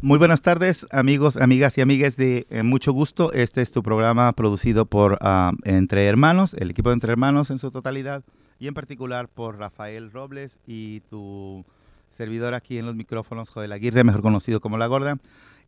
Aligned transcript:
Muy 0.00 0.18
buenas 0.18 0.40
tardes, 0.40 0.86
amigos, 0.90 1.36
amigas 1.36 1.76
y 1.76 1.82
amigas 1.82 2.16
de 2.16 2.46
eh, 2.48 2.62
Mucho 2.62 2.92
Gusto. 2.92 3.32
Este 3.32 3.60
es 3.60 3.70
tu 3.70 3.82
programa 3.82 4.32
producido 4.32 4.86
por 4.86 5.18
ah, 5.20 5.52
Entre 5.64 6.06
Hermanos, 6.06 6.54
el 6.54 6.70
equipo 6.70 6.88
de 6.88 6.94
Entre 6.94 7.12
Hermanos 7.12 7.50
en 7.50 7.58
su 7.58 7.70
totalidad, 7.70 8.24
y 8.58 8.66
en 8.66 8.72
particular 8.72 9.28
por 9.28 9.58
Rafael 9.58 10.10
Robles 10.10 10.58
y 10.66 11.00
tu 11.00 11.66
servidor 12.08 12.54
aquí 12.54 12.78
en 12.78 12.86
los 12.86 12.94
micrófonos, 12.94 13.50
Joel 13.50 13.72
Aguirre, 13.72 14.04
mejor 14.04 14.22
conocido 14.22 14.60
como 14.60 14.78
La 14.78 14.86
Gorda. 14.86 15.18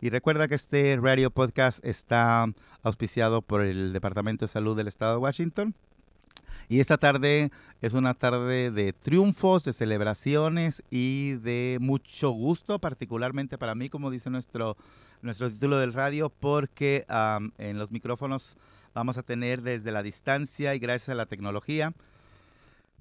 Y 0.00 0.08
recuerda 0.08 0.48
que 0.48 0.54
este 0.54 0.96
radio 0.96 1.30
podcast 1.30 1.84
está 1.84 2.46
auspiciado 2.82 3.42
por 3.42 3.62
el 3.62 3.92
Departamento 3.92 4.46
de 4.46 4.48
Salud 4.48 4.76
del 4.76 4.88
Estado 4.88 5.12
de 5.12 5.18
Washington. 5.18 5.74
Y 6.68 6.80
esta 6.80 6.98
tarde 6.98 7.50
es 7.80 7.92
una 7.94 8.14
tarde 8.14 8.70
de 8.70 8.92
triunfos, 8.92 9.62
de 9.64 9.72
celebraciones 9.72 10.82
y 10.90 11.34
de 11.34 11.78
mucho 11.80 12.30
gusto, 12.30 12.78
particularmente 12.80 13.56
para 13.56 13.74
mí, 13.74 13.88
como 13.88 14.10
dice 14.10 14.30
nuestro, 14.30 14.76
nuestro 15.22 15.48
título 15.50 15.78
del 15.78 15.92
radio, 15.92 16.28
porque 16.28 17.06
en 17.58 17.78
los 17.78 17.90
micrófonos 17.92 18.56
vamos 18.94 19.16
a 19.16 19.22
tener 19.22 19.62
desde 19.62 19.92
la 19.92 20.02
distancia 20.02 20.74
y 20.74 20.78
gracias 20.78 21.10
a 21.10 21.14
la 21.14 21.26
tecnología, 21.26 21.92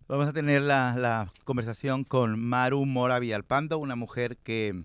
vamos 0.08 0.28
a 0.28 0.34
tener 0.34 0.62
la, 0.62 1.32
conversación 1.44 2.04
con 2.04 2.40
Maru 2.40 2.86
Mora 2.86 3.18
Villalpando, 3.18 3.80
una 3.80 3.96
mujer 3.96 4.38
que 4.38 4.84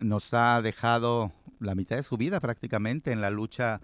nos 0.00 0.34
ha 0.34 0.60
dejado 0.60 1.32
la 1.60 1.74
mitad 1.74 1.96
de 1.96 2.02
su 2.02 2.18
vida 2.18 2.40
prácticamente 2.40 3.12
en 3.12 3.22
la 3.22 3.30
lucha 3.30 3.80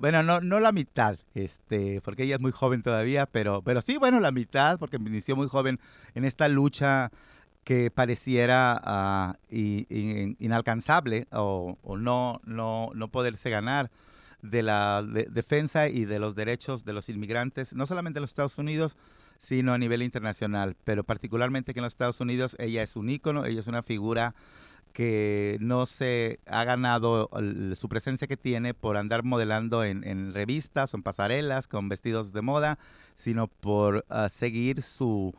bueno, 0.00 0.22
no, 0.22 0.40
no 0.40 0.60
la 0.60 0.72
mitad, 0.72 1.18
este, 1.34 2.00
porque 2.00 2.24
ella 2.24 2.36
es 2.36 2.40
muy 2.40 2.52
joven 2.52 2.82
todavía, 2.82 3.26
pero, 3.26 3.62
pero 3.62 3.82
sí, 3.82 3.98
bueno, 3.98 4.18
la 4.20 4.32
mitad, 4.32 4.78
porque 4.78 4.96
inició 4.96 5.36
muy 5.36 5.48
joven 5.48 5.78
en 6.14 6.24
esta 6.24 6.48
lucha 6.48 7.10
que 7.64 7.90
pareciera 7.90 8.80
ah, 8.82 9.36
inalcanzable 9.50 11.26
o, 11.32 11.76
no, 11.98 12.40
no, 12.44 12.90
no 12.94 13.08
poderse 13.08 13.50
ganar 13.50 13.90
de 14.42 14.62
la 14.62 15.02
defensa 15.02 15.88
y 15.88 16.04
de 16.04 16.18
los 16.18 16.34
derechos 16.34 16.84
de 16.84 16.92
los 16.92 17.08
inmigrantes, 17.08 17.74
no 17.74 17.86
solamente 17.86 18.18
en 18.18 18.22
los 18.22 18.30
Estados 18.30 18.58
Unidos, 18.58 18.98
sino 19.38 19.72
a 19.72 19.78
nivel 19.78 20.02
internacional, 20.02 20.76
pero 20.84 21.04
particularmente 21.04 21.72
que 21.72 21.80
en 21.80 21.84
los 21.84 21.94
Estados 21.94 22.20
Unidos 22.20 22.56
ella 22.58 22.82
es 22.82 22.96
un 22.96 23.08
ícono, 23.08 23.44
ella 23.46 23.60
es 23.60 23.66
una 23.66 23.82
figura 23.82 24.34
que 24.94 25.58
no 25.60 25.86
se 25.86 26.38
ha 26.46 26.62
ganado 26.62 27.28
su 27.74 27.88
presencia 27.88 28.28
que 28.28 28.36
tiene 28.36 28.74
por 28.74 28.96
andar 28.96 29.24
modelando 29.24 29.82
en, 29.82 30.32
revistas 30.32 30.94
o 30.94 30.96
en 30.96 31.02
pasarelas 31.02 31.66
con 31.66 31.88
vestidos 31.88 32.32
de 32.32 32.42
moda, 32.42 32.78
sino 33.16 33.48
por 33.48 34.06
ah, 34.08 34.28
seguir 34.28 34.82
su 34.82 35.34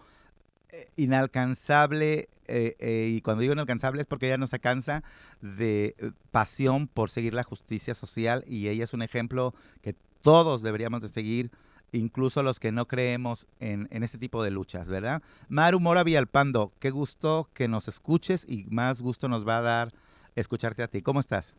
eh, 0.72 0.89
inalcanzable, 0.98 2.28
eh, 2.48 2.76
eh, 2.80 3.08
y 3.09 3.22
cuando 3.22 3.42
digo 3.42 3.53
inalcanzable 3.53 4.02
es 4.02 4.08
porque 4.08 4.28
ella 4.28 4.38
no 4.38 4.48
se 4.48 4.59
cansa 4.59 5.03
de 5.39 5.95
pasión 6.31 6.88
por 6.88 7.09
seguir 7.09 7.33
la 7.33 7.45
justicia 7.45 7.95
social 7.95 8.44
y 8.48 8.67
ella 8.67 8.83
es 8.83 8.94
un 8.94 9.03
ejemplo 9.03 9.56
que 9.81 9.95
todos 10.22 10.64
deberíamos 10.64 11.02
de 11.02 11.08
seguir 11.08 11.50
incluso 11.91 12.44
los 12.44 12.59
que 12.59 12.72
no 12.72 12.88
creemos 12.88 13.47
en, 13.59 13.88
este 13.91 14.17
tipo 14.17 14.44
de 14.44 14.52
luchas, 14.52 14.89
¿verdad? 14.89 15.22
Maru 15.47 15.80
Mora 15.80 16.03
Villalpando, 16.03 16.72
qué 16.80 16.89
gusto 16.89 17.47
que 17.53 17.67
nos 17.67 17.88
escuches 17.88 18.45
y 18.47 18.66
más 18.66 19.02
gusto 19.02 19.27
nos 19.27 19.47
va 19.47 19.59
a 19.59 19.61
dar 19.61 19.94
escucharte 20.36 20.83
a 20.83 20.88
ti. 20.88 21.02
¿Cómo 21.02 21.19
estás? 21.19 21.53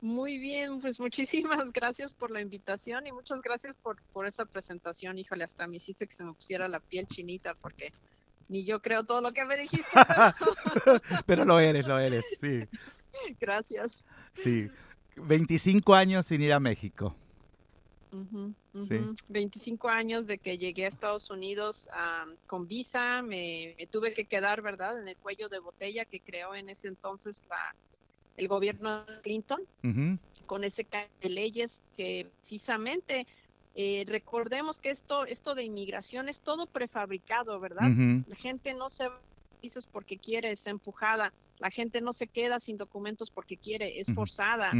Muy 0.00 0.38
bien, 0.38 0.80
pues 0.80 0.98
muchísimas 0.98 1.58
gracias 1.72 2.12
por 2.12 2.30
la 2.30 2.40
invitación 2.40 3.06
y 3.06 3.12
muchas 3.12 3.40
gracias 3.40 3.76
por, 3.76 4.02
por 4.12 4.26
esa 4.26 4.44
presentación. 4.44 5.18
Híjole, 5.18 5.44
hasta 5.44 5.66
me 5.66 5.76
hiciste 5.76 6.06
que 6.06 6.14
se 6.14 6.24
me 6.24 6.32
pusiera 6.32 6.66
la 6.68 6.80
piel 6.80 7.06
chinita 7.06 7.52
porque 7.60 7.92
ni 8.48 8.64
yo 8.64 8.82
creo 8.82 9.04
todo 9.04 9.20
lo 9.20 9.30
que 9.30 9.44
me 9.44 9.56
dijiste. 9.56 9.90
pero 11.26 11.44
lo 11.44 11.60
eres, 11.60 11.86
lo 11.86 11.98
eres, 11.98 12.24
sí. 12.40 12.64
Gracias. 13.40 14.04
Sí, 14.34 14.70
25 15.16 15.94
años 15.94 16.26
sin 16.26 16.42
ir 16.42 16.52
a 16.52 16.60
México. 16.60 17.14
25 19.28 19.88
años 19.88 20.26
de 20.26 20.38
que 20.38 20.58
llegué 20.58 20.84
a 20.84 20.88
Estados 20.88 21.30
Unidos 21.30 21.88
con 22.46 22.68
visa, 22.68 23.22
me, 23.22 23.76
tuve 23.90 24.14
que 24.14 24.24
quedar, 24.26 24.62
¿verdad?, 24.62 25.00
en 25.00 25.08
el 25.08 25.16
cuello 25.16 25.48
de 25.48 25.58
botella 25.58 26.04
que 26.04 26.20
creó 26.20 26.54
en 26.54 26.68
ese 26.68 26.88
entonces 26.88 27.42
la, 27.48 27.74
el 28.36 28.48
gobierno 28.48 29.04
de 29.04 29.20
Clinton, 29.22 29.62
con 30.46 30.64
ese 30.64 30.84
cambio 30.84 31.10
de 31.20 31.28
leyes 31.30 31.82
que 31.96 32.30
precisamente 32.40 33.26
eh, 33.74 34.04
recordemos 34.06 34.78
que 34.78 34.90
esto, 34.90 35.24
esto 35.24 35.54
de 35.54 35.64
inmigración 35.64 36.28
es 36.28 36.42
todo 36.42 36.66
prefabricado, 36.66 37.58
¿verdad? 37.58 37.90
La 38.26 38.36
gente 38.36 38.74
no 38.74 38.90
se 38.90 39.08
dices 39.62 39.86
porque 39.86 40.18
quiere, 40.18 40.52
es 40.52 40.66
empujada. 40.66 41.32
La 41.58 41.70
gente 41.70 42.00
no 42.00 42.12
se 42.12 42.26
queda 42.26 42.58
sin 42.60 42.76
documentos 42.76 43.30
porque 43.30 43.56
quiere, 43.56 44.00
es 44.00 44.12
forzada. 44.12 44.72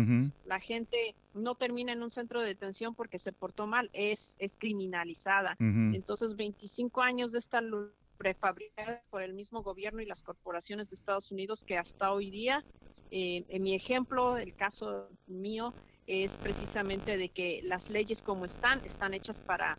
La 0.44 0.60
gente 0.60 1.14
no 1.34 1.54
termina 1.54 1.92
en 1.92 2.02
un 2.02 2.10
centro 2.10 2.40
de 2.40 2.48
detención 2.48 2.94
porque 2.94 3.18
se 3.18 3.32
portó 3.32 3.66
mal, 3.66 3.88
es, 3.92 4.34
es 4.38 4.56
criminalizada. 4.56 5.56
Entonces, 5.58 6.36
25 6.36 7.00
años 7.02 7.32
de 7.32 7.38
esta 7.38 7.60
lucha 7.60 7.94
prefabricada 8.22 9.02
por 9.10 9.22
el 9.22 9.34
mismo 9.34 9.62
gobierno 9.64 10.00
y 10.00 10.06
las 10.06 10.22
corporaciones 10.22 10.90
de 10.90 10.94
Estados 10.94 11.32
Unidos 11.32 11.64
que 11.64 11.76
hasta 11.76 12.12
hoy 12.12 12.30
día, 12.30 12.64
eh, 13.10 13.44
en 13.48 13.62
mi 13.62 13.74
ejemplo, 13.74 14.36
el 14.36 14.54
caso 14.54 15.08
mío, 15.26 15.74
es 16.06 16.36
precisamente 16.36 17.16
de 17.16 17.28
que 17.30 17.62
las 17.64 17.90
leyes 17.90 18.22
como 18.22 18.44
están, 18.44 18.80
están 18.84 19.14
hechas 19.14 19.38
para 19.40 19.76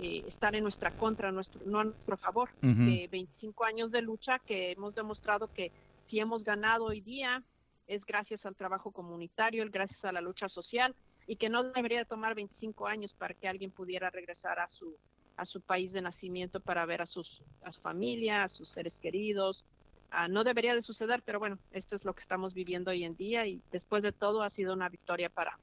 eh, 0.00 0.24
estar 0.26 0.54
en 0.56 0.62
nuestra 0.64 0.90
contra, 0.90 1.30
nuestro, 1.30 1.60
no 1.66 1.80
a 1.80 1.84
nuestro 1.84 2.16
favor. 2.16 2.50
De 2.60 3.08
25 3.10 3.64
años 3.64 3.90
de 3.90 4.02
lucha 4.02 4.40
que 4.40 4.72
hemos 4.72 4.94
demostrado 4.94 5.48
que 5.52 5.70
si 6.04 6.20
hemos 6.20 6.44
ganado 6.44 6.84
hoy 6.84 7.00
día 7.00 7.42
es 7.86 8.04
gracias 8.04 8.46
al 8.46 8.56
trabajo 8.56 8.92
comunitario, 8.92 9.64
gracias 9.70 10.04
a 10.04 10.12
la 10.12 10.20
lucha 10.20 10.48
social 10.48 10.94
y 11.26 11.36
que 11.36 11.48
no 11.48 11.64
debería 11.64 12.04
tomar 12.04 12.34
25 12.34 12.86
años 12.86 13.12
para 13.12 13.34
que 13.34 13.48
alguien 13.48 13.70
pudiera 13.70 14.10
regresar 14.10 14.58
a 14.58 14.68
su 14.68 14.96
a 15.36 15.46
su 15.46 15.60
país 15.60 15.90
de 15.90 16.00
nacimiento 16.00 16.60
para 16.60 16.86
ver 16.86 17.02
a 17.02 17.06
sus 17.06 17.42
a 17.62 17.72
su 17.72 17.80
familia, 17.80 18.44
a 18.44 18.48
sus 18.48 18.68
seres 18.68 18.98
queridos. 19.00 19.64
Ah, 20.10 20.28
no 20.28 20.44
debería 20.44 20.76
de 20.76 20.82
suceder, 20.82 21.22
pero 21.24 21.40
bueno, 21.40 21.58
esto 21.72 21.96
es 21.96 22.04
lo 22.04 22.14
que 22.14 22.20
estamos 22.20 22.54
viviendo 22.54 22.92
hoy 22.92 23.02
en 23.02 23.16
día 23.16 23.46
y 23.46 23.60
después 23.72 24.02
de 24.04 24.12
todo 24.12 24.42
ha 24.42 24.50
sido 24.50 24.72
una 24.72 24.88
victoria 24.88 25.28
para 25.28 25.58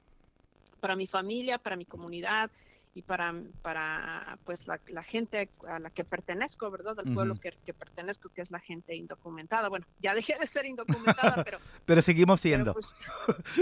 para 0.80 0.96
mi 0.96 1.06
familia, 1.06 1.58
para 1.58 1.76
mi 1.76 1.84
comunidad 1.84 2.50
y 2.94 3.02
para, 3.02 3.34
para 3.62 4.38
pues 4.44 4.66
la, 4.66 5.02
gente 5.02 5.48
a 5.66 5.78
la 5.78 5.90
que 5.90 6.04
pertenezco, 6.04 6.70
¿verdad? 6.70 6.98
Al 6.98 7.14
pueblo 7.14 7.34
que, 7.36 7.72
pertenezco, 7.72 8.28
que 8.28 8.42
es 8.42 8.50
la 8.50 8.60
gente 8.60 8.94
indocumentada. 8.94 9.68
Bueno, 9.68 9.86
ya 10.00 10.14
dejé 10.14 10.36
de 10.38 10.46
ser 10.46 10.66
indocumentada, 10.66 11.42
pero... 11.44 11.58
pero 11.86 12.02
seguimos 12.02 12.40
siendo. 12.40 12.74
Pues, 12.74 12.86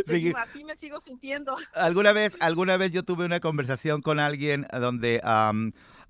así 0.37 0.65
me 0.65 0.75
sigo 0.75 1.01
sintiendo. 1.01 1.57
Alguna 1.75 2.13
vez, 2.13 2.37
alguna 2.41 2.77
vez 2.77 2.91
yo 2.91 3.05
tuve 3.05 3.25
una 3.25 3.39
conversación 3.39 4.03
con 4.03 4.19
alguien 4.19 4.67
donde 4.73 5.21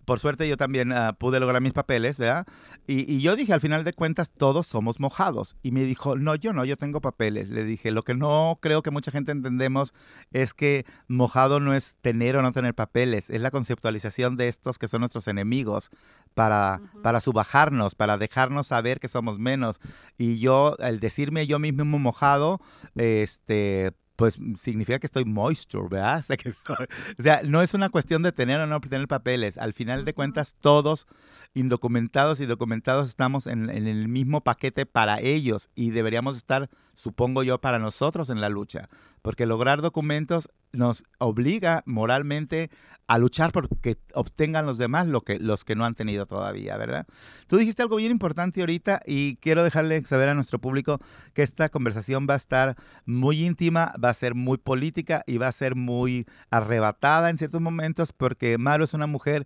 por 0.04 0.18
suerte 0.18 0.48
yo 0.48 0.56
también 0.56 0.92
ah, 0.92 1.12
pude 1.12 1.40
lograr 1.40 1.62
mis 1.62 1.72
papeles, 1.72 2.18
¿verdad? 2.18 2.46
Y, 2.86 3.20
yo 3.20 3.36
dije, 3.36 3.52
al 3.52 3.60
final 3.60 3.84
de 3.84 3.92
cuentas, 3.92 4.32
todos 4.32 4.66
somos 4.66 4.98
mojados. 4.98 5.56
Y 5.62 5.70
me 5.70 5.84
dijo, 5.84 6.16
no, 6.16 6.34
yo 6.34 6.52
no, 6.52 6.64
yo 6.64 6.76
tengo 6.76 7.00
papeles. 7.00 7.48
Le 7.48 7.64
dije, 7.64 7.92
lo 7.92 8.02
que 8.02 8.14
no 8.14 8.58
creo 8.60 8.82
que 8.82 8.90
mucha 8.90 9.12
gente 9.12 9.30
entendemos 9.30 9.94
es 10.32 10.54
que 10.54 10.84
mojado 11.06 11.60
no 11.60 11.74
es 11.74 11.96
tener 12.00 12.36
o 12.36 12.42
no 12.42 12.52
tener 12.52 12.74
papeles, 12.74 13.30
es 13.30 13.40
la 13.40 13.50
conceptualización 13.50 14.36
de 14.36 14.48
estos 14.48 14.78
que 14.78 14.88
son 14.88 15.00
nuestros 15.00 15.28
enemigos 15.28 15.90
para, 16.34 16.80
para 17.02 17.20
subajarnos, 17.20 17.94
para 17.94 18.18
dejarnos 18.18 18.68
saber 18.68 18.98
que 18.98 19.08
somos 19.08 19.38
menos. 19.38 19.80
Y 20.18 20.38
yo, 20.38 20.76
al 20.80 20.98
decirme 21.00 21.46
yo 21.46 21.58
mismo 21.58 21.98
mojado, 21.98 22.60
este 22.96 23.92
pues 24.20 24.38
significa 24.56 24.98
que 24.98 25.06
estoy 25.06 25.24
moisture, 25.24 25.88
¿verdad? 25.88 26.22
O 27.18 27.22
sea, 27.22 27.40
no 27.42 27.62
es 27.62 27.72
una 27.72 27.88
cuestión 27.88 28.22
de 28.22 28.32
tener 28.32 28.60
o 28.60 28.66
no 28.66 28.78
tener 28.82 29.08
papeles. 29.08 29.56
Al 29.56 29.72
final 29.72 30.04
de 30.04 30.12
cuentas, 30.12 30.56
todos 30.60 31.06
indocumentados 31.54 32.38
y 32.40 32.44
documentados 32.44 33.08
estamos 33.08 33.46
en, 33.46 33.70
en, 33.70 33.86
el 33.86 34.08
mismo 34.08 34.42
paquete 34.42 34.84
para 34.84 35.20
ellos 35.22 35.70
y 35.74 35.90
deberíamos 35.90 36.36
estar, 36.36 36.68
supongo 37.00 37.42
yo, 37.42 37.60
para 37.60 37.78
nosotros 37.78 38.30
en 38.30 38.40
la 38.40 38.48
lucha. 38.48 38.88
Porque 39.22 39.46
lograr 39.46 39.80
documentos 39.80 40.50
nos 40.72 41.02
obliga 41.18 41.82
moralmente 41.86 42.70
a 43.08 43.18
luchar 43.18 43.50
porque 43.50 43.98
obtengan 44.14 44.66
los 44.66 44.78
demás 44.78 45.08
lo 45.08 45.22
que, 45.22 45.38
los 45.40 45.64
que 45.64 45.74
no 45.74 45.84
han 45.84 45.94
tenido 45.94 46.26
todavía, 46.26 46.76
¿verdad? 46.76 47.06
Tú 47.48 47.56
dijiste 47.56 47.82
algo 47.82 47.96
bien 47.96 48.12
importante 48.12 48.60
ahorita 48.60 49.00
y 49.04 49.34
quiero 49.36 49.64
dejarle 49.64 50.04
saber 50.04 50.28
a 50.28 50.34
nuestro 50.34 50.60
público 50.60 51.00
que 51.34 51.42
esta 51.42 51.68
conversación 51.70 52.26
va 52.28 52.34
a 52.34 52.36
estar 52.36 52.76
muy 53.06 53.42
íntima, 53.42 53.92
va 54.02 54.10
a 54.10 54.14
ser 54.14 54.34
muy 54.34 54.58
política 54.58 55.24
y 55.26 55.38
va 55.38 55.48
a 55.48 55.52
ser 55.52 55.74
muy 55.74 56.26
arrebatada 56.50 57.30
en 57.30 57.38
ciertos 57.38 57.60
momentos 57.60 58.12
porque 58.12 58.58
Maru 58.58 58.84
es 58.84 58.94
una 58.94 59.08
mujer 59.08 59.44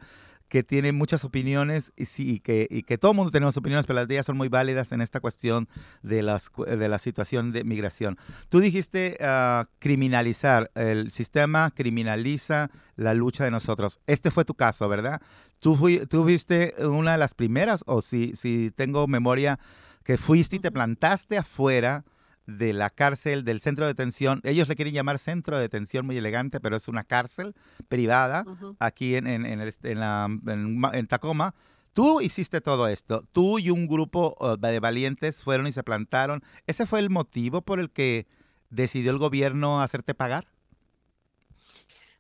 que 0.55 0.63
tiene 0.63 0.93
muchas 0.93 1.25
opiniones 1.25 1.93
y, 1.97 2.05
sí, 2.05 2.39
que, 2.39 2.69
y 2.71 2.85
que 2.85 2.97
todo 2.97 3.11
el 3.11 3.17
mundo 3.17 3.33
tenemos 3.33 3.57
opiniones, 3.57 3.89
pero 3.89 3.99
las 3.99 4.07
de 4.07 4.15
ellas 4.15 4.27
son 4.27 4.37
muy 4.37 4.47
válidas 4.47 4.93
en 4.93 5.01
esta 5.01 5.19
cuestión 5.19 5.69
de, 6.05 6.23
las, 6.23 6.49
de 6.65 6.89
la 6.89 7.01
situación 7.01 7.51
de 7.51 7.65
migración. 7.65 8.17
Tú 8.51 8.61
dijiste 8.61 9.19
uh, 9.21 9.65
criminalizar, 9.81 10.71
el 10.77 11.11
sistema 11.11 11.73
criminaliza 11.75 12.71
la 12.95 13.15
lucha 13.15 13.43
de 13.43 13.51
nosotros. 13.51 13.99
Este 14.07 14.31
fue 14.31 14.45
tu 14.45 14.55
caso, 14.55 14.89
¿verdad? 14.89 15.21
Tú, 15.59 15.75
fui, 15.75 16.07
tú 16.07 16.23
fuiste 16.23 16.73
una 16.87 17.11
de 17.11 17.19
las 17.19 17.35
primeras, 17.35 17.83
o 17.89 18.01
si, 18.01 18.37
si 18.37 18.71
tengo 18.77 19.09
memoria, 19.09 19.59
que 20.05 20.19
fuiste 20.19 20.55
y 20.55 20.61
te 20.61 20.71
plantaste 20.71 21.37
afuera 21.37 22.05
de 22.47 22.73
la 22.73 22.91
cárcel, 22.91 23.45
del 23.45 23.61
centro 23.61 23.87
de 23.87 23.93
detención. 23.93 24.41
Ellos 24.45 24.69
le 24.69 24.77
quieren 24.77 24.95
llamar 24.95 25.19
centro 25.19 25.57
de 25.57 25.63
detención 25.63 26.07
muy 26.07 26.17
elegante, 26.17 26.61
pero 26.61 26.77
es 26.77 26.89
una 26.89 27.05
cárcel 27.05 27.55
privada 27.89 28.45
aquí 28.79 29.17
en, 29.17 29.27
en, 29.27 29.47
en, 29.47 31.07
Tacoma. 31.07 31.55
Tú 31.93 32.21
hiciste 32.21 32.61
todo 32.61 32.89
esto. 32.89 33.25
Tú 33.33 33.59
y 33.59 33.71
un 33.71 33.87
grupo 33.87 34.37
de 34.59 34.81
valientes 34.81 35.43
fueron 35.43 35.67
y 35.67 35.73
se 35.73 35.83
plantaron. 35.83 36.43
¿Ese 36.67 36.87
fue 36.87 37.01
el 37.01 37.11
motivo 37.11 37.63
por 37.63 37.81
el 37.81 37.91
que 37.91 38.27
decidió 38.71 39.11
el 39.11 39.19
gobierno 39.19 39.81
hacerte 39.81 40.15
pagar? 40.15 40.47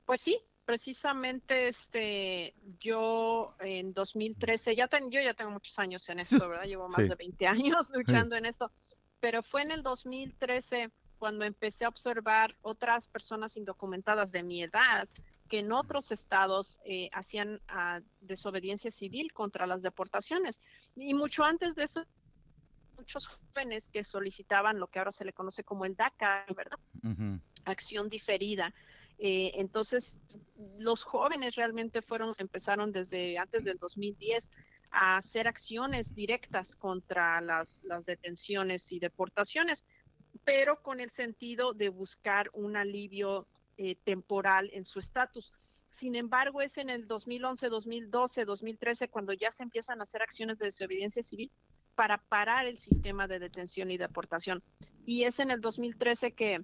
Pues 0.06 0.20
sí, 0.20 0.38
precisamente 0.64 1.68
este 1.68 2.54
yo 2.80 3.54
en 3.60 3.92
2013 3.92 4.76
ya 4.76 4.88
yo 5.10 5.20
ya 5.20 5.34
tengo 5.34 5.50
muchos 5.50 5.78
años 5.78 6.08
en 6.08 6.20
esto, 6.20 6.38
¿verdad? 6.48 6.64
Llevo 6.64 6.88
más 6.88 7.08
de 7.08 7.14
20 7.14 7.46
años 7.46 7.90
luchando 7.94 8.36
en 8.36 8.46
esto 8.46 8.70
pero 9.24 9.42
fue 9.42 9.62
en 9.62 9.70
el 9.70 9.82
2013 9.82 10.90
cuando 11.18 11.46
empecé 11.46 11.86
a 11.86 11.88
observar 11.88 12.54
otras 12.60 13.08
personas 13.08 13.56
indocumentadas 13.56 14.30
de 14.32 14.42
mi 14.42 14.62
edad 14.62 15.08
que 15.48 15.60
en 15.60 15.72
otros 15.72 16.12
estados 16.12 16.78
eh, 16.84 17.08
hacían 17.10 17.58
ah, 17.68 18.02
desobediencia 18.20 18.90
civil 18.90 19.32
contra 19.32 19.66
las 19.66 19.80
deportaciones. 19.80 20.60
Y 20.94 21.14
mucho 21.14 21.42
antes 21.42 21.74
de 21.74 21.84
eso, 21.84 22.04
muchos 22.98 23.26
jóvenes 23.28 23.88
que 23.88 24.04
solicitaban 24.04 24.78
lo 24.78 24.88
que 24.88 24.98
ahora 24.98 25.10
se 25.10 25.24
le 25.24 25.32
conoce 25.32 25.64
como 25.64 25.86
el 25.86 25.96
DACA, 25.96 26.44
¿verdad? 26.54 26.78
Acción 27.64 28.10
diferida. 28.10 28.74
Eh, 29.18 29.52
entonces, 29.54 30.12
los 30.76 31.02
jóvenes 31.02 31.54
realmente 31.54 32.02
fueron, 32.02 32.34
empezaron 32.36 32.92
desde 32.92 33.38
antes 33.38 33.64
del 33.64 33.78
2010 33.78 34.50
a 34.94 35.16
hacer 35.16 35.48
acciones 35.48 36.14
directas 36.14 36.76
contra 36.76 37.40
las, 37.40 37.82
detenciones 38.06 38.92
y 38.92 39.00
deportaciones, 39.00 39.84
pero 40.44 40.80
con 40.82 41.00
el 41.00 41.10
sentido 41.10 41.72
de 41.72 41.88
buscar 41.88 42.48
un 42.52 42.76
alivio 42.76 43.46
eh, 43.76 43.96
temporal 44.04 44.70
en 44.72 44.86
su 44.86 45.00
estatus. 45.00 45.52
Sin 45.90 46.14
embargo, 46.14 46.60
es 46.60 46.78
en 46.78 46.90
el 46.90 47.06
2011, 47.06 47.68
2012, 47.68 48.44
2013 48.44 49.08
cuando 49.08 49.32
ya 49.32 49.50
se 49.52 49.64
empiezan 49.64 50.00
a 50.00 50.04
hacer 50.04 50.22
acciones 50.22 50.58
de 50.58 50.66
desobediencia 50.66 51.22
civil 51.22 51.50
para 51.94 52.18
parar 52.18 52.66
el 52.66 52.78
sistema 52.78 53.26
de 53.26 53.38
detención 53.38 53.90
y 53.90 53.96
deportación. 53.96 54.62
Y 55.06 55.24
es 55.24 55.40
en 55.40 55.50
el 55.50 55.60
2013 55.60 56.32
que 56.32 56.60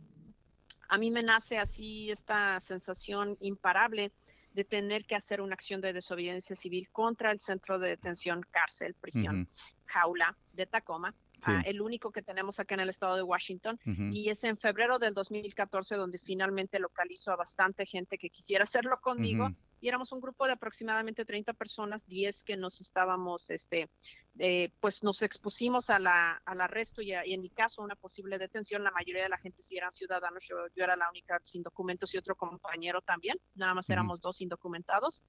a 0.89 0.99
mí 0.99 1.11
me 1.11 1.23
nace 1.23 1.59
así 1.59 2.11
esta 2.11 2.61
sensación 2.61 3.37
imparable 3.41 4.13
de 4.53 4.65
tener 4.65 5.05
que 5.05 5.15
hacer 5.15 5.41
una 5.41 5.55
acción 5.55 5.81
de 5.81 5.93
desobediencia 5.93 6.57
civil 6.57 6.89
contra 6.91 7.31
el 7.31 7.39
centro 7.41 7.79
de 7.79 7.89
detención, 7.89 8.45
cárcel, 8.51 8.95
prisión, 8.95 9.49
jaula 9.87 10.37
de 10.53 10.67
Tacoma, 10.67 11.15
ah, 11.45 11.63
el 11.65 11.81
único 11.81 12.11
que 12.11 12.23
tenemos 12.23 12.61
acá 12.61 12.75
en 12.75 12.81
el 12.81 12.91
estado 12.91 13.17
de 13.17 13.23
Washington. 13.23 13.79
Y 14.13 14.29
es 14.31 14.43
en 14.45 14.57
febrero 14.57 14.99
del 14.99 15.15
2014 15.15 15.97
donde 15.97 16.19
finalmente 16.19 16.79
localizo 16.79 17.31
a 17.33 17.37
bastante 17.37 17.87
gente 17.87 18.19
que 18.19 18.31
quisiera 18.31 18.65
hacerlo 18.65 19.01
conmigo 19.01 19.51
y 19.81 19.89
éramos 19.89 20.13
un 20.13 20.21
grupo 20.21 20.47
de 20.47 20.53
aproximadamente 20.53 21.25
30 21.25 21.53
personas, 21.55 22.07
10 22.07 22.45
que 22.45 22.57
nos 22.57 22.81
estábamos, 22.81 23.51
este, 23.51 23.91
eh, 24.39 24.73
pues 24.81 25.03
nos 25.03 25.23
expusimos 25.23 25.91
a 25.91 25.99
la, 25.99 26.43
al 26.45 26.61
arresto 26.61 27.03
y, 27.03 27.13
en 27.13 27.41
mi 27.41 27.51
caso 27.51 27.83
una 27.83 27.97
posible 27.97 28.39
detención. 28.39 28.85
La 28.85 28.91
mayoría 28.91 29.23
de 29.23 29.29
la 29.29 29.39
gente 29.39 29.63
sí 29.63 29.77
eran 29.77 29.93
ciudadanos, 29.93 30.45
yo, 30.47 30.57
era 30.77 30.97
la 30.97 31.09
única 31.09 31.41
sin 31.43 31.63
documentos 31.63 32.15
y 32.15 32.19
otro 32.19 32.37
compañero 32.37 33.01
también, 33.01 33.39
nada 33.55 33.75
más 33.75 33.89
éramos 33.91 34.21
dos 34.21 34.41
indocumentados. 34.41 35.23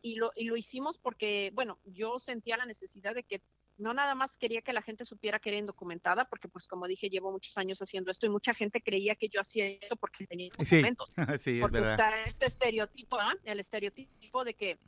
y, 0.00 0.14
lo, 0.14 0.32
y 0.36 0.44
lo 0.44 0.56
hicimos 0.56 0.98
porque, 0.98 1.50
bueno, 1.54 1.78
yo 1.84 2.18
sentía 2.18 2.56
la 2.56 2.66
necesidad 2.66 3.14
de 3.14 3.24
que 3.24 3.42
no 3.78 3.94
nada 3.94 4.14
más 4.14 4.36
quería 4.36 4.60
que 4.60 4.72
la 4.72 4.82
gente 4.82 5.04
supiera 5.04 5.38
que 5.38 5.50
era 5.50 5.58
indocumentada, 5.58 6.26
porque 6.26 6.48
pues 6.48 6.66
como 6.66 6.86
dije, 6.86 7.08
llevo 7.08 7.30
muchos 7.30 7.56
años 7.56 7.80
haciendo 7.80 8.10
esto 8.10 8.26
y 8.26 8.28
mucha 8.28 8.52
gente 8.52 8.82
creía 8.82 9.14
que 9.14 9.28
yo 9.28 9.40
hacía 9.40 9.68
esto 9.68 9.96
porque 9.96 10.26
tenía 10.26 10.50
documentos. 10.50 11.12
Sí, 11.38 11.60
porque 11.60 11.78
está 11.78 12.24
este 12.24 12.46
estereotipo, 12.46 13.18
¿ah? 13.18 13.34
el 13.44 13.60
estereotipo 13.60 14.44
de 14.44 14.54
que 14.54 14.78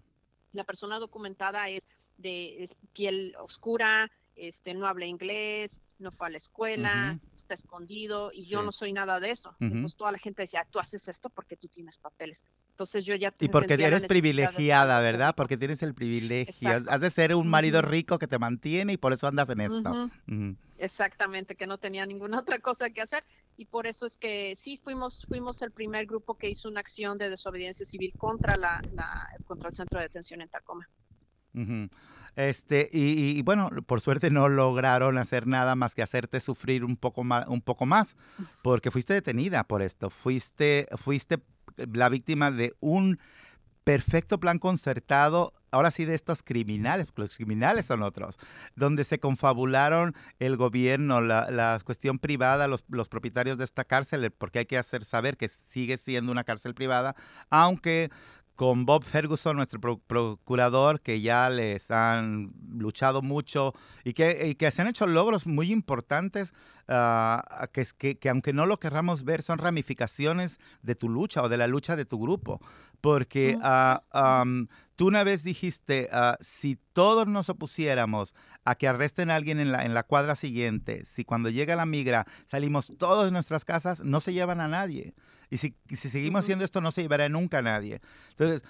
la 0.53 0.65
persona 0.65 0.99
documentada 0.99 1.69
es 1.69 1.87
de 2.19 2.69
piel 2.93 3.35
oscura, 3.39 4.11
este, 4.35 4.75
no 4.75 4.87
habla 4.87 5.07
inglés, 5.07 5.81
no 5.99 6.11
fue 6.11 6.27
a 6.27 6.31
la 6.31 6.39
escuela, 6.39 7.19
está 7.51 7.55
escondido 7.55 8.31
y 8.33 8.45
yo 8.45 8.63
no 8.63 8.71
soy 8.71 8.93
nada 8.93 9.19
de 9.19 9.31
eso. 9.31 9.55
Entonces 9.59 9.97
toda 9.97 10.13
la 10.13 10.19
gente 10.19 10.43
decía, 10.43 10.67
tú 10.71 10.79
haces 10.79 11.09
esto 11.09 11.29
porque 11.31 11.57
tú 11.57 11.69
tienes 11.69 11.99
papeles. 11.99 12.45
Entonces 12.71 13.05
yo 13.05 13.15
ya... 13.17 13.35
Y 13.41 13.49
porque 13.49 13.75
eres 13.75 14.05
privilegiada, 14.05 15.01
¿verdad? 15.01 15.35
Porque 15.35 15.57
tienes 15.57 15.83
el 15.83 15.95
privilegio. 15.95 16.71
Has 16.89 17.01
de 17.01 17.11
ser 17.11 17.35
un 17.35 17.49
marido 17.49 17.83
rico 17.83 18.19
que 18.19 18.29
te 18.29 18.39
mantiene 18.39 18.93
y 18.93 18.97
por 18.97 19.13
eso 19.13 19.27
andas 19.27 19.51
en 19.51 19.61
esto. 19.61 20.11
Exactamente, 20.79 21.57
que 21.57 21.67
no 21.67 21.79
tenía 21.79 22.07
ninguna 22.07 22.39
otra 22.41 22.59
cosa 22.61 22.91
que 22.91 23.01
hacer. 23.01 23.25
Y 23.57 23.67
por 23.67 23.87
eso 23.87 24.07
es 24.07 24.17
que 24.17 24.55
sí, 24.57 24.81
fuimos, 24.83 25.27
fuimos 25.29 25.61
el 25.61 25.73
primer 25.73 26.07
grupo 26.07 26.35
que 26.39 26.49
hizo 26.49 26.69
una 26.69 26.81
acción 26.81 27.19
de 27.19 27.29
desobediencia 27.29 27.85
civil 27.85 28.13
contra, 28.17 28.57
la, 28.57 28.81
contra 29.47 29.69
el 29.69 29.75
centro 29.75 29.99
de 29.99 30.07
detención 30.07 30.41
en 30.41 30.49
Tacoma. 30.49 30.89
Este, 32.37 32.89
y, 32.93 33.43
bueno, 33.43 33.71
por 33.87 34.01
suerte 34.01 34.31
no 34.31 34.49
lograron 34.49 35.19
hacer 35.19 35.47
nada 35.47 35.75
más 35.75 35.95
que 35.95 36.03
hacerte 36.03 36.41
sufrir 36.41 36.85
un 36.85 36.97
poco 36.97 37.25
más, 37.25 37.47
un 37.49 37.61
poco 37.61 37.87
más 37.87 38.17
porque 38.63 38.91
fuiste 38.91 39.15
detenida 39.15 39.65
por 39.65 39.83
esto. 39.83 40.11
Fuiste, 40.11 40.89
fuiste 40.97 41.41
la 41.77 42.09
víctima 42.09 42.51
de 42.51 42.75
un 42.81 43.19
perfecto 43.85 44.39
plan 44.39 44.59
concertado, 44.59 45.53
ahora 45.71 45.91
sí 45.91 46.05
de 46.05 46.15
estos 46.15 46.43
criminales, 46.43 47.09
los 47.17 47.37
criminales 47.37 47.87
son 47.87 48.03
otros, 48.03 48.39
donde 48.77 49.05
se 49.05 49.19
confabularon 49.19 50.15
el 50.39 50.57
gobierno, 50.57 51.21
la, 51.21 51.51
la 51.51 51.81
cuestión 51.85 52.19
privada, 52.19 52.69
los, 52.69 52.85
los, 52.89 53.09
propietarios 53.09 53.59
de 53.59 53.65
esta 53.65 53.85
cárcel, 53.85 54.31
porque 54.31 54.61
hay 54.61 54.67
que 54.67 54.79
hacer 54.79 55.05
saber 55.05 55.37
que 55.37 55.49
sigue 55.49 55.97
siendo 55.97 56.31
una 56.31 56.45
cárcel 56.45 56.75
privada, 56.75 57.17
aunque 57.49 58.11
con 58.61 58.85
Bob 58.85 59.05
Ferguson, 59.05 59.57
nuestro 59.57 59.81
procurador, 59.81 61.01
que 61.01 61.23
ya 61.23 61.49
les 61.49 61.91
han 61.91 62.53
luchado 62.77 63.23
mucho 63.23 63.73
y 64.05 64.13
que, 64.13 64.55
que 64.59 64.71
se 64.71 64.83
han 64.83 64.89
hecho 64.89 65.07
logros 65.07 65.47
muy 65.47 65.73
importantes, 65.73 66.53
ah, 66.91 67.69
que, 67.73 68.19
que, 68.19 68.29
aunque 68.29 68.53
no 68.53 68.67
lo 68.67 68.79
querramos 68.79 69.25
ver, 69.25 69.43
son 69.43 69.59
ramificaciones 69.59 70.59
de 70.83 70.95
tu 70.95 71.09
lucha 71.09 71.43
o 71.43 71.49
de 71.49 71.57
la 71.57 71.67
lucha 71.67 71.97
de 71.97 72.05
tu 72.05 72.19
grupo. 72.19 72.61
Porque 73.01 73.57
ah, 73.63 74.45
tú 74.97 75.09
una 75.09 75.25
vez 75.25 75.43
dijiste, 75.43 76.09
ah, 76.13 76.37
si 76.41 76.79
todos 76.93 77.27
nos 77.27 77.49
opusiéramos 77.49 78.35
a 78.65 78.75
que 78.75 78.89
arresten 78.89 79.31
a 79.31 79.37
alguien 79.37 79.59
en 79.59 79.73
la, 79.73 79.85
en 79.85 79.95
la 79.95 80.03
cuadra 80.03 80.35
siguiente, 80.35 81.05
si 81.05 81.25
cuando 81.25 81.49
llega 81.49 81.77
la 81.77 81.87
migra 81.87 82.27
salimos 82.47 82.93
todos 82.99 83.25
de 83.25 83.31
nuestras 83.31 83.65
casas, 83.65 84.05
no 84.05 84.21
se 84.21 84.35
llevan 84.35 84.61
a 84.61 84.69
nadie. 84.69 85.15
Y 85.51 85.59
si, 85.59 85.75
seguimos 85.97 86.45
haciendo 86.45 86.65
esto, 86.65 86.81
no 86.81 86.93
se 86.93 87.03
llevará 87.03 87.29
nunca 87.29 87.59
a 87.59 87.63
nadie. 87.63 88.01
Entonces, 88.31 88.63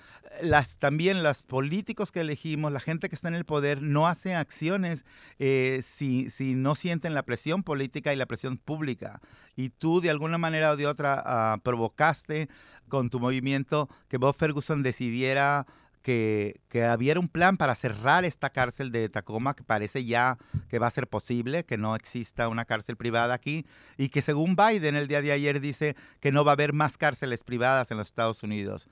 las, 0.42 0.78
también 0.78 1.22
los 1.22 1.42
políticos 1.42 2.10
que 2.10 2.20
elegimos, 2.20 2.72
la 2.72 2.80
gente 2.80 3.10
que 3.10 3.14
está 3.14 3.28
en 3.28 3.34
el 3.34 3.44
poder, 3.44 3.82
no 3.82 4.08
hace 4.08 4.34
acciones 4.34 5.04
eh, 5.38 5.82
si, 5.84 6.30
si, 6.30 6.54
no 6.54 6.74
sienten 6.74 7.14
la 7.14 7.22
presión 7.22 7.62
política 7.62 8.09
y 8.12 8.16
la 8.16 8.26
presión 8.26 8.56
pública. 8.58 9.20
Y 9.56 9.70
tú, 9.70 10.00
de 10.00 10.10
alguna 10.10 10.38
manera 10.38 10.72
o 10.72 10.76
de 10.76 10.86
otra, 10.86 11.22
ah, 11.24 11.58
provocaste 11.62 12.48
con 12.88 13.10
tu 13.10 13.20
movimiento 13.20 13.88
que 14.08 14.16
Bob 14.16 14.34
Ferguson 14.34 14.82
decidiera 14.82 15.66
que, 16.02 16.60
que 16.68 16.82
hubiera 16.96 17.20
un 17.20 17.28
plan 17.28 17.56
para 17.56 17.74
cerrar 17.74 18.24
esta 18.24 18.50
cárcel 18.50 18.90
de 18.90 19.08
Tacoma, 19.08 19.54
que 19.54 19.64
parece 19.64 20.04
ya 20.04 20.38
que 20.68 20.78
va 20.78 20.86
a 20.86 20.90
ser 20.90 21.06
posible, 21.06 21.64
que 21.64 21.76
no 21.76 21.94
exista 21.94 22.48
una 22.48 22.64
cárcel 22.64 22.96
privada 22.96 23.34
aquí, 23.34 23.66
y 23.98 24.08
que 24.08 24.22
según 24.22 24.56
Biden 24.56 24.96
el 24.96 25.08
día 25.08 25.20
de 25.20 25.32
ayer 25.32 25.60
dice 25.60 25.96
que 26.20 26.32
no 26.32 26.44
va 26.44 26.52
a 26.52 26.54
haber 26.54 26.72
más 26.72 26.96
cárceles 26.96 27.44
privadas 27.44 27.90
en 27.90 27.98
los 27.98 28.06
Estados 28.08 28.42
Unidos. 28.42 28.88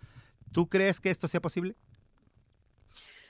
¿Tú 0.53 0.69
crees 0.69 1.01
que 1.01 1.11
esto 1.11 1.29
sea 1.29 1.41
posible? 1.41 1.77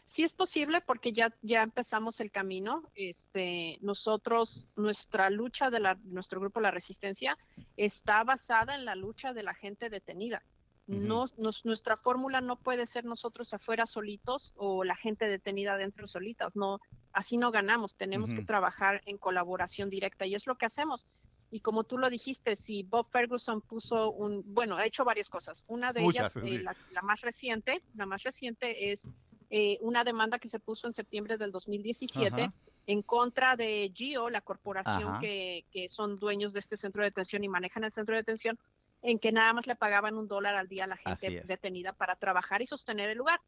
Sí 0.09 0.23
es 0.23 0.33
posible 0.33 0.81
porque 0.81 1.13
ya, 1.13 1.35
ya 1.43 1.63
empezamos 1.63 2.19
el 2.21 2.31
camino. 2.31 2.83
Este, 2.95 3.77
nosotros, 3.83 4.67
nuestra 4.75 5.29
lucha 5.29 5.69
de 5.69 5.81
la, 5.81 5.99
nuestro 6.05 6.41
grupo 6.41 6.61
La 6.61 6.71
Resistencia 6.71 7.37
está 7.77 8.25
basada 8.25 8.75
en 8.75 8.87
la 8.87 8.95
lucha 8.95 9.35
de 9.35 9.43
la 9.43 9.53
gente 9.53 9.91
detenida. 9.91 10.43
No, 10.87 11.27
nuestra 11.37 11.99
fórmula 11.99 12.41
no 12.41 12.57
puede 12.57 12.87
ser 12.87 13.05
nosotros 13.05 13.53
afuera 13.53 13.85
solitos 13.85 14.55
o 14.57 14.85
la 14.85 14.97
gente 14.97 15.29
detenida 15.29 15.77
dentro 15.77 16.09
solitas. 16.09 16.57
No, 16.57 16.81
así 17.13 17.37
no 17.37 17.51
ganamos. 17.51 17.95
Tenemos 17.95 18.33
que 18.33 18.43
trabajar 18.43 19.03
en 19.05 19.19
colaboración 19.19 19.91
directa 19.91 20.25
y 20.25 20.35
es 20.35 20.47
lo 20.47 20.57
que 20.57 20.65
hacemos. 20.65 21.07
Y 21.51 21.61
como 21.61 21.85
tú 21.85 21.99
lo 21.99 22.09
dijiste, 22.09 22.57
si 22.57 22.85
Bob 22.85 23.11
Ferguson 23.11 23.61
puso 23.61 24.11
un, 24.13 24.43
bueno, 24.47 24.79
ha 24.79 24.87
hecho 24.87 25.05
varias 25.05 25.29
cosas. 25.29 25.63
Una 25.69 25.93
de 25.93 26.05
ellas, 26.05 26.35
eh, 26.39 26.63
la, 26.63 27.03
más 27.03 27.21
reciente, 27.21 27.83
la 27.95 28.07
más 28.07 28.23
reciente 28.23 28.91
es 28.91 29.03
eh, 29.51 29.79
una 29.81 30.05
demanda 30.05 30.39
que 30.39 30.49
se 30.49 30.61
puso 30.61 30.87
en 30.87 30.93
septiembre 30.93 31.39
del 31.39 31.53
2017 31.53 32.51
en 32.87 33.03
contra 33.03 33.55
de 33.55 33.93
GIO, 33.95 34.31
la 34.31 34.41
corporación 34.41 35.21
que, 35.21 35.65
que, 35.71 35.89
son 35.89 36.19
dueños 36.19 36.55
de 36.55 36.61
este 36.61 36.77
centro 36.77 37.03
de 37.03 37.11
detención 37.11 37.45
y 37.45 37.49
manejan 37.49 37.85
el 37.85 37.93
centro 37.93 38.15
de 38.15 38.23
detención, 38.23 38.59
en 39.03 39.19
que 39.19 39.31
nada 39.31 39.53
más 39.53 39.67
le 39.67 39.77
pagaban 39.77 40.17
un 40.17 40.27
dólar 40.27 40.55
al 40.55 40.69
día 40.69 40.85
a 40.85 40.87
la 40.89 40.97
gente 40.97 41.43
detenida 41.47 41.93
para 41.93 42.17
trabajar 42.17 42.63
y 42.63 42.67
sostener 42.67 43.11
el 43.11 43.19
lugar. 43.19 43.41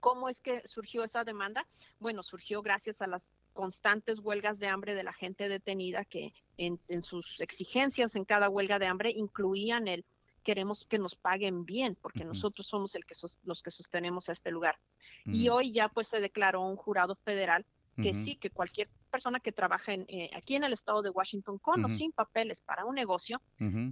¿Cómo 0.00 0.28
es 0.28 0.40
que 0.40 0.66
surgió 0.66 1.02
esa 1.04 1.24
demanda? 1.24 1.66
Bueno, 1.98 2.22
surgió 2.22 2.62
gracias 2.62 3.02
a 3.02 3.06
las 3.06 3.34
constantes 3.52 4.20
huelgas 4.20 4.58
de 4.58 4.68
hambre 4.68 4.94
de 4.94 5.02
la 5.02 5.12
gente 5.12 5.48
detenida 5.48 6.04
que 6.04 6.32
en, 6.56 6.78
sus 7.02 7.40
exigencias 7.40 8.14
en 8.14 8.24
cada 8.24 8.48
huelga 8.48 8.78
de 8.78 8.86
hambre 8.86 9.10
incluían 9.10 9.88
el 9.88 10.04
queremos 10.48 10.86
que 10.86 10.98
nos 10.98 11.14
paguen 11.14 11.66
bien, 11.66 11.94
porque 12.00 12.24
nosotros 12.24 12.66
somos 12.66 12.94
el 12.94 13.04
que 13.04 13.14
los 13.42 13.62
que 13.62 13.70
sostenemos 13.70 14.30
a 14.30 14.32
este 14.32 14.50
lugar. 14.50 14.78
Y 15.26 15.50
hoy 15.50 15.72
ya 15.72 15.90
pues 15.90 16.08
se 16.08 16.20
declaró 16.20 16.62
un 16.62 16.76
jurado 16.76 17.16
federal 17.16 17.66
que 18.02 18.14
sí, 18.14 18.36
que 18.36 18.48
cualquier 18.48 18.88
persona 19.10 19.40
que 19.40 19.52
trabaja 19.52 19.92
en, 19.92 20.06
eh, 20.08 20.30
aquí 20.34 20.54
en 20.54 20.64
el 20.64 20.72
estado 20.72 21.02
de 21.02 21.10
Washington 21.10 21.58
con 21.58 21.84
o 21.84 21.88
sin 21.90 22.12
papeles 22.12 22.62
para 22.62 22.86
un 22.86 22.94
negocio 22.94 23.42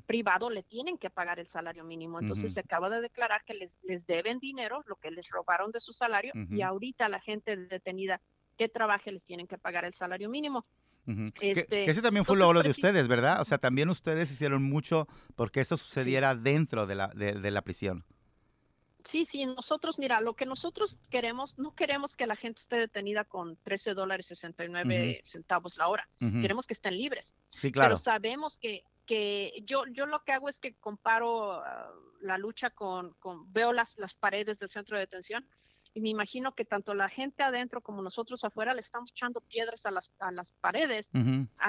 privado 0.07 0.49
le 0.49 0.63
tienen 0.63 0.97
que 0.97 1.11
pagar 1.11 1.39
el 1.41 1.49
salario 1.49 1.85
mínimo. 1.85 2.19
Entonces 2.21 2.55
se 2.55 2.61
acaba 2.61 2.89
de 2.89 3.03
declarar 3.03 3.45
que 3.45 3.53
les, 3.53 3.79
les 3.83 4.07
deben 4.07 4.39
dinero, 4.39 4.83
lo 4.87 4.97
que 4.97 5.11
les 5.11 5.29
robaron 5.29 5.73
de 5.73 5.81
su 5.81 5.93
salario, 5.93 6.33
y 6.51 6.63
ahorita 6.63 7.11
la 7.11 7.21
gente 7.21 7.55
detenida 7.55 8.23
que 8.57 8.71
trabaje 8.71 9.13
les 9.13 9.27
tienen 9.27 9.47
que 9.47 9.59
pagar 9.59 9.85
el 9.85 9.93
salario 9.93 10.31
mínimo. 10.31 10.65
Este, 11.41 11.67
que, 11.67 11.91
ese 11.91 12.03
también 12.03 12.25
fue 12.25 12.35
un 12.35 12.41
logro 12.41 12.63
de 12.63 12.71
ustedes, 12.71 13.09
¿verdad? 13.09 13.41
O 13.41 13.45
sea, 13.45 13.59
también 13.59 13.89
ustedes 13.89 14.31
hicieron 14.31 14.63
mucho 14.63 15.07
porque 15.35 15.61
eso 15.61 15.77
sucediera 15.77 16.35
dentro 16.35 16.87
de 16.87 16.95
la, 16.95 17.09
de 17.09 17.51
la 17.51 17.63
prisión. 17.63 18.05
Sí, 19.07 19.25
sí, 19.25 19.47
nosotros, 19.47 20.01
mira, 20.01 20.21
lo 20.21 20.35
que 20.35 20.47
nosotros 20.47 20.99
queremos, 21.11 21.57
no 21.59 21.77
queremos 21.77 22.17
que 22.17 22.27
la 22.27 22.35
gente 22.35 22.61
esté 22.61 22.77
detenida 22.77 23.25
con 23.25 23.57
13 23.63 23.95
dólares 23.95 24.27
69 24.27 25.23
centavos 25.25 25.77
la 25.77 25.87
hora. 25.87 26.09
Queremos 26.19 26.67
que 26.67 26.75
estén 26.75 26.99
libres. 26.99 27.33
Sí, 27.51 27.71
claro. 27.71 27.91
Pero 27.91 27.97
sabemos 27.99 28.59
que, 28.59 28.83
que 29.07 29.63
yo, 29.65 29.85
yo 29.93 30.07
lo 30.07 30.25
que 30.25 30.33
hago 30.33 30.49
es 30.49 30.59
que 30.59 30.75
comparo 30.75 31.53
ah, 31.53 31.89
la 32.21 32.37
lucha 32.37 32.71
con, 32.71 33.15
con, 33.21 33.53
veo 33.53 33.73
las, 33.73 33.97
las 33.97 34.13
paredes 34.15 34.59
del 34.59 34.71
centro 34.71 34.97
de 34.97 35.03
detención 35.03 35.47
y 35.97 36.01
me 36.03 36.11
imagino 36.11 36.55
que 36.55 36.67
tanto 36.67 36.93
la 36.93 37.09
gente 37.09 37.43
adentro 37.43 37.81
como 37.81 38.03
nosotros 38.03 38.45
afuera 38.45 38.75
le 38.75 38.81
estamos 38.81 39.13
echando 39.13 39.41
piedras 39.41 39.87
a 39.87 39.91
las, 39.91 40.13
a 40.19 40.31
las 40.31 40.53
paredes 40.53 41.11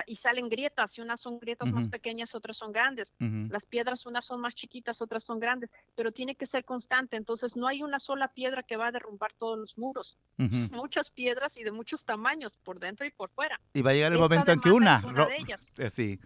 y 0.05 0.15
salen 0.17 0.49
grietas 0.49 0.97
y 0.97 1.01
unas 1.01 1.21
son 1.21 1.39
grietas 1.39 1.71
más 1.71 1.87
pequeñas, 1.87 2.35
otras 2.35 2.57
son 2.57 2.73
grandes. 2.73 3.13
Las 3.19 3.65
piedras 3.65 4.05
unas 4.05 4.25
son 4.25 4.41
más 4.41 4.53
chiquitas, 4.53 5.01
otras 5.01 5.23
son 5.23 5.39
grandes, 5.39 5.71
pero 5.95 6.11
tiene 6.11 6.35
que 6.35 6.45
ser 6.45 6.65
constante. 6.65 7.15
Entonces 7.15 7.55
no 7.55 7.67
hay 7.67 7.83
una 7.83 8.01
sola 8.01 8.27
piedra 8.27 8.63
que 8.63 8.75
va 8.75 8.87
a 8.87 8.91
derrumbar 8.91 9.31
todos 9.31 9.57
los 9.57 9.77
muros. 9.77 10.17
Muchas 10.71 11.09
piedras 11.09 11.55
y 11.55 11.63
de 11.63 11.71
muchos 11.71 12.03
tamaños 12.03 12.57
por 12.57 12.81
dentro 12.81 13.05
y 13.05 13.11
por 13.11 13.29
fuera. 13.29 13.61
Y 13.73 13.81
va 13.81 13.91
a 13.91 13.93
llegar 13.93 14.11
el 14.11 14.19
momento 14.19 14.51
en 14.51 14.59
que 14.59 14.71
una... 14.71 15.01
una 15.05 15.25
de 15.25 15.37
ellas. 15.37 15.73
Eh, 15.77 15.89
sí. 15.89 16.19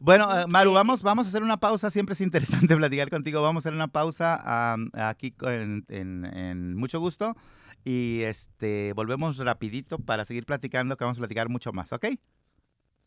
Bueno, 0.00 0.38
eh, 0.38 0.46
Maru, 0.46 0.72
vamos, 0.72 1.02
vamos 1.02 1.26
a 1.26 1.30
hacer 1.30 1.42
una 1.42 1.58
pausa. 1.58 1.90
Siempre 1.90 2.12
es 2.12 2.20
interesante 2.20 2.76
platicar 2.76 3.10
contigo. 3.10 3.42
Vamos 3.42 3.60
a 3.60 3.68
hacer 3.68 3.74
una 3.74 3.88
pausa 3.88 4.74
aquí 4.94 5.34
en, 5.40 6.76
mucho 6.76 7.00
gusto. 7.00 7.36
Y 7.84 8.22
este 8.22 8.92
volvemos 8.92 9.38
rapidito 9.38 9.98
para 9.98 10.24
seguir 10.24 10.46
platicando, 10.46 10.96
que 10.96 11.04
vamos 11.04 11.18
a 11.18 11.20
platicar 11.20 11.48
mucho 11.48 11.72
más, 11.72 11.92
¿ok? 11.92 12.06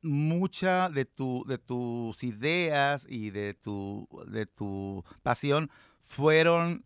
mucha 0.02 0.88
de, 0.88 1.04
tu, 1.04 1.44
de 1.46 1.58
tus 1.58 2.24
ideas 2.24 3.06
y 3.08 3.30
de 3.30 3.54
tu, 3.54 4.08
de 4.28 4.46
tu 4.46 5.04
pasión 5.22 5.70
fueron, 6.00 6.84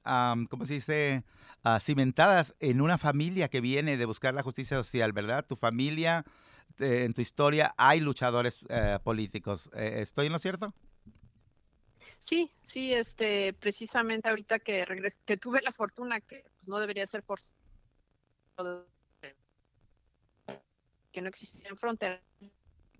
¿cómo 0.50 0.66
se 0.66 0.74
dice? 0.74 1.24
Ah, 1.66 1.80
cimentadas 1.80 2.54
en 2.60 2.82
una 2.82 2.98
familia 2.98 3.48
que 3.48 3.62
viene 3.62 3.96
de 3.96 4.04
buscar 4.04 4.34
la 4.34 4.42
justicia 4.42 4.76
social, 4.76 5.14
¿verdad? 5.14 5.46
Tu 5.46 5.56
familia, 5.56 6.22
eh, 6.78 7.04
en 7.04 7.14
tu 7.14 7.22
historia, 7.22 7.74
hay 7.78 8.00
luchadores 8.00 8.66
eh, 8.68 8.98
políticos. 9.02 9.70
Eh, 9.74 10.00
¿Estoy 10.02 10.26
en 10.26 10.32
lo 10.32 10.38
cierto? 10.38 10.74
Sí, 12.18 12.52
sí, 12.62 12.92
este, 12.92 13.54
precisamente 13.54 14.28
ahorita 14.28 14.58
que 14.58 14.84
regresé, 14.84 15.20
que 15.24 15.38
tuve 15.38 15.62
la 15.62 15.72
fortuna, 15.72 16.20
que 16.20 16.44
pues, 16.54 16.68
no 16.68 16.78
debería 16.78 17.06
ser 17.06 17.22
por 17.22 17.40
que 21.12 21.22
no 21.22 21.28
existía 21.28 21.68
en 21.70 21.78
frontera, 21.78 22.20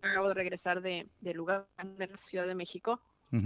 acabo 0.00 0.28
de 0.28 0.34
regresar 0.34 0.80
de, 0.80 1.06
lugar 1.34 1.68
de 1.82 2.06
la 2.06 2.16
Ciudad 2.16 2.46
de 2.46 2.54
México, 2.54 3.00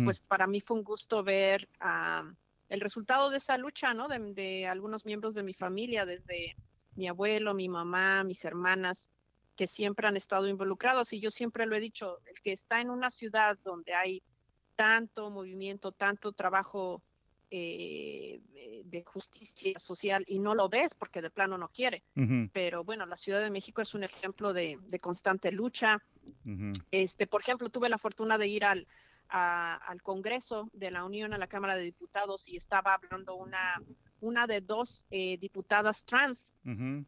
pues 0.04 0.20
para 0.20 0.46
mí 0.46 0.60
fue 0.60 0.76
un 0.76 0.84
gusto 0.84 1.24
ver 1.24 1.68
a 1.80 2.22
el 2.68 2.80
resultado 2.80 3.30
de 3.30 3.38
esa 3.38 3.56
lucha, 3.58 3.94
¿no? 3.94 4.08
De, 4.08 4.66
algunos 4.66 5.04
miembros 5.04 5.34
de 5.34 5.42
mi 5.42 5.54
familia, 5.54 6.04
desde 6.06 6.56
mi 6.94 7.08
abuelo, 7.08 7.54
mi 7.54 7.68
mamá, 7.68 8.24
mis 8.24 8.44
hermanas, 8.44 9.08
que 9.56 9.66
siempre 9.66 10.06
han 10.06 10.16
estado 10.16 10.48
involucrados. 10.48 11.12
Y 11.12 11.20
yo 11.20 11.30
siempre 11.30 11.66
lo 11.66 11.76
he 11.76 11.80
dicho, 11.80 12.18
el 12.26 12.40
que 12.40 12.52
está 12.52 12.80
en 12.80 12.90
una 12.90 13.10
ciudad 13.10 13.58
donde 13.64 13.94
hay 13.94 14.22
tanto 14.76 15.30
movimiento, 15.30 15.92
tanto 15.92 16.32
trabajo 16.32 17.02
eh, 17.50 18.40
de 18.84 19.02
justicia 19.04 19.78
social 19.78 20.22
y 20.26 20.38
no 20.38 20.54
lo 20.54 20.68
ves 20.68 20.94
porque 20.94 21.22
de 21.22 21.30
plano 21.30 21.56
no 21.56 21.68
quiere. 21.68 22.02
Pero 22.52 22.84
bueno, 22.84 23.06
la 23.06 23.16
Ciudad 23.16 23.40
de 23.40 23.50
México 23.50 23.80
es 23.80 23.94
un 23.94 24.04
ejemplo 24.04 24.52
de, 24.52 24.78
constante 25.00 25.50
lucha. 25.50 25.98
Este, 26.90 27.26
por 27.26 27.40
ejemplo, 27.40 27.70
tuve 27.70 27.88
la 27.88 27.98
fortuna 27.98 28.36
de 28.36 28.48
ir 28.48 28.64
al, 28.64 28.86
al 29.28 30.02
Congreso 30.02 30.70
de 30.72 30.90
la 30.90 31.04
Unión, 31.04 31.32
a 31.32 31.38
la 31.38 31.46
Cámara 31.46 31.76
de 31.76 31.82
Diputados, 31.82 32.48
y 32.48 32.56
estaba 32.56 32.94
hablando 32.94 33.34
una, 33.36 33.82
una 34.20 34.46
de 34.46 34.60
dos 34.60 35.04
eh, 35.10 35.36
diputadas 35.38 36.04
trans 36.04 36.52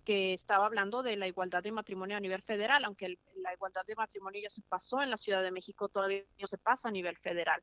que 0.05 0.33
estaba 0.33 0.67
hablando 0.67 1.03
de 1.03 1.17
la 1.17 1.27
igualdad 1.27 1.63
de 1.63 1.73
matrimonio 1.73 2.17
a 2.17 2.21
nivel 2.21 2.43
federal, 2.43 2.85
aunque 2.85 3.19
la 3.37 3.53
igualdad 3.53 3.85
de 3.87 3.95
matrimonio 3.95 4.41
ya 4.43 4.51
se 4.51 4.63
pasó 4.63 5.03
en 5.03 5.11
la 5.11 5.17
Ciudad 5.17 5.43
de 5.43 5.51
México, 5.51 5.89
todavía 5.89 6.23
no 6.39 6.47
se 6.47 6.59
pasa 6.59 6.89
a 6.89 6.93
nivel 6.93 7.17
federal. 7.19 7.63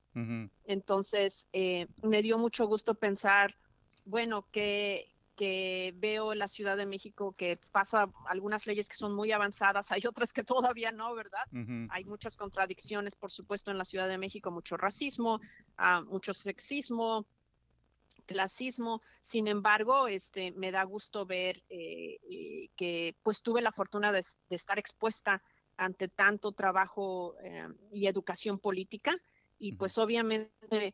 Entonces, 0.65 1.47
eh, 1.53 1.87
me 2.03 2.21
dio 2.21 2.37
mucho 2.37 2.67
gusto 2.67 2.93
pensar, 2.93 3.55
bueno, 4.05 4.47
que, 4.51 5.11
que 5.37 5.93
veo 5.95 6.33
en 6.33 6.39
la 6.39 6.47
Ciudad 6.47 6.75
de 6.75 6.85
México 6.85 7.33
que 7.37 7.57
pasa 7.71 8.09
algunas 8.25 8.65
leyes 8.65 8.89
que 8.89 8.97
son 8.97 9.13
muy 9.15 9.31
avanzadas, 9.31 9.91
hay 9.91 10.01
otras 10.05 10.33
que 10.33 10.43
todavía 10.43 10.91
no, 10.91 11.15
¿verdad? 11.15 11.45
Hay 11.89 12.03
muchas 12.03 12.35
contradicciones, 12.35 13.15
por 13.15 13.31
supuesto, 13.31 13.71
en 13.71 13.77
la 13.77 13.85
Ciudad 13.85 14.09
de 14.09 14.17
México, 14.17 14.51
mucho 14.51 14.75
racismo, 14.75 15.39
uh, 15.79 16.03
mucho 16.05 16.33
sexismo, 16.33 17.25
clasismo. 18.25 19.01
Sin 19.21 19.47
embargo, 19.47 20.07
este, 20.07 20.51
me 20.51 20.71
da 20.71 20.83
gusto 20.83 21.25
ver 21.25 21.63
eh, 21.69 22.19
eh, 22.29 22.69
que 22.75 23.15
pues 23.23 23.41
tuve 23.41 23.61
la 23.61 23.71
fortuna 23.71 24.11
de, 24.11 24.23
estar 24.49 24.77
expuesta 24.77 25.41
ante 25.77 26.07
tanto 26.07 26.51
trabajo 26.51 27.35
eh, 27.43 27.67
y 27.91 28.07
educación 28.07 28.59
política 28.59 29.15
y 29.59 29.73
pues 29.73 29.97
obviamente 29.97 30.93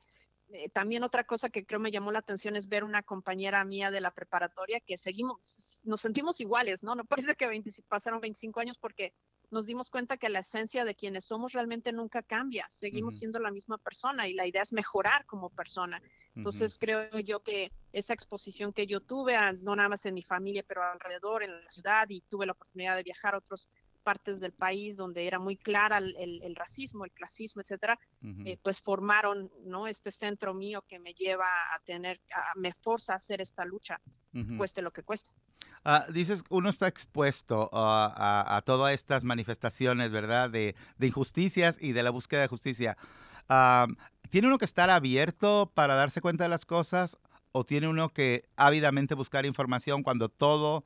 eh, 0.53 0.69
también 0.69 1.03
otra 1.03 1.23
cosa 1.23 1.49
que 1.49 1.65
creo 1.65 1.79
me 1.79 1.91
llamó 1.91 2.11
la 2.11 2.19
atención 2.19 2.55
es 2.55 2.69
ver 2.69 2.83
una 2.83 3.01
compañera 3.01 3.65
mía 3.65 3.89
de 3.89 4.01
la 4.01 4.11
preparatoria 4.11 4.79
que 4.79 4.99
seguimos, 4.99 5.81
nos 5.83 5.99
sentimos 5.99 6.39
iguales, 6.39 6.83
¿no? 6.83 6.93
No 6.93 7.05
parece 7.05 7.35
que 7.35 7.49
pasaron 7.87 8.21
25 8.21 8.59
años 8.59 8.77
porque 8.77 9.13
nos 9.49 9.65
dimos 9.65 9.89
cuenta 9.89 10.17
que 10.17 10.29
la 10.29 10.39
esencia 10.39 10.85
de 10.85 10.93
quienes 10.93 11.25
somos 11.25 11.53
realmente 11.53 11.91
nunca 11.91 12.21
cambia, 12.21 12.67
seguimos 12.69 13.17
siendo 13.17 13.39
la 13.39 13.51
misma 13.51 13.79
persona 13.79 14.27
y 14.27 14.33
la 14.33 14.45
idea 14.45 14.61
es 14.61 14.73
mejorar 14.73 15.25
como 15.25 15.49
persona. 15.49 16.01
Entonces 16.35 16.77
creo 16.79 17.19
yo 17.19 17.41
que 17.41 17.71
esa 17.91 18.13
exposición 18.13 18.73
que 18.73 18.87
yo 18.87 18.99
tuve, 18.99 19.35
no 19.61 19.75
nada 19.75 19.89
más 19.89 20.05
en 20.05 20.15
mi 20.15 20.23
familia, 20.23 20.63
pero 20.67 20.83
alrededor, 20.83 21.43
en 21.43 21.63
la 21.63 21.71
ciudad, 21.71 22.07
y 22.09 22.21
tuve 22.21 22.45
la 22.45 22.53
oportunidad 22.53 22.95
de 22.95 23.03
viajar 23.03 23.35
a 23.35 23.37
otros 23.37 23.69
partes 24.03 24.39
del 24.39 24.51
país 24.51 24.97
donde 24.97 25.25
era 25.25 25.39
muy 25.39 25.57
clara 25.57 25.97
el, 25.97 26.55
racismo, 26.55 27.05
el 27.05 27.11
clasismo, 27.11 27.61
etcétera, 27.61 27.99
eh, 28.45 28.57
pues 28.61 28.81
formaron 28.81 29.51
no 29.65 29.87
este 29.87 30.11
centro 30.11 30.53
mío 30.53 30.83
que 30.87 30.99
me 30.99 31.13
lleva 31.13 31.45
a 31.73 31.79
tener, 31.85 32.21
me 32.55 32.73
forza 32.73 33.13
a 33.13 33.17
hacer 33.17 33.41
esta 33.41 33.65
lucha, 33.65 33.99
cueste 34.57 34.81
lo 34.81 34.91
que 34.91 35.03
cueste. 35.03 35.31
Ah, 35.85 36.05
dices, 36.09 36.43
uno 36.49 36.69
está 36.69 36.87
expuesto 36.87 37.69
a, 37.73 38.61
todas 38.65 38.93
estas 38.93 39.23
manifestaciones, 39.23 40.11
¿verdad? 40.11 40.49
De, 40.49 40.75
injusticias 40.99 41.77
y 41.81 41.91
de 41.91 42.03
la 42.03 42.09
búsqueda 42.09 42.41
de 42.41 42.47
justicia. 42.47 42.97
¿Tiene 44.29 44.47
uno 44.47 44.57
que 44.57 44.65
estar 44.65 44.89
abierto 44.89 45.71
para 45.73 45.95
darse 45.95 46.21
cuenta 46.21 46.45
de 46.45 46.49
las 46.49 46.65
cosas 46.65 47.17
o 47.51 47.65
tiene 47.65 47.87
uno 47.87 48.09
que 48.09 48.45
ávidamente 48.55 49.13
buscar 49.13 49.45
información 49.45 50.03
cuando 50.03 50.29
todo 50.29 50.83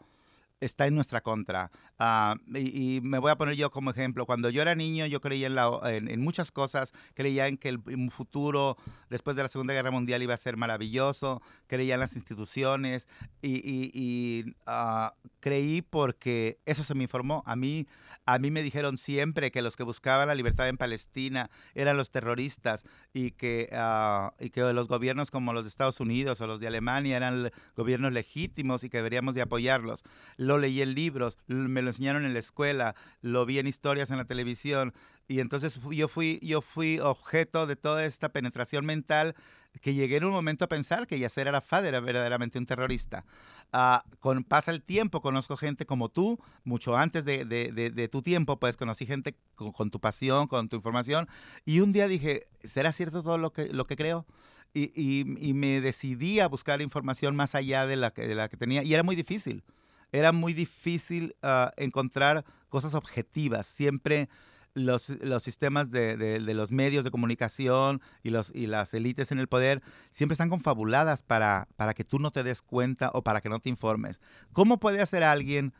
está 0.59 0.87
en 0.87 0.95
nuestra 0.95 1.21
contra. 1.21 1.71
Ah, 1.99 2.35
y, 2.53 2.99
me 3.03 3.19
voy 3.19 3.31
a 3.31 3.35
poner 3.37 3.55
yo 3.55 3.69
como 3.69 3.91
ejemplo. 3.91 4.25
Cuando 4.25 4.49
yo 4.49 4.61
era 4.61 4.75
niño, 4.75 5.05
yo 5.05 5.21
creía 5.21 5.47
en, 5.47 5.55
la, 5.55 5.69
en, 5.85 6.21
muchas 6.21 6.51
cosas. 6.51 6.93
Creía 7.13 7.47
en 7.47 7.57
que 7.57 7.69
el 7.69 7.81
futuro 8.11 8.77
después 9.09 9.35
de 9.35 9.43
la 9.43 9.49
Segunda 9.49 9.73
Guerra 9.73 9.91
Mundial 9.91 10.23
iba 10.23 10.33
a 10.33 10.37
ser 10.37 10.57
maravilloso. 10.57 11.41
Creía 11.67 11.95
en 11.95 11.99
las 11.99 12.13
instituciones. 12.13 13.07
Y, 13.41 14.55
ah, 14.65 15.13
creí 15.39 15.81
porque 15.81 16.59
eso 16.65 16.83
se 16.83 16.95
me 16.95 17.03
informó. 17.03 17.43
A 17.45 17.55
mí, 17.55 17.87
a 18.25 18.39
mí 18.39 18.51
me 18.51 18.63
dijeron 18.63 18.97
siempre 18.97 19.51
que 19.51 19.61
los 19.61 19.75
que 19.75 19.83
buscaban 19.83 20.27
la 20.27 20.35
libertad 20.35 20.67
en 20.69 20.77
Palestina 20.77 21.49
eran 21.73 21.97
los 21.97 22.11
terroristas 22.11 22.83
y 23.17 23.31
que, 23.31 23.67
ah, 23.71 24.33
y 24.39 24.51
que 24.51 24.61
los 24.61 24.87
gobiernos 24.87 25.31
como 25.31 25.51
los 25.51 25.63
de 25.63 25.69
Estados 25.69 25.99
Unidos 25.99 26.39
o 26.39 26.45
los 26.45 26.59
de 26.59 26.67
Alemania 26.67 27.17
eran 27.17 27.51
gobiernos 27.75 28.13
legítimos 28.13 28.83
y 28.83 28.89
que 28.89 28.97
deberíamos 28.97 29.33
de 29.33 29.41
apoyarlos. 29.41 30.03
Lo 30.37 30.59
leí 30.59 30.83
en 30.83 30.93
libros, 30.93 31.37
me 31.47 31.81
lo 31.81 31.89
enseñaron 31.89 32.25
en 32.25 32.33
la 32.33 32.39
escuela, 32.39 32.95
lo 33.21 33.47
vi 33.47 33.57
en 33.57 33.65
historias 33.65 34.11
en 34.11 34.17
la 34.17 34.25
televisión 34.25 34.93
y 35.27 35.39
entonces 35.39 35.79
yo 35.91 36.07
fui, 36.07 36.39
yo 36.43 36.61
fui 36.61 36.99
objeto 36.99 37.65
de 37.65 37.75
toda 37.75 38.05
esta 38.05 38.29
penetración 38.29 38.85
mental 38.85 39.35
que 39.81 39.93
llegué 39.93 40.17
en 40.17 40.25
un 40.25 40.31
momento 40.31 40.65
a 40.65 40.67
pensar 40.67 41.07
que 41.07 41.19
Yasser 41.19 41.47
Arafat 41.47 41.85
era 41.85 41.99
verdaderamente 41.99 42.59
un 42.59 42.65
terrorista. 42.65 43.25
Ah, 43.73 44.03
con 44.19 44.43
pasa 44.43 44.71
el 44.71 44.81
tiempo, 44.81 45.21
conozco 45.21 45.57
gente 45.57 45.85
como 45.85 46.09
tú, 46.09 46.39
mucho 46.63 46.95
antes 46.97 47.25
de, 47.25 48.09
tu 48.11 48.21
tiempo, 48.21 48.59
pues 48.59 48.77
conocí 48.77 49.05
gente 49.05 49.35
con, 49.55 49.91
tu 49.91 49.99
pasión, 49.99 50.47
con 50.47 50.69
tu 50.69 50.75
información, 50.77 51.27
y 51.65 51.81
un 51.81 51.91
día 51.91 52.07
dije, 52.07 52.45
¿será 52.63 52.91
cierto 52.91 53.23
todo 53.23 53.37
lo 53.37 53.51
que, 53.51 53.67
lo 53.67 53.85
que 53.85 53.95
creo? 53.95 54.25
Y, 54.73 54.91
y, 54.95 55.53
me 55.53 55.81
decidí 55.81 56.39
a 56.39 56.47
buscar 56.47 56.81
información 56.81 57.35
más 57.35 57.55
allá 57.55 57.87
de 57.87 57.95
la, 57.95 58.11
de 58.11 58.35
la 58.35 58.47
que 58.47 58.57
tenía, 58.57 58.83
y 58.83 58.93
era 58.93 59.03
muy 59.03 59.15
difícil 59.15 59.63
era 60.11 60.31
muy 60.31 60.53
difícil 60.53 61.35
ah, 61.41 61.73
encontrar 61.77 62.45
cosas 62.69 62.95
objetivas. 62.95 63.67
Siempre 63.67 64.29
los, 64.77 65.09
los 65.09 65.43
sistemas 65.43 65.89
de, 65.89 66.15
de, 66.17 66.53
los 66.53 66.71
medios 66.71 67.03
de 67.03 67.11
comunicación 67.11 68.01
y, 68.23 68.29
los, 68.29 68.53
y 68.53 68.67
las 68.67 68.93
élites 68.93 69.31
en 69.31 69.39
el 69.39 69.47
poder 69.47 69.81
siempre 70.11 70.33
están 70.33 70.49
confabuladas 70.49 71.23
para, 71.23 71.67
para 71.75 71.93
que 71.93 72.03
tú 72.03 72.19
no 72.19 72.31
te 72.31 72.43
des 72.43 72.61
cuenta 72.61 73.09
o 73.13 73.23
para 73.23 73.41
que 73.41 73.49
no 73.49 73.59
te 73.59 73.69
informes. 73.69 74.21
¿Cómo 74.53 74.79
puede 74.79 75.01
hacer 75.01 75.23
alguien 75.23 75.73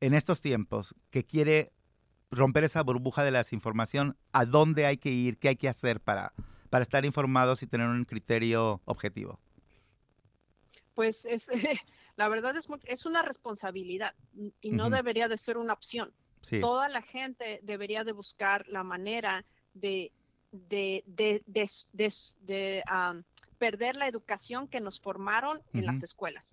en 0.00 0.14
estos 0.14 0.40
tiempos 0.40 0.94
que 1.10 1.24
quiere 1.24 1.72
romper 2.30 2.64
esa 2.64 2.82
burbuja 2.82 3.22
de 3.22 3.30
la 3.30 3.38
desinformación? 3.38 4.16
¿A 4.32 4.44
dónde 4.44 4.86
hay 4.86 4.96
que 4.96 5.10
ir? 5.10 5.38
¿Qué 5.38 5.50
hay 5.50 5.56
que 5.56 5.68
hacer 5.68 6.00
para, 6.00 6.32
para 6.70 6.82
estar 6.82 7.04
informados 7.04 7.62
y 7.62 7.66
tener 7.66 7.88
un 7.88 8.04
criterio 8.04 8.82
objetivo? 8.84 9.38
Pues 10.94 11.24
es, 11.24 11.48
la 12.16 12.28
verdad 12.28 12.56
es, 12.56 12.66
es 12.84 13.06
una 13.06 13.22
responsabilidad 13.22 14.14
y 14.60 14.70
no 14.70 14.90
debería 14.90 15.28
de 15.28 15.38
ser 15.38 15.56
una 15.56 15.72
opción. 15.72 16.12
Toda 16.60 16.88
la 16.88 17.02
gente 17.02 17.60
debería 17.62 18.04
de 18.04 18.12
buscar 18.12 18.66
la 18.68 18.82
manera 18.82 19.44
de, 19.74 20.10
de, 20.52 21.04
de, 21.06 21.42
de, 21.46 22.82
perder 23.58 23.96
la 23.96 24.08
educación 24.08 24.66
que 24.66 24.80
nos 24.80 25.00
formaron 25.00 25.60
en 25.74 25.86
las 25.86 26.02
escuelas, 26.02 26.50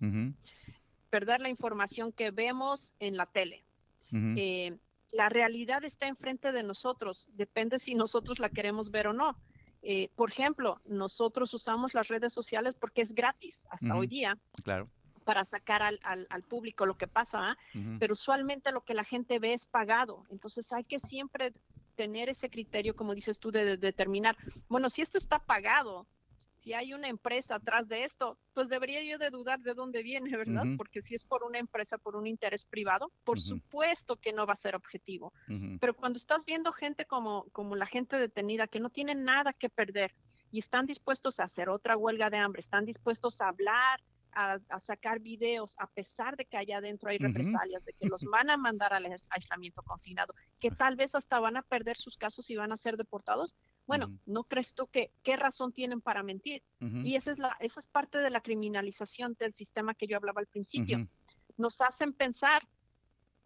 perder 1.10 1.40
la 1.40 1.48
información 1.48 2.12
que 2.12 2.30
vemos 2.30 2.94
en 3.00 3.16
la 3.16 3.26
tele. 3.26 3.64
Eh, 4.12 4.76
la 5.12 5.28
realidad 5.28 5.84
está 5.84 6.06
enfrente 6.06 6.52
de 6.52 6.62
nosotros, 6.62 7.28
depende 7.32 7.78
si 7.78 7.94
nosotros 7.94 8.38
la 8.38 8.50
queremos 8.50 8.90
ver 8.90 9.08
o 9.08 9.12
no. 9.12 9.36
Eh, 9.82 10.10
por 10.16 10.30
ejemplo, 10.30 10.80
nosotros 10.86 11.54
usamos 11.54 11.94
las 11.94 12.08
redes 12.08 12.32
sociales 12.32 12.74
porque 12.74 13.00
es 13.00 13.14
gratis 13.14 13.66
hasta 13.70 13.94
hoy 13.94 14.06
día. 14.06 14.36
Claro 14.62 14.88
para 15.28 15.44
sacar 15.44 15.82
al, 15.82 16.00
al, 16.02 16.42
público 16.42 16.86
lo 16.86 16.96
que 16.96 17.06
pasa, 17.06 17.50
¿ah? 17.50 17.58
pero 17.98 18.14
usualmente 18.14 18.72
lo 18.72 18.80
que 18.80 18.94
la 18.94 19.04
gente 19.04 19.38
ve 19.38 19.52
es 19.52 19.66
pagado. 19.66 20.24
Entonces 20.30 20.72
hay 20.72 20.84
que 20.84 20.98
siempre 20.98 21.52
tener 21.96 22.30
ese 22.30 22.48
criterio, 22.48 22.96
como 22.96 23.14
dices 23.14 23.38
tú, 23.38 23.50
de, 23.50 23.76
determinar, 23.76 24.38
bueno, 24.70 24.88
si 24.88 25.02
esto 25.02 25.18
está 25.18 25.38
pagado, 25.38 26.06
si 26.54 26.72
hay 26.72 26.94
una 26.94 27.08
empresa 27.08 27.56
atrás 27.56 27.88
de 27.88 28.04
esto, 28.04 28.38
pues 28.54 28.70
debería 28.70 29.02
yo 29.02 29.18
de 29.18 29.28
dudar 29.28 29.60
de 29.60 29.74
dónde 29.74 30.02
viene, 30.02 30.34
¿verdad? 30.34 30.64
Porque 30.78 31.02
si 31.02 31.14
es 31.14 31.26
por 31.26 31.44
una 31.44 31.58
empresa, 31.58 31.98
por 31.98 32.16
un 32.16 32.26
interés 32.26 32.64
privado, 32.64 33.12
por 33.22 33.38
supuesto 33.38 34.16
que 34.16 34.32
no 34.32 34.46
va 34.46 34.54
a 34.54 34.56
ser 34.56 34.76
objetivo. 34.76 35.34
Pero 35.78 35.92
cuando 35.92 36.16
estás 36.16 36.46
viendo 36.46 36.72
gente 36.72 37.04
como, 37.04 37.44
como 37.52 37.76
la 37.76 37.84
gente 37.84 38.16
detenida, 38.16 38.66
que 38.66 38.80
no 38.80 38.88
tiene 38.88 39.14
nada 39.14 39.52
que 39.52 39.68
perder 39.68 40.14
y 40.50 40.60
están 40.60 40.86
dispuestos 40.86 41.38
a 41.38 41.44
hacer 41.44 41.68
otra 41.68 41.98
huelga 41.98 42.30
de 42.30 42.38
hambre, 42.38 42.60
están 42.60 42.86
dispuestos 42.86 43.42
a 43.42 43.48
hablar 43.48 44.00
a, 44.32 44.58
sacar 44.78 45.20
videos, 45.20 45.74
a 45.78 45.86
pesar 45.86 46.36
de 46.36 46.44
que 46.44 46.56
allá 46.56 46.78
adentro 46.78 47.10
hay 47.10 47.18
represalias, 47.18 47.84
de 47.84 47.92
que 47.92 48.06
los 48.06 48.22
van 48.32 48.50
a 48.50 48.56
mandar 48.56 48.92
al 48.92 49.06
aislamiento 49.30 49.82
confinado, 49.82 50.34
que 50.60 50.70
tal 50.70 50.96
vez 50.96 51.14
hasta 51.14 51.40
van 51.40 51.56
a 51.56 51.62
perder 51.62 51.96
sus 51.96 52.16
casos 52.16 52.48
y 52.50 52.56
van 52.56 52.72
a 52.72 52.76
ser 52.76 52.96
deportados. 52.96 53.56
Bueno, 53.86 54.12
¿no 54.26 54.44
crees 54.44 54.74
tú 54.74 54.86
que 54.86 55.10
qué 55.22 55.36
razón 55.36 55.72
tienen 55.72 56.00
para 56.00 56.22
mentir? 56.22 56.62
Y 56.80 57.16
esa 57.16 57.30
es, 57.30 57.38
la, 57.38 57.56
esa 57.60 57.80
es 57.80 57.86
parte 57.86 58.18
de 58.18 58.30
la 58.30 58.40
criminalización 58.40 59.34
del 59.38 59.54
sistema 59.54 59.94
que 59.94 60.06
yo 60.06 60.16
hablaba 60.16 60.40
al 60.40 60.46
principio. 60.46 61.08
Nos 61.56 61.80
hacen 61.80 62.12
pensar 62.12 62.62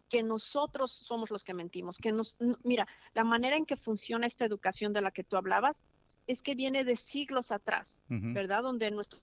que 0.09 0.21
nosotros 0.21 0.91
somos 0.91 1.31
los 1.31 1.43
que 1.43 1.53
mentimos, 1.53 1.97
que 1.97 2.11
nos, 2.11 2.37
mira, 2.63 2.87
la 3.13 3.23
manera 3.23 3.55
en 3.55 3.65
que 3.65 3.77
funciona 3.77 4.27
esta 4.27 4.45
educación 4.45 4.93
de 4.93 5.01
la 5.01 5.11
que 5.11 5.23
tú 5.23 5.37
hablabas 5.37 5.81
es 6.27 6.41
que 6.41 6.55
viene 6.55 6.83
de 6.83 6.95
siglos 6.95 7.51
atrás, 7.51 8.01
¿verdad? 8.07 8.63
Donde 8.63 8.91
nuestro 8.91 9.19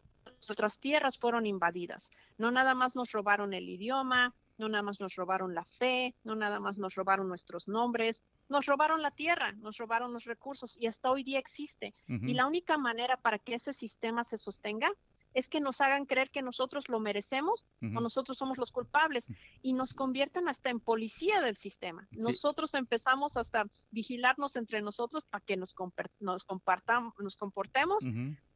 nuestras 0.48 0.78
tierras 0.78 1.18
fueron 1.18 1.46
invadidas. 1.46 2.10
No 2.38 2.50
nada 2.50 2.74
más 2.74 2.94
nos 2.94 3.12
robaron 3.12 3.54
el 3.54 3.68
idioma, 3.68 4.34
no 4.58 4.68
nada 4.68 4.82
más 4.82 5.00
nos 5.00 5.16
robaron 5.16 5.54
la 5.54 5.64
fe, 5.64 6.14
no 6.22 6.36
nada 6.36 6.60
más 6.60 6.78
nos 6.78 6.94
robaron 6.94 7.28
nuestros 7.28 7.66
nombres, 7.66 8.22
nos 8.48 8.66
robaron 8.66 9.02
la 9.02 9.10
tierra, 9.10 9.52
nos 9.52 9.78
robaron 9.78 10.12
los 10.12 10.24
recursos 10.24 10.76
y 10.78 10.86
hasta 10.86 11.10
hoy 11.10 11.24
día 11.24 11.38
existe. 11.38 11.94
Y 12.06 12.34
la 12.34 12.46
única 12.46 12.76
manera 12.76 13.16
para 13.16 13.38
que 13.38 13.54
ese 13.54 13.72
sistema 13.72 14.22
se 14.22 14.38
sostenga 14.38 14.92
es 15.32 15.48
que 15.48 15.60
nos 15.60 15.80
hagan 15.80 16.06
creer 16.06 16.30
que 16.30 16.42
nosotros 16.42 16.88
lo 16.88 17.00
merecemos 17.00 17.64
o 17.80 18.00
nosotros 18.00 18.36
somos 18.36 18.58
los 18.58 18.72
culpables 18.72 19.28
y 19.62 19.72
nos 19.72 19.94
conviertan 19.94 20.48
hasta 20.48 20.70
en 20.70 20.80
policía 20.80 21.40
del 21.40 21.56
sistema. 21.56 22.08
Nosotros 22.10 22.74
empezamos 22.74 23.36
hasta 23.36 23.66
vigilarnos 23.90 24.56
entre 24.56 24.82
nosotros 24.82 25.24
para 25.24 25.44
que 25.44 25.56
nos, 25.56 25.74
nos, 26.18 26.44
compartamos, 26.44 27.14
nos 27.18 27.36
comportemos 27.36 28.04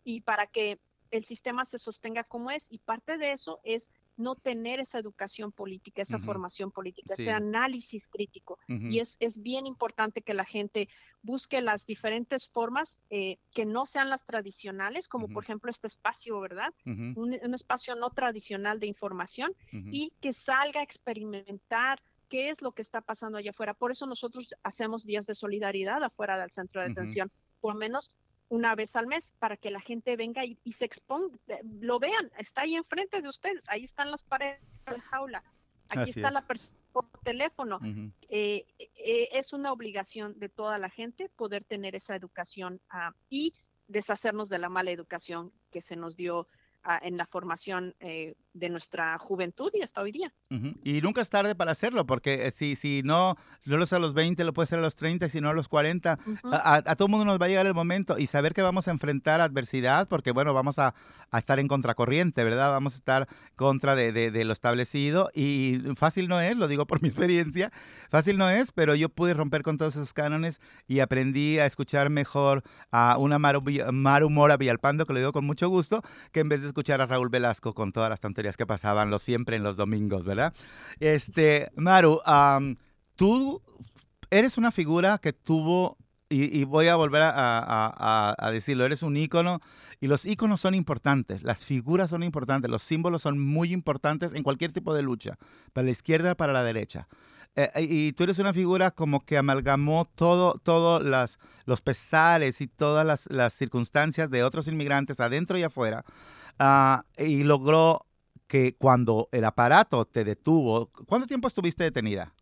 y 0.02 0.20
para 0.22 0.46
que 0.48 0.78
el 1.16 1.24
sistema 1.24 1.64
se 1.64 1.78
sostenga 1.78 2.24
como 2.24 2.50
es 2.50 2.66
y 2.70 2.78
parte 2.78 3.18
de 3.18 3.32
eso 3.32 3.60
es 3.62 3.88
no 4.16 4.34
tener 4.34 4.80
esa 4.80 4.98
educación 4.98 5.52
política, 5.52 6.02
esa 6.02 6.18
formación 6.18 6.70
política, 6.70 7.14
ese 7.14 7.30
análisis 7.30 8.08
crítico. 8.08 8.58
Y 8.68 9.00
es, 9.00 9.16
es 9.20 9.42
bien 9.42 9.66
importante 9.66 10.22
que 10.22 10.34
la 10.34 10.44
gente 10.44 10.88
busque 11.22 11.60
las 11.60 11.84
diferentes 11.86 12.48
formas 12.48 13.00
eh, 13.10 13.38
que 13.52 13.64
no 13.64 13.86
sean 13.86 14.10
las 14.10 14.24
tradicionales, 14.24 15.08
como 15.08 15.28
por 15.28 15.44
ejemplo 15.44 15.70
este 15.70 15.86
espacio, 15.86 16.40
¿verdad? 16.40 16.72
un, 16.84 17.32
espacio 17.54 17.94
no 17.94 18.10
tradicional 18.10 18.80
de 18.80 18.86
información 18.86 19.52
y 19.72 20.12
que 20.20 20.32
salga 20.32 20.80
a 20.80 20.84
experimentar 20.84 22.00
qué 22.28 22.50
es 22.50 22.62
lo 22.62 22.72
que 22.72 22.82
está 22.82 23.00
pasando 23.00 23.38
allá 23.38 23.50
afuera. 23.50 23.74
Por 23.74 23.90
eso 23.92 24.06
nosotros 24.06 24.54
hacemos 24.62 25.04
días 25.04 25.26
de 25.26 25.34
solidaridad 25.34 26.02
afuera 26.02 26.38
del 26.38 26.50
centro 26.50 26.82
de 26.82 26.88
detención, 26.88 27.30
por 27.60 27.74
lo 27.74 27.80
menos 27.80 28.12
una 28.48 28.74
vez 28.74 28.94
al 28.96 29.06
mes 29.06 29.34
para 29.38 29.56
que 29.56 29.70
la 29.70 29.80
gente 29.80 30.16
venga 30.16 30.44
y, 30.44 30.72
se 30.72 30.84
exponga, 30.84 31.36
eh, 31.48 31.60
lo 31.80 31.98
vean, 31.98 32.30
está 32.38 32.62
ahí 32.62 32.76
enfrente 32.76 33.20
de 33.22 33.28
ustedes, 33.28 33.64
ahí 33.68 33.84
están 33.84 34.10
las 34.10 34.22
paredes, 34.22 34.60
está 34.72 34.92
la 34.92 35.00
jaula, 35.00 35.44
aquí 35.88 36.10
está 36.10 36.30
la 36.30 36.46
persona 36.46 36.76
por 36.94 37.06
teléfono. 37.24 37.80
Eh, 38.28 38.64
eh, 38.78 39.28
es 39.32 39.52
una 39.52 39.72
obligación 39.72 40.38
de 40.38 40.48
toda 40.48 40.78
la 40.78 40.88
gente 40.88 41.28
poder 41.28 41.64
tener 41.64 41.96
esa 41.96 42.14
educación 42.14 42.80
ah, 42.88 43.12
y 43.28 43.52
deshacernos 43.88 44.48
de 44.48 44.60
la 44.60 44.68
mala 44.68 44.92
educación 44.92 45.52
que 45.72 45.82
se 45.82 45.96
nos 45.96 46.16
dio 46.16 46.46
en 47.02 47.16
la 47.16 47.26
formación 47.26 47.94
eh, 47.98 48.34
de 48.54 48.68
nuestra 48.68 49.18
juventud 49.18 49.70
y 49.74 49.82
hasta 49.82 50.00
hoy 50.00 50.12
día. 50.12 50.32
Y 50.84 51.00
nunca 51.02 51.20
es 51.20 51.28
tarde 51.28 51.56
para 51.56 51.72
hacerlo, 51.72 52.06
porque 52.06 52.46
eh, 52.46 52.50
si, 52.52 52.76
si 52.76 53.02
no, 53.02 53.34
no 53.64 53.76
lo 53.76 53.84
sé 53.86 53.96
a 53.96 53.98
los 53.98 54.14
20, 54.14 54.44
lo 54.44 54.52
puede 54.52 54.68
ser 54.68 54.78
a 54.78 54.82
los 54.82 54.94
30, 54.94 55.28
si 55.28 55.40
no 55.40 55.50
a 55.50 55.52
los 55.52 55.68
40, 55.68 56.18
a, 56.44 56.94
todo 56.94 57.08
mundo 57.08 57.24
nos 57.24 57.40
va 57.40 57.46
a 57.46 57.48
llegar 57.48 57.66
el 57.66 57.74
momento 57.74 58.16
y 58.16 58.28
saber 58.28 58.54
que 58.54 58.62
vamos 58.62 58.86
a 58.86 58.92
enfrentar 58.92 59.40
adversidad, 59.40 60.06
porque 60.06 60.30
bueno, 60.30 60.54
vamos 60.54 60.78
a, 60.78 60.94
a 61.30 61.38
estar 61.38 61.58
en 61.58 61.66
contracorriente, 61.66 62.44
¿verdad? 62.44 62.70
Vamos 62.70 62.94
a 62.94 62.96
estar 62.96 63.28
contra 63.56 63.96
de, 63.96 64.12
de, 64.12 64.44
lo 64.44 64.52
establecido 64.52 65.30
y 65.34 65.80
fácil 65.96 66.28
no 66.28 66.40
es, 66.40 66.56
lo 66.56 66.68
digo 66.68 66.86
por 66.86 67.02
mi 67.02 67.08
experiencia, 67.14 67.72
fácil 68.08 68.38
no 68.38 68.48
es, 68.48 68.70
pero 68.70 68.94
yo 68.94 69.08
pude 69.08 69.34
romper 69.34 69.64
con 69.64 69.76
todos 69.76 69.96
esos 69.96 70.12
cánones 70.12 70.60
y 70.86 71.00
aprendí 71.00 71.58
a 71.58 71.66
escuchar 71.66 72.08
mejor 72.08 72.62
a 72.92 73.16
una 73.18 73.40
Maru, 73.40 73.64
Maru 73.92 74.30
Mora 74.30 74.56
Villalpando, 74.56 75.06
que 75.06 75.12
lo 75.12 75.18
digo 75.18 75.32
con 75.32 75.44
mucho 75.44 75.68
gusto, 75.68 76.02
que 76.30 76.40
en 76.40 76.48
vez 76.48 76.60
de 76.60 76.68
escuchar 76.68 77.00
a 77.00 77.06
Raúl 77.06 77.30
Velasco 77.30 77.74
con 77.74 77.90
todas 77.90 78.10
las 78.10 78.20
tonterías 78.20 78.43
que 78.52 78.66
pasaban 78.66 79.10
lo 79.10 79.18
siempre 79.18 79.56
en 79.56 79.62
los 79.62 79.76
domingos, 79.76 80.24
¿verdad? 80.24 80.54
Este, 81.00 81.70
Maru, 81.76 82.20
tú 83.16 83.62
eres 84.30 84.58
una 84.58 84.70
figura 84.70 85.18
que 85.18 85.32
tuvo, 85.32 85.96
y, 86.28 86.64
voy 86.64 86.88
a 86.88 86.96
volver 86.96 87.22
a, 87.24 88.50
decirlo, 88.52 88.84
eres 88.84 89.02
un 89.02 89.16
ícono, 89.16 89.60
y 90.00 90.06
los 90.06 90.26
íconos 90.26 90.60
son 90.60 90.74
importantes, 90.74 91.42
las 91.42 91.64
figuras 91.64 92.10
son 92.10 92.22
importantes, 92.22 92.70
los 92.70 92.82
símbolos 92.82 93.22
son 93.22 93.38
muy 93.38 93.72
importantes 93.72 94.34
en 94.34 94.42
cualquier 94.42 94.72
tipo 94.72 94.94
de 94.94 95.02
lucha, 95.02 95.36
para 95.72 95.86
la 95.86 95.90
izquierda, 95.90 96.34
para 96.34 96.52
la 96.52 96.62
derecha. 96.62 97.08
Eh, 97.56 97.86
y 97.88 98.12
tú 98.14 98.24
eres 98.24 98.40
una 98.40 98.52
figura 98.52 98.90
como 98.90 99.24
que 99.24 99.38
amalgamó 99.38 100.06
todo, 100.16 100.54
todos 100.54 101.04
los 101.66 101.80
pesares 101.82 102.60
y 102.60 102.66
todas 102.66 103.06
las, 103.06 103.30
las 103.30 103.52
circunstancias 103.54 104.28
de 104.28 104.42
otros 104.42 104.66
inmigrantes 104.66 105.20
adentro 105.20 105.56
y 105.56 105.62
afuera 105.62 106.04
Ah, 106.58 107.04
y 107.18 107.42
logró 107.42 108.06
que 108.46 108.76
cuando 108.76 109.28
el 109.32 109.44
aparato 109.44 110.04
te 110.04 110.24
detuvo, 110.24 110.90
¿cuánto 111.06 111.26
tiempo 111.26 111.48
estuviste 111.48 111.84
detenida? 111.84 112.34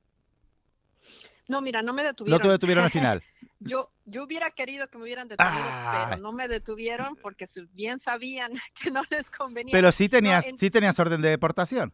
No, 1.48 1.60
mira, 1.60 1.82
no 1.82 1.92
me 1.92 2.02
detuvieron. 2.02 2.38
No 2.38 2.42
te 2.42 2.50
detuvieron 2.50 2.84
al 2.84 2.90
final. 2.90 3.22
yo, 3.60 3.90
yo 4.04 4.24
hubiera 4.24 4.50
querido 4.50 4.88
que 4.88 4.98
me 4.98 5.04
hubieran 5.04 5.28
detenido, 5.28 5.64
pero 5.92 6.16
no 6.22 6.32
me 6.32 6.48
detuvieron 6.48 7.16
porque 7.16 7.46
bien 7.72 8.00
sabían 8.00 8.52
que 8.82 8.90
no 8.90 9.02
les 9.10 9.30
convenía. 9.30 9.72
Pero 9.72 9.92
sí 9.92 10.08
tenías, 10.08 10.46
sí 10.56 10.70
tenías 10.70 10.98
orden 10.98 11.22
de 11.22 11.30
deportación. 11.30 11.92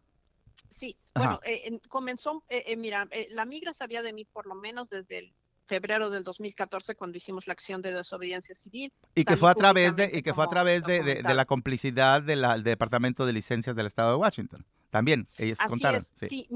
Sí, 0.71 0.97
bueno, 1.14 1.40
eh, 1.44 1.81
comenzó, 1.88 2.44
eh, 2.49 2.64
eh, 2.66 2.77
mira, 2.77 3.09
la 3.31 3.44
migra 3.44 3.75
sabía 3.75 4.01
de 4.03 4.12
mí 4.12 4.25
por 4.25 4.47
lo 4.47 4.55
menos 4.55 4.90
desde 4.90 5.18
el 5.18 5.35
febrero 5.69 6.11
del 6.11 6.25
2014 6.25 6.97
cuando 6.97 7.17
hicimos 7.19 7.47
la 7.47 7.53
acción 7.53 7.83
de 7.83 7.93
desobediencia 7.93 8.55
civil. 8.55 8.93
Y 9.15 9.25
que 9.25 9.37
fue 9.37 9.51
a 9.51 9.55
través 9.55 9.95
de 9.95 10.11
y 10.13 10.23
que 10.23 10.35
fue 10.35 10.45
a 10.45 10.49
través 10.49 10.83
de, 10.83 11.23
la 11.23 11.45
complicidad 11.45 12.23
del 12.23 12.65
Departamento 12.65 13.27
de 13.27 13.33
Licencias 13.33 13.77
del 13.77 13.87
Estado 13.87 14.11
de 14.13 14.17
Washington. 14.17 14.65
También 14.91 15.29
ellos 15.37 15.59
contaron. 15.59 16.03
sí. 16.15 16.49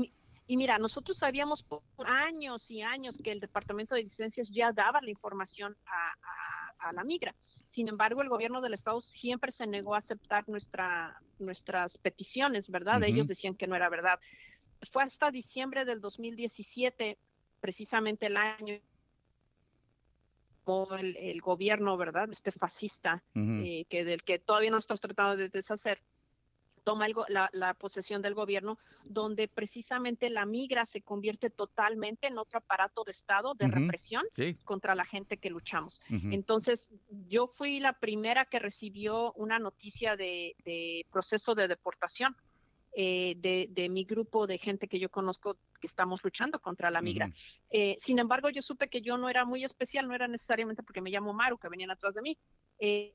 Y 0.52 0.56
mira, 0.58 0.78
nosotros 0.78 1.16
sabíamos 1.16 1.62
por 1.62 1.82
años 2.04 2.70
y 2.70 2.82
años 2.82 3.18
que 3.24 3.32
el 3.32 3.40
Departamento 3.40 3.94
de 3.94 4.02
Licencias 4.02 4.50
ya 4.50 4.70
daba 4.70 5.00
la 5.00 5.08
información 5.08 5.76
a, 5.86 6.92
la 6.92 7.04
migra. 7.04 7.34
Sin 7.68 7.88
embargo, 7.88 8.20
el 8.20 8.28
gobierno 8.28 8.60
del 8.60 8.74
estado 8.74 9.00
siempre 9.00 9.52
se 9.52 9.66
negó 9.66 9.94
a 9.94 9.98
aceptar 9.98 10.46
nuestra, 10.48 11.22
nuestras 11.38 11.96
peticiones, 11.96 12.68
¿verdad? 12.68 13.02
Ellos 13.04 13.28
decían 13.28 13.54
que 13.54 13.66
no 13.66 13.76
era 13.76 13.88
verdad. 13.88 14.18
Fue 14.90 15.04
hasta 15.04 15.30
diciembre 15.30 15.86
del 15.86 16.02
2017, 16.02 17.16
precisamente 17.60 18.26
el 18.26 18.36
año 18.36 18.80
el, 20.98 21.16
el, 21.16 21.40
gobierno, 21.40 21.96
¿verdad? 21.96 22.28
Este 22.30 22.52
fascista, 22.52 23.22
eh, 23.34 23.84
que 23.88 24.04
del 24.04 24.22
que 24.22 24.38
todavía 24.38 24.70
no 24.70 24.78
estamos 24.78 25.00
tratando 25.00 25.36
de 25.36 25.48
deshacer, 25.48 26.00
toma 26.84 27.06
la, 27.28 27.74
posesión 27.74 28.22
del 28.22 28.34
gobierno, 28.34 28.78
donde 29.04 29.46
precisamente 29.48 30.30
la 30.30 30.46
migra 30.46 30.84
se 30.84 31.00
convierte 31.00 31.48
totalmente 31.48 32.26
en 32.26 32.38
otro 32.38 32.58
aparato 32.58 33.04
de 33.04 33.12
Estado 33.12 33.54
de 33.54 33.68
represión 33.68 34.24
contra 34.64 34.94
la 34.94 35.04
gente 35.04 35.36
que 35.36 35.50
luchamos. 35.50 36.00
Entonces, 36.08 36.90
yo 37.28 37.46
fui 37.46 37.78
la 37.78 37.92
primera 37.92 38.44
que 38.46 38.58
recibió 38.58 39.32
una 39.34 39.58
noticia 39.58 40.16
de 40.16 41.06
proceso 41.10 41.54
de 41.54 41.68
deportación 41.68 42.36
eh, 42.94 43.34
de, 43.38 43.88
mi 43.88 44.04
grupo 44.04 44.46
de 44.46 44.58
gente 44.58 44.86
que 44.86 44.98
yo 44.98 45.10
conozco 45.10 45.56
que 45.80 45.86
estamos 45.86 46.22
luchando 46.22 46.60
contra 46.60 46.90
la 46.90 47.00
migra. 47.00 47.30
Eh, 47.70 47.96
sin 47.98 48.18
embargo, 48.18 48.50
yo 48.50 48.62
supe 48.62 48.88
que 48.88 49.00
yo 49.00 49.16
no 49.16 49.28
era 49.28 49.44
muy 49.44 49.64
especial, 49.64 50.06
no 50.06 50.14
era 50.14 50.28
necesariamente 50.28 50.82
porque 50.82 51.00
me 51.00 51.10
llamo 51.10 51.32
Maru, 51.32 51.58
que 51.58 51.68
venían 51.68 51.90
atrás 51.90 52.14
de 52.14 52.22
mí. 52.22 52.38
Eh, 52.78 53.12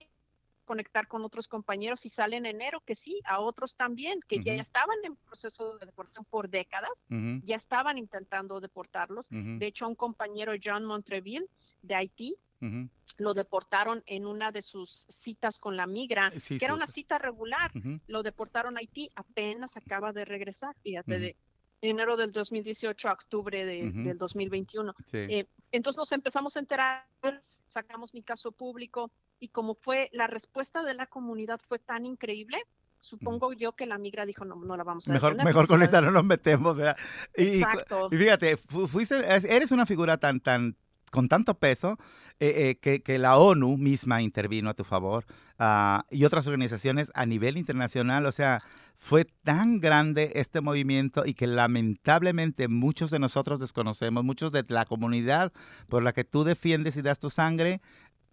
conectar 0.66 1.08
con 1.08 1.24
otros 1.24 1.48
compañeros 1.48 2.06
y 2.06 2.10
sale 2.10 2.36
en 2.36 2.46
enero 2.46 2.82
que 2.86 2.94
sí, 2.94 3.22
a 3.24 3.40
otros 3.40 3.78
también, 3.78 4.20
que 4.28 4.44
ya 4.44 4.54
estaban 4.56 4.98
en 5.04 5.16
proceso 5.16 5.78
de 5.78 5.86
deportación 5.86 6.26
por 6.26 6.50
décadas, 6.50 7.06
ya 7.44 7.56
estaban 7.56 7.98
intentando 7.98 8.60
deportarlos. 8.60 9.28
De 9.30 9.66
hecho, 9.66 9.86
a 9.86 9.88
un 9.88 9.96
compañero 9.96 10.52
John 10.62 10.84
Montreville 10.84 11.48
de 11.82 11.96
Haití, 11.96 12.36
lo 13.18 13.34
deportaron 13.34 14.04
en 14.06 14.26
una 14.26 14.52
de 14.52 14.62
sus 14.62 15.06
citas 15.10 15.60
con 15.60 15.76
la 15.78 15.88
migra, 15.88 16.32
que 16.32 16.64
era 16.64 16.74
una 16.74 16.88
cita 16.88 17.18
regular. 17.18 17.72
Lo 18.08 18.24
deportaron 18.24 18.78
a 18.78 18.80
Haití, 18.80 19.12
apenas 19.16 19.78
acaba 19.78 20.14
de 20.14 20.26
regresar, 20.26 20.76
fíjate, 20.82 21.20
de 21.20 21.36
enero 21.82 22.18
del 22.18 22.32
2018 22.32 23.10
a 23.10 23.14
octubre 23.14 23.66
del 23.66 24.18
2021. 24.18 24.94
Eh, 25.14 25.48
entonces 25.72 25.98
nos 25.98 26.12
empezamos 26.12 26.56
a 26.56 26.60
enterar, 26.60 27.06
sacamos 27.66 28.14
mi 28.14 28.24
caso 28.24 28.52
público 28.52 29.12
y 29.40 29.50
como 29.50 29.76
fue 29.76 30.10
la 30.14 30.28
respuesta 30.28 30.84
de 30.84 30.94
la 30.94 31.08
comunidad 31.08 31.60
fue 31.68 31.80
tan 31.80 32.06
increíble, 32.06 32.64
supongo 33.00 33.54
yo 33.54 33.74
que 33.74 33.86
la 33.86 33.98
migra 33.98 34.26
dijo 34.26 34.46
no, 34.46 34.56
no 34.56 34.76
la 34.76 34.84
vamos 34.84 35.08
a 35.08 35.14
mejor 35.14 35.36
mejor 35.44 35.68
con 35.68 35.84
esta 35.84 36.02
no 36.02 36.10
nos 36.10 36.26
metemos 36.26 36.78
y, 37.36 37.62
Exacto. 37.62 38.10
y, 38.12 38.18
fíjate 38.18 38.58
fuiste 38.58 39.24
eres 39.28 39.72
una 39.72 39.86
figura 39.86 40.18
tan 40.18 40.40
tan 40.40 40.76
con 41.12 41.28
tanto 41.28 41.56
peso 41.56 41.98
eh, 42.40 42.78
eh, 42.84 43.02
que, 43.02 43.18
la 43.18 43.38
ONU 43.38 43.78
misma 43.78 44.22
intervino 44.22 44.70
a 44.70 44.74
tu 44.74 44.84
favor 44.84 45.26
ah, 45.58 46.06
y 46.12 46.26
otras 46.26 46.48
organizaciones 46.48 47.12
a 47.16 47.26
nivel 47.26 47.58
internacional. 47.58 48.26
O 48.26 48.32
sea, 48.32 48.60
fue 48.98 49.26
tan 49.44 49.80
grande 49.80 50.34
este 50.36 50.62
movimiento 50.62 51.26
y 51.26 51.34
que 51.34 51.48
lamentablemente 51.48 52.68
muchos 52.68 53.10
de 53.12 53.20
nosotros 53.20 53.60
desconocemos, 53.60 54.24
muchos 54.24 54.52
de 54.52 54.66
la 54.68 54.86
comunidad 54.86 55.54
por 55.88 56.04
la 56.04 56.14
que 56.14 56.24
tú 56.24 56.44
defiendes 56.44 56.98
y 56.98 57.02
das 57.02 57.20
tu 57.20 57.30
sangre, 57.30 57.82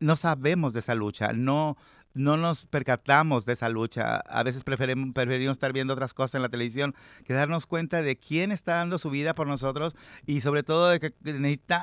no 0.00 0.16
sabemos 0.16 0.72
de 0.72 0.80
esa 0.80 0.94
lucha, 0.94 1.32
no, 1.32 1.76
no 2.14 2.37
nos 2.37 2.66
percatamos 2.66 3.44
de 3.44 3.53
esa 3.53 3.68
lucha. 3.68 4.16
A 4.16 4.42
veces 4.42 4.64
preferimos, 4.64 5.12
preferimos 5.12 5.53
estar 5.53 5.72
viendo 5.72 5.92
otras 5.92 6.14
cosas 6.14 6.37
en 6.37 6.42
la 6.42 6.48
televisión 6.48 6.94
que 7.24 7.35
darnos 7.35 7.66
cuenta 7.66 8.03
de 8.03 8.16
quién 8.16 8.53
está 8.53 8.77
dando 8.77 8.98
su 8.98 9.11
vida 9.11 9.35
por 9.35 9.46
nosotros 9.46 9.96
y 10.24 10.40
sobre 10.40 10.62
todo 10.62 10.88
de 10.88 11.00
que 11.00 11.12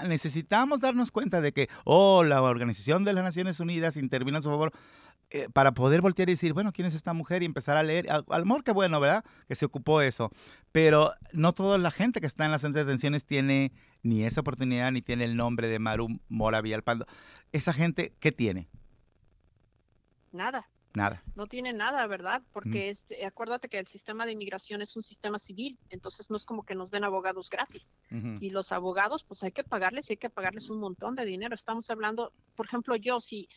necesitamos 0.07 0.79
darnos 0.79 1.11
cuenta 1.11 1.41
de 1.41 1.51
que, 1.51 1.69
oh, 1.83 2.23
la 2.23 2.41
Organización 2.41 3.03
de 3.03 3.13
las 3.13 3.23
Naciones 3.23 3.59
Unidas 3.59 3.97
intervino 3.97 4.37
a 4.37 4.41
su 4.41 4.49
favor 4.49 4.71
eh, 5.33 5.47
para 5.53 5.73
poder 5.73 6.01
voltear 6.01 6.27
y 6.27 6.33
decir, 6.33 6.51
bueno, 6.53 6.73
¿quién 6.73 6.87
es 6.87 6.93
esta 6.93 7.13
mujer? 7.13 7.41
Y 7.41 7.45
empezar 7.45 7.77
a 7.77 7.83
leer. 7.83 8.11
Al, 8.11 8.25
amor, 8.29 8.65
qué 8.65 8.71
bueno, 8.71 8.99
¿verdad? 8.99 9.23
Que 9.47 9.55
se 9.55 9.65
ocupó 9.65 10.01
eso. 10.01 10.29
Pero 10.73 11.13
no 11.31 11.53
toda 11.53 11.77
la 11.77 11.89
gente 11.89 12.19
que 12.19 12.27
está 12.27 12.43
en 12.43 12.51
las 12.51 12.65
entretenciones 12.65 13.25
tiene 13.25 13.71
ni 14.03 14.25
esa 14.25 14.41
oportunidad, 14.41 14.91
ni 14.91 15.01
tiene 15.01 15.23
el 15.23 15.37
nombre 15.37 15.69
de 15.69 15.79
Maru 15.79 16.19
Mora 16.27 16.61
Villalpando. 16.61 17.05
Esa 17.53 17.71
gente, 17.71 18.13
¿qué 18.19 18.33
tiene? 18.33 18.67
Nada. 20.31 20.67
Nada. 20.93 21.23
No 21.35 21.47
tiene 21.47 21.71
nada, 21.71 22.05
¿verdad? 22.07 22.41
Porque 22.51 22.97
acuérdate 23.25 23.69
que 23.69 23.79
el 23.79 23.87
sistema 23.87 24.25
de 24.25 24.33
inmigración 24.33 24.81
es 24.81 24.95
un 24.97 25.03
sistema 25.03 25.39
civil, 25.39 25.79
entonces 25.89 26.29
no 26.29 26.35
es 26.35 26.43
como 26.43 26.63
que 26.63 26.75
nos 26.75 26.91
den 26.91 27.05
abogados 27.05 27.49
gratis. 27.49 27.93
Y 28.09 28.49
los 28.49 28.71
abogados, 28.73 29.23
pues 29.23 29.41
hay 29.43 29.51
que 29.53 29.63
pagarles 29.63 30.09
y 30.09 30.13
hay 30.13 30.17
que 30.17 30.29
pagarles 30.29 30.69
un 30.69 30.79
montón 30.79 31.15
de 31.15 31.23
dinero. 31.23 31.55
Estamos 31.55 31.89
hablando, 31.89 32.33
por 32.55 32.65
ejemplo, 32.65 32.97
yo, 32.97 33.21
si 33.21 33.47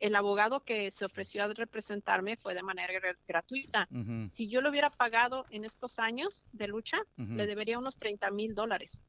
el 0.00 0.14
abogado 0.14 0.60
que 0.60 0.90
se 0.92 1.04
ofreció 1.04 1.44
a 1.44 1.48
representarme 1.48 2.36
fue 2.36 2.54
de 2.54 2.62
manera 2.62 2.94
gratuita, 3.26 3.88
si 4.30 4.48
yo 4.48 4.60
lo 4.60 4.70
hubiera 4.70 4.90
pagado 4.90 5.46
en 5.50 5.64
estos 5.64 5.98
años 5.98 6.44
de 6.52 6.68
lucha, 6.68 6.98
le 7.16 7.46
debería 7.46 7.78
unos 7.78 7.98
30 7.98 8.30
mil 8.30 8.54
dólares. 8.54 9.00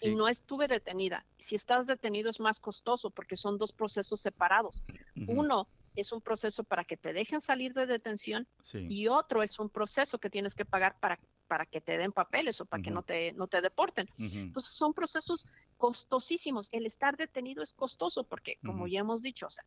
Y 0.00 0.14
no 0.14 0.28
estuve 0.28 0.66
detenida. 0.66 1.26
Si 1.38 1.56
estás 1.56 1.86
detenido 1.86 2.30
es 2.30 2.40
más 2.40 2.58
costoso 2.58 3.10
porque 3.10 3.36
son 3.36 3.58
dos 3.58 3.72
procesos 3.72 4.20
separados. 4.20 4.82
Uno 5.26 5.68
es 5.96 6.12
un 6.12 6.20
proceso 6.20 6.64
para 6.64 6.84
que 6.84 6.96
te 6.96 7.12
dejen 7.12 7.40
salir 7.40 7.72
de 7.74 7.86
detención 7.86 8.46
y 8.72 9.08
otro 9.08 9.42
es 9.42 9.58
un 9.58 9.70
proceso 9.70 10.18
que 10.18 10.30
tienes 10.30 10.54
que 10.54 10.64
pagar 10.64 10.98
para, 11.00 11.18
para 11.48 11.66
que 11.66 11.80
te 11.80 11.96
den 11.98 12.12
papeles 12.12 12.60
o 12.60 12.66
para 12.66 12.82
que 12.82 12.90
no 12.90 13.02
te, 13.02 13.32
no 13.32 13.46
te 13.48 13.60
deporten. 13.60 14.08
Entonces 14.18 14.72
son 14.74 14.92
procesos 14.92 15.46
costosísimos. 15.76 16.68
El 16.72 16.86
estar 16.86 17.16
detenido 17.16 17.62
es 17.62 17.72
costoso 17.72 18.24
porque, 18.24 18.58
como 18.64 18.86
ya 18.86 19.00
hemos 19.00 19.22
dicho, 19.22 19.46
o 19.46 19.50
sea, 19.50 19.64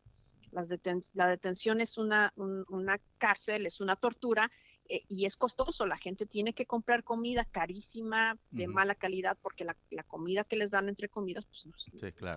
las 0.51 0.69
la 1.13 1.27
detención 1.27 1.81
es 1.81 1.97
una, 1.97 2.33
una 2.35 2.99
cárcel, 3.17 3.65
es 3.65 3.79
una 3.81 3.95
tortura 3.95 4.51
eh, 4.87 5.03
y 5.07 5.25
es 5.25 5.37
costoso. 5.37 5.85
La 5.85 5.97
gente 5.97 6.25
tiene 6.25 6.53
que 6.53 6.65
comprar 6.65 7.03
comida 7.03 7.45
carísima, 7.45 8.37
de 8.49 8.67
mala 8.67 8.95
calidad, 8.95 9.37
porque 9.41 9.63
la, 9.63 9.77
la, 9.91 10.03
comida 10.03 10.43
que 10.43 10.55
les 10.55 10.71
dan 10.71 10.89
entre 10.89 11.09
comidas, 11.09 11.45
pues, 11.45 11.67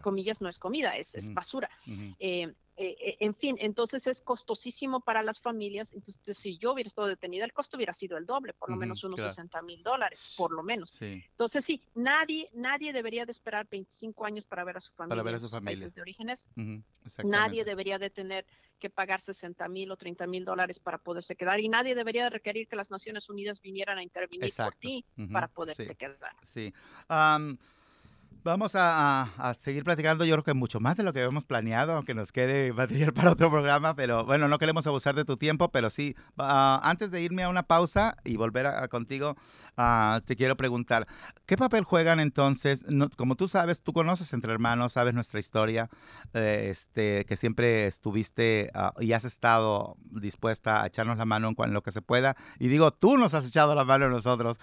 comillas, 0.03 0.41
no 0.43 0.49
es 0.49 0.59
comida, 0.59 0.97
es, 0.97 1.15
es 1.15 1.33
basura. 1.33 1.71
eh, 2.19 2.53
eh, 2.77 3.17
en 3.21 3.35
fin, 3.35 3.57
entonces 3.61 4.07
es 4.07 4.23
costosísimo 4.23 5.01
para 5.01 5.23
las 5.23 5.41
familias. 5.41 5.93
Entonces, 5.93 6.39
si 6.39 6.57
yo 6.57 6.73
hubiera 6.73 6.89
estado 6.89 7.07
detenida, 7.07 7.45
el 7.45 7.53
costo 7.53 7.77
hubiera 7.77 7.93
sido 7.93 8.17
el 8.17 8.25
doble, 8.25 8.55
por 8.55 8.71
lo 8.71 8.77
menos 8.77 9.05
unos 9.05 9.21
60 9.21 9.61
mil 9.63 9.83
dólares, 9.83 10.35
por 10.39 10.53
lo 10.53 10.63
menos. 10.63 11.01
Entonces, 11.03 11.65
sí, 11.65 11.83
nadie, 11.95 12.49
nadie 12.55 12.93
debería 12.93 13.27
de 13.27 13.33
esperar 13.33 13.69
25 13.71 14.25
años 14.25 14.45
para 14.47 14.65
ver 14.65 14.79
a 14.79 14.81
su 14.81 14.93
familia. 14.93 15.23
Para 15.23 15.23
ver 15.23 15.35
a 15.35 15.61
países 15.61 15.95
de 15.95 16.01
orígenes. 16.01 16.47
nadie 17.25 17.65
debería 17.65 17.99
de 17.99 18.11
tener 18.11 18.47
que 18.79 18.91
pagar 18.91 19.21
60 19.21 19.69
mil 19.69 19.91
o 19.93 19.97
30 19.97 20.27
mil 20.27 20.45
dólares 20.45 20.81
para 20.81 20.99
poderse 20.99 21.37
quedar 21.37 21.61
y 21.61 21.69
nadie 21.69 21.95
debería 21.95 22.25
de 22.25 22.31
requerir 22.31 22.67
que 22.67 22.75
las 22.75 22.91
Naciones 22.91 23.29
Unidas 23.29 23.61
vinieran 23.61 23.99
a 23.99 24.03
intervenir 24.03 24.53
por 24.57 24.75
ti 24.75 25.05
para 25.31 25.49
poderse 25.49 25.95
quedar. 25.95 26.35
Sí. 26.43 26.73
Vamos 28.45 28.73
a, 28.75 29.55
seguir 29.61 29.85
platicando, 29.85 30.25
yo 30.25 30.35
creo 30.35 30.43
que 30.43 30.55
mucho 30.55 30.81
más 30.81 30.97
de 30.97 31.05
lo 31.05 31.13
que 31.13 31.21
habíamos 31.21 31.45
planeado, 31.45 31.93
aunque 31.93 32.13
nos 32.13 32.33
quede 32.33 32.73
material 32.73 33.13
para 33.15 33.31
otro 33.31 33.49
programa, 33.51 33.95
pero 33.95 34.25
bueno, 34.25 34.49
no 34.49 34.59
queremos 34.59 34.85
abusar 34.89 35.15
de 35.15 35.25
tu 35.25 35.37
tiempo, 35.37 35.71
pero 35.71 35.91
sí, 35.91 36.17
ah, 36.39 36.81
antes 36.83 37.13
de 37.13 37.23
irme 37.23 37.45
a 37.45 37.49
una 37.49 37.63
pausa 37.63 38.17
y 38.25 38.37
volver 38.37 38.67
a, 38.67 38.89
contigo, 38.89 39.37
ah, 39.77 40.21
te 40.25 40.35
quiero 40.35 40.57
preguntar, 40.57 41.07
¿qué 41.47 41.57
papel 41.57 41.85
juegan 41.85 42.19
entonces? 42.19 42.85
como 43.17 43.37
tú 43.37 43.47
sabes, 43.47 43.81
tú 43.81 43.93
conoces 43.93 44.33
entre 44.33 44.53
hermanos, 44.53 44.95
sabes 44.95 45.15
nuestra 45.15 45.39
historia, 45.39 45.89
eh, 46.35 46.67
este, 46.69 47.25
que 47.27 47.37
siempre 47.37 47.87
estuviste 47.87 48.73
ah, 48.75 48.93
y 48.99 49.13
has 49.13 49.25
estado 49.25 49.97
dispuesta 50.11 50.83
a 50.83 50.89
echarnos 50.89 51.17
la 51.17 51.27
mano 51.27 51.55
en, 51.57 51.73
lo 51.73 51.83
que 51.85 51.93
se 51.93 52.03
pueda, 52.03 52.37
y 52.59 52.67
digo, 52.67 52.91
tú 52.91 53.19
nos 53.19 53.35
has 53.35 53.47
echado 53.47 53.77
la 53.77 53.85
mano 53.85 54.07
a 54.07 54.09
nosotros. 54.09 54.59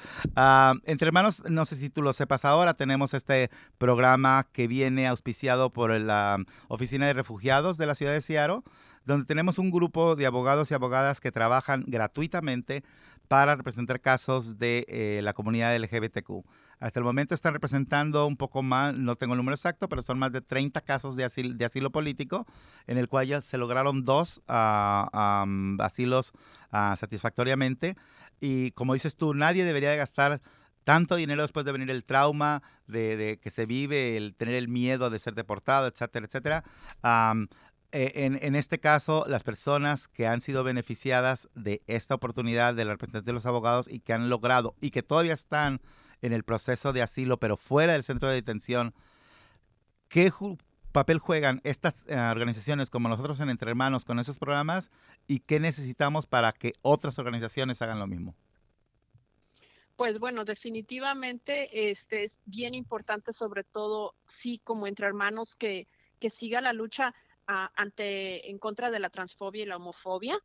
entre 0.83 1.07
hermanos, 1.07 1.43
no 1.49 1.65
sé 1.65 1.77
si 1.77 1.89
tú 1.89 2.01
lo 2.01 2.11
sepas 2.11 2.43
ahora, 2.43 2.73
tenemos 2.73 3.13
este 3.13 3.49
programa 3.79 4.45
que 4.51 4.67
viene 4.67 5.07
auspiciado 5.07 5.71
por 5.71 5.89
la 5.99 6.37
Oficina 6.67 7.07
de 7.07 7.13
Refugiados 7.13 7.77
de 7.77 7.87
la 7.87 7.95
ciudad 7.95 8.13
de 8.13 8.21
Seattle, 8.21 8.61
donde 9.05 9.25
tenemos 9.25 9.57
un 9.57 9.71
grupo 9.71 10.15
de 10.15 10.27
abogados 10.27 10.69
y 10.69 10.75
abogadas 10.75 11.19
que 11.19 11.31
trabajan 11.31 11.83
gratuitamente 11.87 12.83
para 13.27 13.55
representar 13.55 14.01
casos 14.01 14.57
de 14.57 14.85
eh, 14.87 15.21
la 15.23 15.33
comunidad 15.33 15.75
LGBTQ. 15.77 16.43
Hasta 16.79 16.99
el 16.99 17.03
momento 17.03 17.35
están 17.35 17.53
representando 17.53 18.25
un 18.25 18.37
poco 18.37 18.63
más, 18.63 18.95
no 18.95 19.15
tengo 19.15 19.33
el 19.33 19.37
número 19.37 19.55
exacto, 19.55 19.87
pero 19.87 20.01
son 20.01 20.17
más 20.17 20.31
de 20.31 20.41
30 20.41 20.81
casos 20.81 21.15
de 21.15 21.25
asilo, 21.25 21.53
de 21.53 21.65
asilo 21.65 21.91
político, 21.91 22.45
en 22.87 22.97
el 22.97 23.07
cual 23.07 23.27
ya 23.27 23.41
se 23.41 23.57
lograron 23.57 24.03
dos 24.03 24.41
ah, 24.47 25.45
asilos 25.79 26.33
ah, 26.71 26.95
satisfactoriamente. 26.97 27.95
Y 28.41 28.71
como 28.71 28.93
dices 28.93 29.15
tú, 29.15 29.33
nadie 29.33 29.65
debería 29.65 29.91
de 29.91 29.97
gastar 29.97 30.41
tanto 30.89 31.17
dinero 31.17 31.43
después 31.43 31.67
de 31.67 31.71
venir 31.71 31.91
el 31.91 32.03
trauma 32.03 32.63
de, 32.87 33.39
que 33.43 33.51
se 33.51 33.67
vive, 33.67 34.17
el 34.17 34.33
tener 34.33 34.55
el 34.55 34.67
miedo 34.67 35.11
de 35.11 35.19
ser 35.19 35.35
deportado, 35.35 35.85
etcétera, 35.85 36.25
etcétera. 36.25 36.63
E, 37.91 38.25
en, 38.41 38.55
este 38.55 38.79
caso, 38.79 39.23
las 39.27 39.43
personas 39.43 40.07
que 40.07 40.25
han 40.25 40.41
sido 40.41 40.63
beneficiadas 40.63 41.47
de 41.53 41.79
esta 41.85 42.15
oportunidad 42.15 42.73
de 42.73 42.85
la 42.85 42.93
representación 42.93 43.25
de 43.25 43.33
los 43.33 43.45
abogados 43.45 43.87
y 43.87 43.99
que 43.99 44.13
han 44.13 44.29
logrado 44.29 44.73
y 44.81 44.89
que 44.89 45.03
todavía 45.03 45.35
están 45.35 45.79
en 46.23 46.33
el 46.33 46.43
proceso 46.43 46.91
de 46.91 47.03
asilo, 47.03 47.37
pero 47.39 47.55
fuera 47.55 47.93
del 47.93 48.01
centro 48.01 48.27
de 48.27 48.33
detención, 48.33 48.95
¿qué 50.07 50.33
papel 50.91 51.19
juegan 51.19 51.61
estas 51.65 52.03
eh, 52.07 52.17
organizaciones 52.17 52.89
como 52.89 53.09
nosotros 53.09 53.39
en 53.41 53.51
Entre 53.51 53.69
Hermanos 53.69 54.05
con 54.05 54.17
esos 54.17 54.39
programas 54.39 54.89
y 55.27 55.41
qué 55.41 55.59
necesitamos 55.59 56.25
para 56.25 56.51
que 56.51 56.73
otras 56.81 57.19
organizaciones 57.19 57.79
hagan 57.83 57.99
lo 57.99 58.07
mismo? 58.07 58.33
Pues 59.99 60.17
bueno, 60.17 60.45
definitivamente 60.45 61.91
este 61.91 62.23
es 62.23 62.39
bien 62.45 62.73
importante, 62.73 63.33
sobre 63.33 63.65
todo 63.65 64.15
sí 64.29 64.61
como 64.63 64.87
entre 64.87 65.05
hermanos 65.05 65.57
que, 65.57 65.89
que 66.21 66.29
siga 66.29 66.61
la 66.61 66.71
lucha 66.71 67.13
ah, 67.47 67.69
ante 67.75 68.49
en 68.49 68.59
contra 68.59 68.91
de 68.91 68.99
la 68.99 69.09
transfobia 69.09 69.63
y 69.63 69.65
la 69.65 69.75
homofobia, 69.75 70.39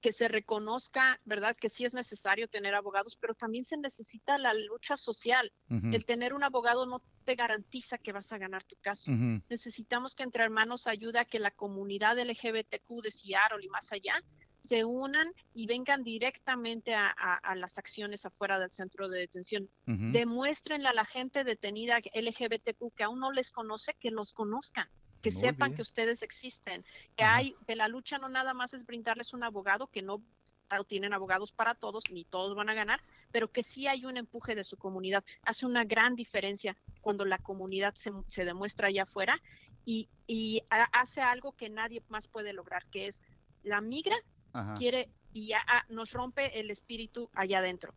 que 0.00 0.10
se 0.10 0.26
reconozca, 0.26 1.20
¿verdad? 1.26 1.56
Que 1.56 1.70
sí 1.70 1.84
es 1.84 1.94
necesario 1.94 2.48
tener 2.48 2.74
abogados, 2.74 3.16
pero 3.20 3.34
también 3.34 3.64
se 3.64 3.76
necesita 3.76 4.36
la 4.36 4.52
lucha 4.52 4.96
social. 4.96 5.52
El 5.68 6.04
tener 6.04 6.34
un 6.34 6.42
abogado 6.42 6.86
no 6.86 7.00
te 7.24 7.36
garantiza 7.36 7.98
que 7.98 8.10
vas 8.10 8.32
a 8.32 8.38
ganar 8.38 8.64
tu 8.64 8.74
caso. 8.80 9.12
Necesitamos 9.48 10.16
que 10.16 10.24
entre 10.24 10.42
hermanos 10.42 10.88
ayude 10.88 11.20
a 11.20 11.24
que 11.24 11.38
la 11.38 11.52
comunidad 11.52 12.18
LGBTQ 12.18 13.00
de 13.00 13.12
Seattle 13.12 13.64
y 13.64 13.68
más 13.68 13.92
allá 13.92 14.20
se 14.60 14.84
unan 14.84 15.32
y 15.54 15.66
vengan 15.66 16.02
directamente 16.02 16.94
a, 16.94 17.54
las 17.54 17.78
acciones 17.78 18.26
afuera 18.26 18.58
del 18.58 18.70
centro 18.70 19.08
de 19.08 19.20
detención. 19.20 19.68
Demuéstrenle 19.86 20.88
a 20.88 20.94
la 20.94 21.04
gente 21.04 21.44
detenida 21.44 21.98
LGBTQ 21.98 22.94
que 22.94 23.04
aún 23.04 23.20
no 23.20 23.32
les 23.32 23.50
conoce, 23.50 23.94
que 23.98 24.10
los 24.10 24.32
conozcan, 24.32 24.88
que 25.22 25.32
sepan 25.32 25.74
que 25.74 25.82
ustedes 25.82 26.22
existen, 26.22 26.84
que 27.16 27.24
hay, 27.24 27.54
que 27.66 27.76
la 27.76 27.88
lucha 27.88 28.18
no 28.18 28.28
nada 28.28 28.52
más 28.52 28.74
es 28.74 28.84
brindarles 28.84 29.32
un 29.32 29.44
abogado, 29.44 29.86
que 29.86 30.02
no 30.02 30.22
tienen 30.86 31.14
abogados 31.14 31.52
para 31.52 31.74
todos, 31.74 32.04
ni 32.10 32.24
todos 32.24 32.54
van 32.54 32.68
a 32.68 32.74
ganar, 32.74 33.00
pero 33.32 33.50
que 33.50 33.62
sí 33.62 33.86
hay 33.86 34.04
un 34.04 34.16
empuje 34.16 34.54
de 34.54 34.64
su 34.64 34.76
comunidad. 34.76 35.24
Hace 35.42 35.66
una 35.66 35.84
gran 35.84 36.14
diferencia 36.14 36.76
cuando 37.00 37.24
la 37.24 37.38
comunidad 37.38 37.94
se, 37.94 38.44
demuestra 38.44 38.88
allá 38.88 39.04
afuera 39.04 39.40
y, 39.84 40.08
y 40.26 40.62
hace 40.92 41.22
algo 41.22 41.52
que 41.52 41.70
nadie 41.70 42.02
más 42.08 42.28
puede 42.28 42.52
lograr, 42.52 42.84
que 42.90 43.06
es 43.06 43.22
la 43.62 43.80
migra 43.80 44.16
quiere 44.74 45.12
y 45.32 45.48
ya 45.48 45.58
ah, 45.66 45.84
nos 45.88 46.12
rompe 46.12 46.58
el 46.58 46.70
espíritu 46.70 47.30
allá 47.34 47.58
adentro. 47.58 47.94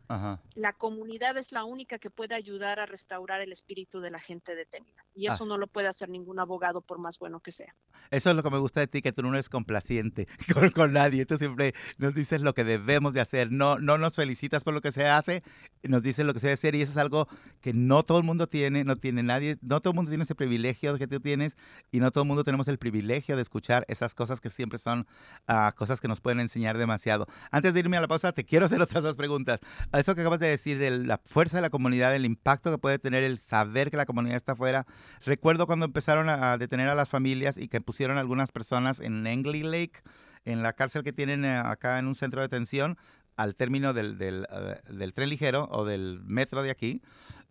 La 0.54 0.72
comunidad 0.72 1.36
es 1.36 1.52
la 1.52 1.64
única 1.64 1.98
que 1.98 2.10
puede 2.10 2.34
ayudar 2.34 2.80
a 2.80 2.86
restaurar 2.86 3.40
el 3.40 3.52
espíritu 3.52 4.00
de 4.00 4.10
la 4.10 4.18
gente 4.18 4.54
detenida. 4.54 5.04
Y 5.14 5.26
eso 5.26 5.44
no 5.44 5.58
lo 5.58 5.66
puede 5.66 5.88
hacer 5.88 6.08
ningún 6.08 6.38
abogado 6.38 6.80
por 6.80 6.98
más 6.98 7.18
bueno 7.18 7.40
que 7.40 7.52
sea. 7.52 7.74
Eso 8.10 8.30
es 8.30 8.36
lo 8.36 8.42
que 8.42 8.50
me 8.50 8.58
gusta 8.58 8.80
de 8.80 8.86
ti, 8.86 9.02
que 9.02 9.12
tú 9.12 9.22
no 9.22 9.32
eres 9.32 9.48
complaciente 9.48 10.26
con, 10.74 10.92
nadie. 10.92 11.26
Tú 11.26 11.36
siempre 11.36 11.74
nos 11.98 12.14
dices 12.14 12.42
lo 12.42 12.54
que 12.54 12.64
debemos 12.64 13.14
de 13.14 13.20
hacer. 13.20 13.50
No, 13.50 13.78
no 13.78 13.98
nos 13.98 14.14
felicitas 14.14 14.64
por 14.64 14.74
lo 14.74 14.80
que 14.80 14.92
se 14.92 15.06
hace, 15.06 15.42
nos 15.82 16.02
dices 16.02 16.26
lo 16.26 16.34
que 16.34 16.40
se 16.40 16.48
debe 16.48 16.54
hacer. 16.54 16.74
Y 16.74 16.82
eso 16.82 16.92
es 16.92 16.98
algo 16.98 17.26
que 17.60 17.72
no 17.72 18.02
todo 18.02 18.18
el 18.18 18.24
mundo 18.24 18.46
tiene, 18.46 18.84
no 18.84 18.96
tiene 18.96 19.22
nadie, 19.22 19.56
no 19.62 19.80
todo 19.80 19.92
el 19.92 19.96
mundo 19.96 20.10
tiene 20.10 20.24
ese 20.24 20.34
privilegio 20.34 20.96
que 20.98 21.06
tú 21.06 21.20
tienes 21.20 21.56
y 21.90 22.00
no 22.00 22.10
todo 22.10 22.24
el 22.24 22.28
mundo 22.28 22.44
tenemos 22.44 22.68
el 22.68 22.78
privilegio 22.78 23.36
de 23.36 23.42
escuchar 23.42 23.84
esas 23.88 24.14
cosas 24.14 24.40
que 24.40 24.50
siempre 24.50 24.78
son 24.78 25.06
ah, 25.46 25.72
cosas 25.76 26.00
que 26.00 26.08
nos 26.08 26.20
pueden 26.20 26.40
enseñar 26.40 26.78
demasiado. 26.78 27.21
Antes 27.50 27.74
de 27.74 27.80
irme 27.80 27.96
a 27.96 28.00
la 28.00 28.08
pausa, 28.08 28.32
te 28.32 28.44
quiero 28.44 28.66
hacer 28.66 28.80
otras 28.82 29.02
dos 29.02 29.16
preguntas. 29.16 29.60
A 29.92 30.00
eso 30.00 30.14
que 30.14 30.20
acabas 30.20 30.40
de 30.40 30.48
decir 30.48 30.78
de 30.78 30.90
la 30.90 31.18
fuerza 31.18 31.58
de 31.58 31.62
la 31.62 31.70
comunidad, 31.70 32.14
el 32.14 32.24
impacto 32.24 32.70
que 32.70 32.78
puede 32.78 32.98
tener 32.98 33.22
el 33.24 33.38
saber 33.38 33.90
que 33.90 33.96
la 33.96 34.06
comunidad 34.06 34.36
está 34.36 34.52
afuera. 34.52 34.86
Recuerdo 35.24 35.66
cuando 35.66 35.86
empezaron 35.86 36.28
a 36.28 36.56
detener 36.58 36.88
a 36.88 36.94
las 36.94 37.10
familias 37.10 37.56
y 37.56 37.68
que 37.68 37.80
pusieron 37.80 38.18
algunas 38.18 38.52
personas 38.52 39.00
en 39.00 39.26
Engley 39.26 39.62
Lake, 39.62 40.00
en 40.44 40.62
la 40.62 40.72
cárcel 40.72 41.02
que 41.02 41.12
tienen 41.12 41.44
eh, 41.44 41.56
acá 41.56 41.98
en 41.98 42.06
un 42.06 42.14
centro 42.14 42.40
de 42.40 42.48
detención, 42.48 42.98
al 43.36 43.54
término 43.54 43.92
del, 43.92 44.18
del, 44.18 44.46
eh, 44.50 45.12
tren 45.14 45.28
ligero 45.28 45.68
o 45.70 45.84
del 45.84 46.20
metro 46.24 46.62
de 46.62 46.70
aquí. 46.70 47.02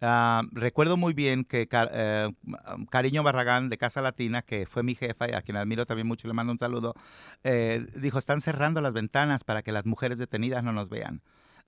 Ah, 0.02 0.41
recuerdo 0.52 0.98
muy 0.98 1.13
bien 1.13 1.44
que 1.44 1.67
eh, 1.72 2.30
Cariño 2.89 3.24
Barragán 3.24 3.70
de 3.70 3.78
Casa 3.78 4.02
Latina, 4.02 4.41
que 4.41 4.65
fue 4.65 4.82
mi 4.84 4.96
jefa 4.96 5.30
y 5.30 5.34
a 5.34 5.41
quien 5.41 5.58
admiro 5.58 5.86
también 5.86 6.08
mucho, 6.08 6.28
le 6.28 6.34
mando 6.34 6.52
un 6.52 6.60
saludo, 6.60 6.96
eh, 7.44 7.86
dijo, 7.96 8.17
están 8.17 8.41
cerrando 8.41 8.82
las 8.82 8.94
ventanas 8.94 9.44
para 9.44 9.62
que 9.62 9.72
las 9.72 9.86
mujeres 9.86 10.17
detenidas 10.17 10.63
no 10.63 10.74
nos 10.74 10.89
vean. 10.89 11.22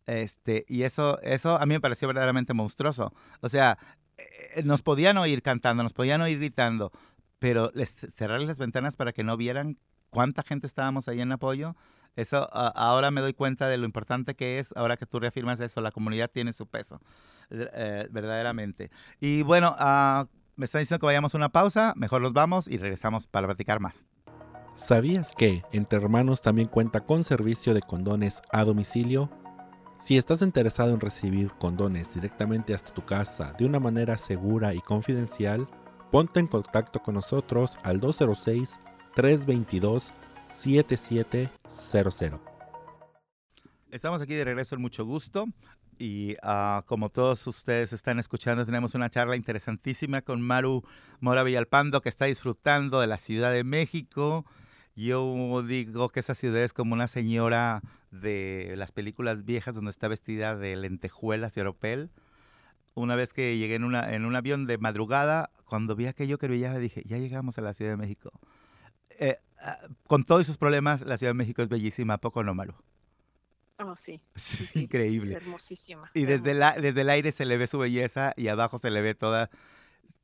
Este, 0.06 0.66
y 0.68 0.84
eso, 0.84 1.22
eso 1.22 1.62
a 1.62 1.66
mí 1.66 1.76
me 1.76 1.80
pareció 1.80 2.08
verdaderamente 2.08 2.54
monstruoso. 2.54 3.14
O 3.42 3.50
sea, 3.50 3.78
nos 4.64 4.82
podían 4.82 5.18
oír 5.18 5.42
cantando, 5.42 5.84
nos 5.84 5.94
podían 5.94 6.22
oír 6.22 6.38
gritando, 6.40 6.92
pero 7.40 7.72
les, 7.74 7.90
cerrarles 7.90 8.48
las 8.48 8.60
ventanas 8.60 8.96
para 8.96 9.14
que 9.14 9.24
no 9.24 9.38
vieran 9.38 9.78
cuánta 10.10 10.44
gente 10.44 10.68
estábamos 10.68 11.08
ahí 11.08 11.22
en 11.22 11.32
apoyo, 11.32 11.76
eso 12.16 12.48
ahora 12.52 13.12
me 13.12 13.22
doy 13.22 13.34
cuenta 13.34 13.68
de 13.68 13.78
lo 13.78 13.86
importante 13.86 14.36
que 14.36 14.60
es, 14.60 14.74
ahora 14.76 14.98
que 14.98 15.06
tú 15.06 15.20
reafirmas 15.20 15.60
eso, 15.60 15.82
la 15.82 15.92
comunidad 15.92 16.30
tiene 16.32 16.54
su 16.54 16.68
peso, 16.68 17.02
eh, 17.50 18.08
verdaderamente. 18.12 18.92
Y 19.20 19.42
bueno, 19.42 19.76
ah, 19.78 20.28
me 20.56 20.66
están 20.66 20.82
diciendo 20.82 21.00
que 21.00 21.08
vayamos 21.08 21.34
a 21.34 21.38
una 21.38 21.50
pausa, 21.50 21.94
mejor 21.96 22.22
los 22.22 22.34
vamos 22.34 22.68
y 22.68 22.78
regresamos 22.78 23.28
para 23.28 23.48
platicar 23.48 23.80
más. 23.80 24.08
¿Sabías 24.76 25.36
que 25.36 25.64
Entre 25.72 26.00
Hermanos 26.00 26.42
también 26.42 26.68
cuenta 26.68 27.02
con 27.02 27.24
servicio 27.24 27.74
de 27.74 27.82
condones 27.82 28.42
a 28.52 28.64
domicilio? 28.64 29.30
Si 30.00 30.18
estás 30.18 30.42
interesado 30.42 30.94
en 30.94 31.00
recibir 31.00 31.52
condones 31.54 32.14
directamente 32.14 32.74
hasta 32.74 32.94
tu 32.94 33.06
casa 33.06 33.54
de 33.58 33.66
una 33.66 33.80
manera 33.80 34.18
segura 34.18 34.74
y 34.74 34.82
confidencial, 34.82 35.68
ponte 36.12 36.40
en 36.40 36.48
contacto 36.48 37.02
con 37.02 37.16
nosotros 37.16 37.78
al 37.84 38.00
206 38.00 38.80
322 39.16 40.12
7700. 40.56 42.40
Estamos 43.92 44.22
aquí 44.22 44.34
de 44.34 44.46
regreso 44.46 44.76
en 44.76 44.82
mucho 44.82 45.06
gusto 45.06 45.46
y 46.00 46.36
ah, 46.42 46.84
como 46.86 47.10
todos 47.10 47.46
ustedes 47.48 47.94
están 47.94 48.20
escuchando, 48.20 48.66
tenemos 48.66 48.96
una 48.96 49.10
charla 49.10 49.36
interesantísima 49.36 50.22
con 50.22 50.42
Maru 50.42 50.84
Mora 51.20 51.44
Villalpando 51.44 52.02
que 52.02 52.10
está 52.10 52.26
disfrutando 52.26 53.00
de 53.02 53.08
la 53.08 53.18
Ciudad 53.18 53.52
de 53.52 53.64
México. 53.64 54.46
Yo 54.96 55.64
digo 55.64 56.10
que 56.10 56.20
esa 56.20 56.36
ciudad 56.36 56.62
es 56.62 56.74
como 56.74 56.94
una 56.94 57.08
señora 57.08 57.82
de 58.12 58.76
las 58.78 58.92
películas 58.92 59.44
viejas 59.44 59.76
donde 59.76 59.92
está 59.92 60.08
vestida 60.08 60.56
de 60.56 60.76
lentejuelas 60.76 61.58
y 61.58 61.62
oropel. 61.62 62.12
Una 62.96 63.16
vez 63.16 63.34
que 63.34 63.58
llegué 63.58 63.76
en, 63.76 63.84
una, 63.84 64.14
en 64.14 64.26
un 64.26 64.36
avión 64.36 64.68
de 64.68 64.78
madrugada, 64.78 65.50
cuando 65.66 65.96
vi 65.96 66.06
aquello 66.06 66.38
que 66.38 66.48
brillaba, 66.48 66.78
dije, 66.78 67.02
ya 67.06 67.18
llegamos 67.18 67.58
a 67.58 67.62
la 67.62 67.74
Ciudad 67.74 67.92
de 67.92 67.98
México 67.98 68.32
eh, 69.20 69.38
con 70.08 70.24
todos 70.24 70.46
sus 70.46 70.58
problemas, 70.58 71.02
la 71.02 71.18
Ciudad 71.18 71.32
de 71.32 71.38
México 71.38 71.62
es 71.62 71.70
bellísima, 71.70 72.18
poco 72.18 72.44
no 72.44 72.54
malo. 72.54 72.76
Oh, 73.80 73.96
sí. 73.98 74.22
Es 74.36 74.76
increíble. 74.76 75.36
Hermosísima. 75.36 76.10
Y 76.14 76.26
desde, 76.26 76.54
la, 76.54 76.74
desde 76.74 77.02
el 77.02 77.10
aire 77.10 77.32
se 77.32 77.46
le 77.46 77.58
ve 77.58 77.68
su 77.68 77.78
belleza 77.80 78.34
y 78.36 78.48
abajo 78.48 78.80
se 78.80 78.92
le 78.92 79.02
ve 79.02 79.16
toda, 79.16 79.50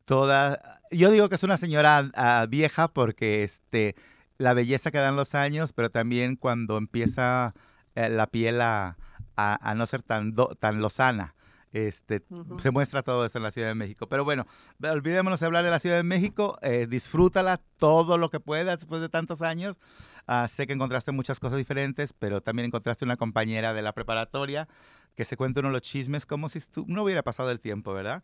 toda. 0.06 0.60
Yo 0.92 1.12
digo 1.12 1.30
que 1.30 1.36
es 1.36 1.44
una 1.44 1.58
señora 1.58 2.10
ah, 2.16 2.46
vieja 2.50 2.88
porque 2.88 3.44
este, 3.44 3.96
la 4.38 4.54
belleza 4.54 4.92
que 4.92 4.98
dan 4.98 5.16
los 5.16 5.36
años, 5.36 5.74
pero 5.74 5.90
también 5.90 6.36
cuando 6.36 6.78
empieza 6.78 7.54
eh, 7.96 8.10
la 8.10 8.28
piel 8.28 8.62
a, 8.62 8.98
a, 9.36 9.74
no 9.76 9.86
ser 9.86 10.04
tan, 10.04 10.36
tan 10.60 10.82
lozana. 10.82 11.36
Este, 11.72 12.24
Se 12.58 12.72
muestra 12.72 13.04
todo 13.04 13.26
eso 13.26 13.38
en 13.38 13.44
la 13.44 13.52
Ciudad 13.52 13.68
de 13.68 13.76
México. 13.76 14.08
Pero 14.08 14.24
bueno, 14.24 14.48
olvidémonos 14.82 15.40
de 15.40 15.46
hablar 15.46 15.64
de 15.64 15.70
la 15.70 15.80
Ciudad 15.80 15.98
de 15.98 16.04
México. 16.04 16.58
Eh, 16.62 16.88
disfrútala 16.90 17.62
todo 17.78 18.18
lo 18.18 18.30
que 18.30 18.40
puedas 18.40 18.80
después 18.80 19.02
de 19.02 19.10
tantos 19.10 19.42
años. 19.42 19.78
Ah, 20.26 20.48
sé 20.48 20.68
que 20.68 20.74
encontraste 20.74 21.12
muchas 21.12 21.40
cosas 21.40 21.58
diferentes, 21.58 22.14
pero 22.14 22.42
también 22.42 22.66
encontraste 22.68 23.06
una 23.06 23.18
compañera 23.18 23.74
de 23.74 23.82
la 23.82 23.94
preparatoria 23.94 24.68
que 25.16 25.26
se 25.26 25.38
cuenta 25.38 25.60
uno 25.60 25.70
los 25.70 25.82
chismes 25.82 26.26
como 26.26 26.50
si 26.50 26.60
no 26.88 27.04
hubiera 27.04 27.24
pasado 27.24 27.52
el 27.52 27.60
tiempo, 27.60 27.94
¿verdad? 27.94 28.24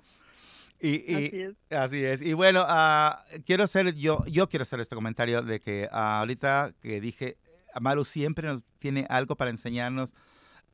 Y, 0.79 1.13
así, 1.13 1.41
es. 1.41 1.55
así 1.71 2.03
es. 2.03 2.21
Y 2.21 2.33
bueno, 2.33 2.63
uh, 2.63 3.41
quiero 3.45 3.63
hacer, 3.63 3.93
yo, 3.95 4.23
yo 4.27 4.47
quiero 4.47 4.63
hacer 4.63 4.79
este 4.79 4.95
comentario 4.95 5.41
de 5.41 5.59
que 5.59 5.89
uh, 5.91 5.95
ahorita 5.95 6.73
que 6.81 7.01
dije, 7.01 7.37
Amaru 7.73 8.05
siempre 8.05 8.47
nos 8.47 8.63
tiene 8.79 9.05
algo 9.09 9.35
para 9.35 9.51
enseñarnos 9.51 10.13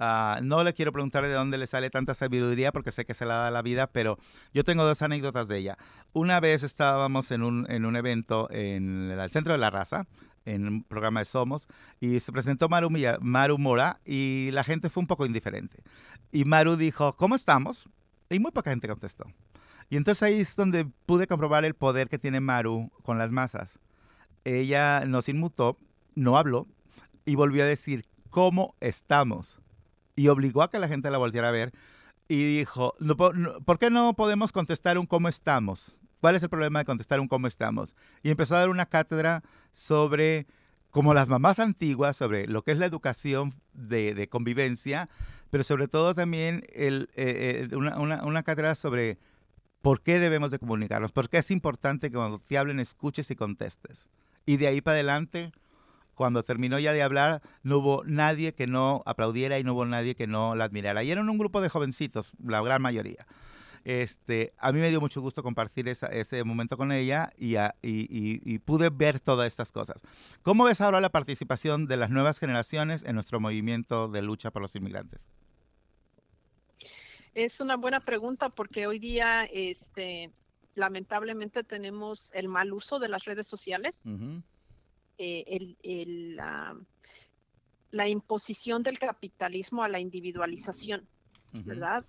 Ah, 0.03 0.39
no 0.41 0.63
le 0.63 0.73
quiero 0.73 0.91
preguntar 0.91 1.23
de 1.27 1.31
dónde 1.31 1.59
le 1.59 1.67
sale 1.67 1.91
tanta 1.91 2.15
sabiduría 2.15 2.71
porque 2.71 2.91
sé 2.91 3.05
que 3.05 3.13
se 3.13 3.23
la 3.23 3.35
da 3.35 3.51
la 3.51 3.61
vida, 3.61 3.85
pero 3.85 4.17
yo 4.51 4.63
tengo 4.63 4.83
dos 4.83 5.03
anécdotas 5.03 5.47
de 5.47 5.59
ella. 5.59 5.77
Una 6.11 6.39
vez 6.39 6.63
estábamos 6.63 7.29
en 7.29 7.43
un, 7.43 7.69
en 7.69 7.85
un 7.85 7.95
evento 7.95 8.47
en 8.49 9.11
el 9.11 9.29
Centro 9.29 9.53
de 9.53 9.59
la 9.59 9.69
Raza, 9.69 10.07
en 10.43 10.67
un 10.67 10.83
programa 10.83 11.19
de 11.19 11.25
Somos, 11.25 11.67
y 11.99 12.19
se 12.19 12.31
presentó 12.31 12.67
Maru, 12.67 12.89
Maru 13.21 13.59
Mora 13.59 13.99
y 14.03 14.49
la 14.53 14.63
gente 14.63 14.89
fue 14.89 15.01
un 15.01 15.07
poco 15.07 15.27
indiferente. 15.27 15.83
Y 16.31 16.45
Maru 16.45 16.77
dijo, 16.77 17.13
¿cómo 17.13 17.35
estamos? 17.35 17.87
Y 18.31 18.39
muy 18.39 18.49
poca 18.49 18.71
gente 18.71 18.87
contestó. 18.87 19.25
Y 19.91 19.97
entonces 19.97 20.23
ahí 20.23 20.39
es 20.39 20.55
donde 20.55 20.87
pude 21.05 21.27
comprobar 21.27 21.63
el 21.63 21.75
poder 21.75 22.09
que 22.09 22.17
tiene 22.17 22.39
Maru 22.39 22.89
con 23.03 23.19
las 23.19 23.31
masas. 23.31 23.77
Ella 24.45 25.05
nos 25.05 25.29
inmutó, 25.29 25.77
no 26.15 26.39
habló 26.39 26.65
y 27.23 27.35
volvió 27.35 27.61
a 27.61 27.67
decir, 27.67 28.07
¿cómo 28.31 28.73
estamos? 28.79 29.60
Y 30.15 30.27
obligó 30.27 30.63
a 30.63 30.69
que 30.69 30.79
la 30.79 30.87
gente 30.87 31.11
la 31.11 31.17
volviera 31.17 31.49
a 31.49 31.51
ver 31.51 31.73
y 32.27 32.59
dijo, 32.59 32.95
¿por 33.65 33.77
qué 33.77 33.89
no 33.89 34.13
podemos 34.13 34.51
contestar 34.51 34.97
un 34.97 35.05
cómo 35.05 35.27
estamos? 35.27 35.99
¿Cuál 36.21 36.35
es 36.35 36.43
el 36.43 36.49
problema 36.49 36.79
de 36.79 36.85
contestar 36.85 37.19
un 37.19 37.27
cómo 37.27 37.47
estamos? 37.47 37.95
Y 38.23 38.29
empezó 38.29 38.55
a 38.55 38.59
dar 38.59 38.69
una 38.69 38.85
cátedra 38.85 39.43
sobre, 39.73 40.45
como 40.91 41.13
las 41.13 41.27
mamás 41.27 41.59
antiguas, 41.59 42.15
sobre 42.15 42.47
lo 42.47 42.61
que 42.61 42.71
es 42.71 42.77
la 42.77 42.85
educación 42.85 43.55
de, 43.73 44.29
convivencia, 44.29 45.09
pero 45.49 45.63
sobre 45.63 45.87
todo 45.87 46.13
también 46.15 46.63
el, 46.73 47.09
eh, 47.15 47.67
eh, 47.71 47.75
una, 47.75 48.23
una, 48.23 48.43
cátedra 48.43 48.75
sobre 48.75 49.17
por 49.81 50.01
qué 50.01 50.19
debemos 50.19 50.51
de 50.51 50.59
comunicarnos, 50.59 51.11
por 51.11 51.27
qué 51.27 51.39
es 51.39 51.51
importante 51.51 52.11
que 52.11 52.17
cuando 52.17 52.39
te 52.39 52.57
hablen 52.57 52.79
escuches 52.79 53.29
y 53.31 53.35
contestes. 53.35 54.07
Y 54.45 54.57
de 54.57 54.67
ahí 54.67 54.79
para 54.79 54.95
adelante 54.95 55.51
cuando 56.15 56.43
terminó 56.43 56.79
ya 56.79 56.93
de 56.93 57.01
hablar, 57.01 57.41
no 57.63 57.77
hubo 57.79 58.03
nadie 58.05 58.53
que 58.53 58.67
no 58.67 59.01
aplaudiera 59.05 59.59
y 59.59 59.63
no 59.63 59.73
hubo 59.73 59.85
nadie 59.85 60.15
que 60.15 60.27
no 60.27 60.55
la 60.55 60.65
admirara. 60.65 61.03
Y 61.03 61.11
eran 61.11 61.29
un 61.29 61.37
grupo 61.37 61.61
de 61.61 61.69
jovencitos, 61.69 62.33
la 62.43 62.61
gran 62.61 62.81
mayoría. 62.81 63.25
Este, 63.83 64.53
a 64.59 64.71
mí 64.71 64.79
me 64.79 64.89
dio 64.89 65.01
mucho 65.01 65.21
gusto 65.21 65.41
compartir 65.41 65.87
ese 65.87 66.43
momento 66.43 66.77
con 66.77 66.91
ella 66.91 67.33
y, 67.37 67.55
y, 67.81 68.59
pude 68.59 68.89
ver 68.91 69.19
todas 69.19 69.47
estas 69.47 69.71
cosas. 69.71 70.03
¿Cómo 70.43 70.65
ves 70.65 70.81
ahora 70.81 71.01
la 71.01 71.09
participación 71.09 71.87
de 71.87 71.97
las 71.97 72.11
nuevas 72.11 72.37
generaciones 72.39 73.03
en 73.03 73.15
nuestro 73.15 73.39
movimiento 73.39 74.07
de 74.07 74.21
lucha 74.21 74.51
por 74.51 74.61
los 74.61 74.75
inmigrantes? 74.75 75.27
Es 77.33 77.59
una 77.59 77.75
buena 77.77 78.01
pregunta 78.01 78.49
porque 78.49 78.85
hoy 78.85 78.99
día, 78.99 79.45
este, 79.45 80.31
lamentablemente, 80.75 81.63
tenemos 81.63 82.31
el 82.33 82.49
mal 82.49 82.73
uso 82.73 82.99
de 82.99 83.07
las 83.07 83.25
redes 83.25 83.47
sociales. 83.47 84.03
Eh, 85.23 85.75
el, 85.83 86.35
la, 87.91 88.07
imposición 88.07 88.81
del 88.81 88.97
capitalismo 88.97 89.83
a 89.83 89.87
la 89.87 89.99
individualización, 89.99 91.07
¿verdad? 91.53 92.03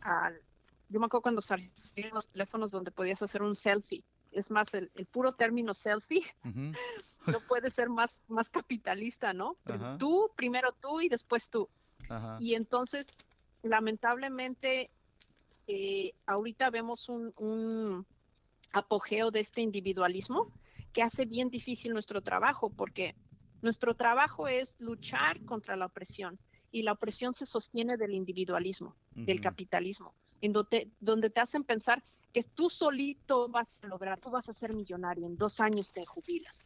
yo 0.89 0.99
me 0.99 1.05
acuerdo 1.05 1.21
cuando 1.21 1.43
salían 1.43 1.71
los 2.15 2.29
teléfonos 2.29 2.73
donde 2.73 2.91
podías 2.91 3.21
hacer 3.21 3.43
un 3.43 3.55
selfie. 3.55 4.03
Es 4.31 4.51
más, 4.51 4.73
el, 4.73 4.89
puro 5.11 5.33
término 5.33 5.75
selfie 5.75 6.23
no 7.27 7.41
puede 7.47 7.69
ser 7.69 7.91
más, 7.91 8.23
más 8.29 8.49
capitalista, 8.49 9.35
¿no? 9.35 9.59
Tú, 9.99 10.31
primero 10.35 10.73
tú 10.73 11.03
y 11.03 11.11
después 11.11 11.51
tú. 11.51 11.69
Y 12.41 12.55
entonces, 12.55 13.07
lamentablemente, 13.63 14.89
eh, 15.67 16.15
ahorita 16.25 16.71
vemos 16.71 17.11
un, 17.11 17.35
un 17.37 18.07
apogeo 18.73 19.31
de 19.31 19.41
este 19.41 19.61
individualismo 19.61 20.51
que 20.93 21.03
hace 21.03 21.25
bien 21.25 21.51
difícil 21.51 21.93
nuestro 21.93 22.23
trabajo, 22.23 22.71
porque 22.71 23.15
nuestro 23.63 23.95
trabajo 23.95 24.49
es 24.49 24.77
luchar 24.79 25.45
contra 25.45 25.77
la 25.77 25.87
opresión 25.87 26.39
y 26.71 26.83
la 26.83 26.93
opresión 26.93 27.35
se 27.35 27.47
sostiene 27.47 27.97
del 27.97 28.15
individualismo, 28.15 28.97
del 29.15 29.41
capitalismo, 29.41 30.15
en 30.41 30.53
donde, 30.53 30.91
donde 31.01 31.31
te 31.31 31.41
hacen 31.41 31.65
pensar 31.65 32.03
que 32.33 32.43
tú 32.43 32.71
solito 32.71 33.49
vas 33.49 33.79
a 33.83 33.87
lograr, 33.87 34.19
tú 34.19 34.31
vas 34.31 34.49
a 34.49 34.55
ser 34.55 34.73
millonario, 34.73 35.27
en 35.27 35.37
dos 35.37 35.61
años 35.61 35.93
te 35.93 36.05
jubilas, 36.07 36.65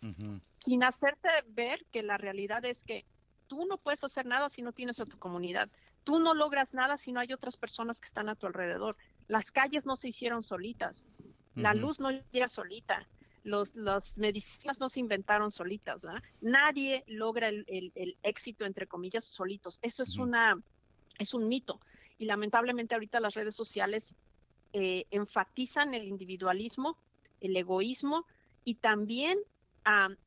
sin 0.56 0.84
hacerte 0.84 1.28
ver 1.48 1.84
que 1.90 2.02
la 2.02 2.16
realidad 2.16 2.64
es 2.64 2.84
que 2.84 3.04
tú 3.48 3.66
no 3.66 3.76
puedes 3.76 4.02
hacer 4.04 4.26
nada 4.26 4.48
si 4.48 4.62
no 4.62 4.72
tienes 4.72 5.00
a 5.00 5.06
tu 5.06 5.18
comunidad, 5.18 5.68
tú 6.04 6.20
no 6.20 6.34
logras 6.34 6.72
nada 6.72 6.96
si 6.96 7.12
no 7.12 7.20
hay 7.20 7.32
otras 7.32 7.56
personas 7.56 8.00
que 8.00 8.06
están 8.06 8.28
a 8.28 8.36
tu 8.36 8.46
alrededor, 8.46 8.96
las 9.26 9.50
calles 9.50 9.86
no 9.86 9.96
se 9.96 10.08
hicieron 10.08 10.42
solitas, 10.42 11.04
la 11.56 11.74
luz 11.74 11.98
no 12.00 12.10
llega 12.10 12.48
solita, 12.48 13.08
los, 13.46 13.76
las 13.76 14.18
medicinas 14.18 14.80
no 14.80 14.88
se 14.88 14.98
inventaron 14.98 15.52
solitas, 15.52 16.02
¿verdad? 16.02 16.22
Nadie 16.40 17.04
logra 17.06 17.48
el, 17.48 18.16
éxito, 18.22 18.64
entre 18.64 18.88
comillas, 18.88 19.24
solitos. 19.24 19.78
Eso 19.82 20.02
es, 20.02 20.16
una, 20.16 20.60
es 21.18 21.32
un 21.32 21.46
mito. 21.46 21.80
Y 22.18 22.24
lamentablemente 22.24 22.94
ahorita 22.94 23.20
las 23.20 23.34
redes 23.34 23.54
sociales 23.54 24.16
eh, 24.72 25.06
enfatizan 25.12 25.94
el 25.94 26.08
individualismo, 26.08 26.98
el 27.40 27.56
egoísmo 27.56 28.26
y 28.64 28.74
también 28.74 29.38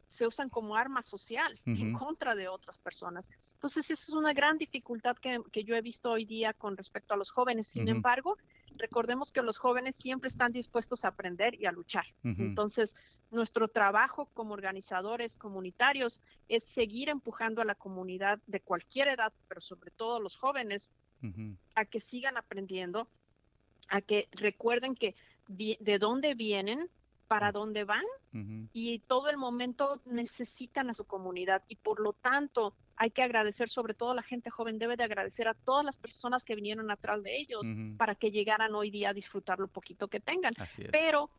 se 0.07 0.25
usan 0.25 0.47
como 0.47 0.77
arma 0.77 1.03
social 1.03 1.59
en 1.65 1.91
contra 1.93 2.33
de 2.33 2.47
otras 2.47 2.77
personas. 2.77 3.29
Entonces, 3.55 3.91
esa 3.91 4.01
es 4.01 4.13
una 4.13 4.31
gran 4.31 4.57
dificultad 4.57 5.17
que, 5.17 5.63
yo 5.65 5.75
he 5.75 5.81
visto 5.81 6.09
hoy 6.09 6.23
día 6.23 6.53
con 6.53 6.77
respecto 6.77 7.13
a 7.13 7.17
los 7.17 7.31
jóvenes. 7.31 7.67
Sin 7.67 7.89
embargo, 7.89 8.37
recordemos 8.79 9.31
que 9.31 9.43
los 9.43 9.57
jóvenes 9.57 9.95
siempre 9.95 10.29
están 10.29 10.51
dispuestos 10.51 11.05
a 11.05 11.09
aprender 11.09 11.53
y 11.55 11.65
a 11.65 11.71
luchar. 11.71 12.05
Entonces, 12.23 12.95
nuestro 13.29 13.67
trabajo 13.67 14.29
como 14.33 14.53
organizadores 14.53 15.35
comunitarios 15.35 16.21
es 16.47 16.63
seguir 16.63 17.09
empujando 17.09 17.61
a 17.61 17.65
la 17.65 17.75
comunidad 17.75 18.39
de 18.47 18.59
cualquier 18.61 19.09
edad, 19.09 19.31
pero 19.47 19.61
sobre 19.61 19.91
todo 19.91 20.19
los 20.19 20.35
jóvenes, 20.35 20.89
a 21.75 21.85
que 21.85 21.99
sigan 21.99 22.37
aprendiendo, 22.37 23.07
a 23.89 24.01
que 24.01 24.27
recuerden 24.31 24.95
que 24.95 25.15
de 25.47 25.99
dónde 25.99 26.33
vienen, 26.33 26.89
para 27.27 27.51
dónde 27.51 27.83
van 27.83 28.05
y 28.73 28.99
todo 28.99 29.29
el 29.29 29.37
momento 29.37 30.01
necesitan 30.05 30.89
a 30.89 30.95
su 30.95 31.05
comunidad 31.05 31.63
y 31.67 31.75
por 31.75 31.99
lo 31.99 32.13
tanto 32.13 32.73
hay 32.99 33.11
que 33.11 33.23
agradecer, 33.23 33.69
sobre 33.69 33.93
todo 33.93 34.13
la 34.13 34.21
gente 34.21 34.49
joven 34.49 34.77
debe 34.77 34.97
de 34.97 35.05
agradecer 35.05 35.47
a 35.47 35.53
todas 35.53 35.85
las 35.85 35.97
personas 35.97 36.43
que 36.43 36.53
vinieron 36.53 36.91
atrás 36.91 37.23
de 37.23 37.37
ellos 37.37 37.61
para 37.97 38.13
que 38.13 38.29
llegaran 38.29 38.75
hoy 38.75 38.91
día 38.91 39.11
a 39.11 39.13
disfrutar 39.13 39.57
lo 39.57 39.69
poquito 39.69 40.09
que 40.09 40.19
tengan. 40.19 40.53
Pero 40.91 41.29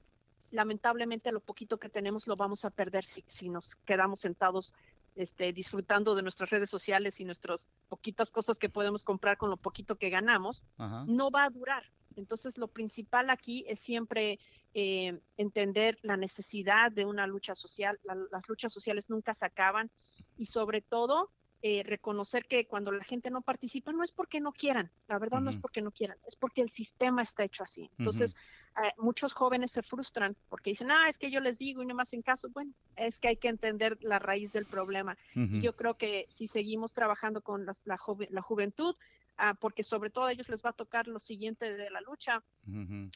lamentablemente 0.51 1.31
lo 1.31 1.40
poquito 1.40 1.79
que 1.79 1.90
tenemos 1.90 2.27
lo 2.27 2.35
vamos 2.35 2.64
a 2.64 2.70
perder 2.70 3.05
si, 3.05 3.23
si 3.27 3.50
nos 3.50 3.77
quedamos 3.85 4.21
sentados 4.21 4.75
este, 5.17 5.52
disfrutando 5.52 6.15
de 6.15 6.23
nuestras 6.23 6.48
redes 6.48 6.71
sociales 6.71 7.21
y 7.21 7.27
nuestras 7.27 7.69
poquitas 7.90 8.31
cosas 8.31 8.58
que 8.58 8.71
podemos 8.71 9.04
comprar 9.04 9.37
con 9.37 9.50
lo 9.50 9.58
poquito 9.58 9.96
que 9.96 10.08
ganamos, 10.08 10.65
no 10.79 11.31
va 11.31 11.44
a 11.44 11.50
durar. 11.50 11.85
Entonces, 12.17 12.56
lo 12.56 12.69
principal 12.69 13.29
aquí 13.29 13.67
es 13.69 13.81
siempre 13.81 14.38
eh, 14.73 15.21
entender 15.37 15.98
la 16.00 16.17
necesidad 16.17 16.90
de 16.90 17.04
una 17.04 17.27
lucha 17.27 17.54
social. 17.54 18.00
las 18.31 18.48
luchas 18.48 18.73
sociales 18.73 19.11
nunca 19.11 19.35
se 19.35 19.44
acaban 19.44 19.90
y 20.38 20.46
sobre 20.46 20.81
todo 20.81 21.31
eh, 21.63 21.83
reconocer 21.85 22.46
que 22.46 22.67
cuando 22.67 22.90
la 22.90 23.04
gente 23.04 23.31
no 23.31 23.42
participa 23.42 23.92
no 23.92 24.02
es 24.02 24.13
porque 24.13 24.40
no 24.40 24.50
quieran, 24.50 24.90
la 25.08 25.19
verdad 25.19 25.40
no 25.40 25.50
es 25.50 25.58
porque 25.58 25.83
no 25.83 25.90
quieran, 25.90 26.17
es 26.27 26.35
porque 26.35 26.63
el 26.63 26.71
sistema 26.71 27.23
está 27.23 27.44
hecho 27.44 27.63
así. 27.63 27.90
Entonces, 27.98 28.35
eh, 28.83 28.92
muchos 28.96 29.35
jóvenes 29.35 29.73
se 29.73 29.83
frustran 29.83 30.35
porque 30.48 30.71
dicen, 30.71 30.90
ah, 30.90 31.11
es 31.11 31.19
que 31.19 31.31
yo 31.31 31.40
les 31.40 31.58
digo 31.58 31.83
y 31.83 31.87
no 31.87 31.94
me 31.94 32.02
hacen 32.02 32.23
caso. 32.23 32.48
Bueno, 32.50 32.73
es 32.96 33.19
que 33.19 33.29
hay 33.29 33.37
que 33.37 33.48
entender 33.48 33.98
la 34.00 34.19
raíz 34.19 34.52
del 34.52 34.65
problema. 34.65 35.19
Yo 35.35 35.77
creo 35.77 35.98
que 35.98 36.25
si 36.31 36.46
seguimos 36.46 36.94
trabajando 36.94 37.42
con 37.42 37.67
la, 37.67 37.77
la, 37.85 37.98
juventud, 38.42 38.96
ah, 39.37 39.54
porque 39.61 39.83
sobre 39.83 40.08
todo 40.08 40.25
a 40.25 40.33
ellos 40.33 40.48
les 40.48 40.65
va 40.65 40.71
a 40.71 40.75
tocar 40.75 41.08
lo 41.08 41.21
siguiente 41.21 41.77
de 41.77 41.90
la 41.90 42.00
lucha, 42.00 42.42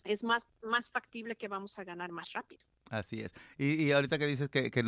es 0.05 0.23
más, 0.23 0.45
más 0.63 0.91
factible 0.91 1.37
que 1.37 1.49
vamos 1.49 1.79
a 1.79 1.85
ganar 1.85 2.13
más 2.13 2.33
rápido. 2.33 2.67
Así 2.91 3.23
es. 3.23 3.33
Y, 3.59 3.91
ahorita 3.93 4.19
que 4.19 4.27
dices 4.27 4.49
que, 4.49 4.83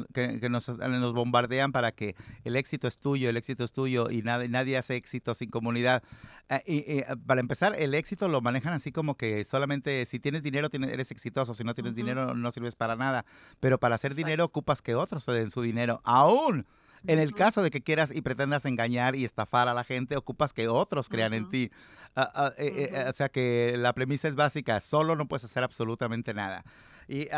nos, 0.50 1.12
bombardean 1.12 1.72
para 1.72 1.92
que 1.92 2.14
el 2.44 2.56
éxito 2.56 2.86
es 2.88 2.98
tuyo, 3.00 3.30
el 3.30 3.36
éxito 3.36 3.64
es 3.64 3.72
tuyo 3.72 4.10
y 4.10 4.22
nadie, 4.22 4.48
nadie 4.48 4.76
hace 4.76 4.96
éxito 4.96 5.34
sin 5.34 5.50
comunidad. 5.50 6.02
Eh, 6.48 6.62
y, 6.66 7.16
para 7.26 7.40
empezar, 7.40 7.74
el 7.76 7.94
éxito 7.94 8.28
lo 8.28 8.40
manejan 8.40 8.74
así 8.74 8.92
como 8.92 9.16
que 9.16 9.44
solamente 9.44 10.04
si 10.06 10.20
tienes 10.20 10.42
dinero 10.42 10.68
eres 10.72 11.10
exitoso, 11.10 11.54
si 11.54 11.64
no 11.64 11.74
tienes 11.74 11.94
dinero 11.94 12.34
no 12.34 12.52
sirves 12.52 12.76
para 12.76 12.96
nada. 12.96 13.24
Pero 13.60 13.78
para 13.78 13.94
hacer 13.94 14.14
dinero 14.14 14.44
ocupas 14.44 14.82
que 14.82 14.94
otros 14.94 15.24
te 15.24 15.32
den 15.32 15.50
su 15.50 15.62
dinero. 15.62 16.00
Aún 16.04 16.66
en 17.06 17.18
el 17.18 17.34
caso 17.34 17.62
de 17.62 17.70
que 17.70 17.82
quieras 17.82 18.14
y 18.14 18.20
pretendas 18.20 18.64
engañar 18.64 19.14
y 19.14 19.24
estafar 19.24 19.68
a 19.68 19.74
la 19.74 19.84
gente, 19.84 20.16
ocupas 20.16 20.52
que 20.52 20.68
otros 20.68 21.08
crean 21.08 21.34
en 21.34 21.48
ti. 21.48 21.70
Eh, 22.16 22.90
eh, 22.92 23.04
o 23.08 23.12
sea 23.12 23.28
que 23.28 23.76
la 23.78 23.92
premisa 23.92 24.26
es 24.28 24.34
básica, 24.34 24.80
solo 24.80 25.16
no 25.16 25.28
puedes 25.28 25.44
hacer 25.44 25.62
absolutamente 25.62 26.34
nada. 26.34 26.64
Y, 27.08 27.28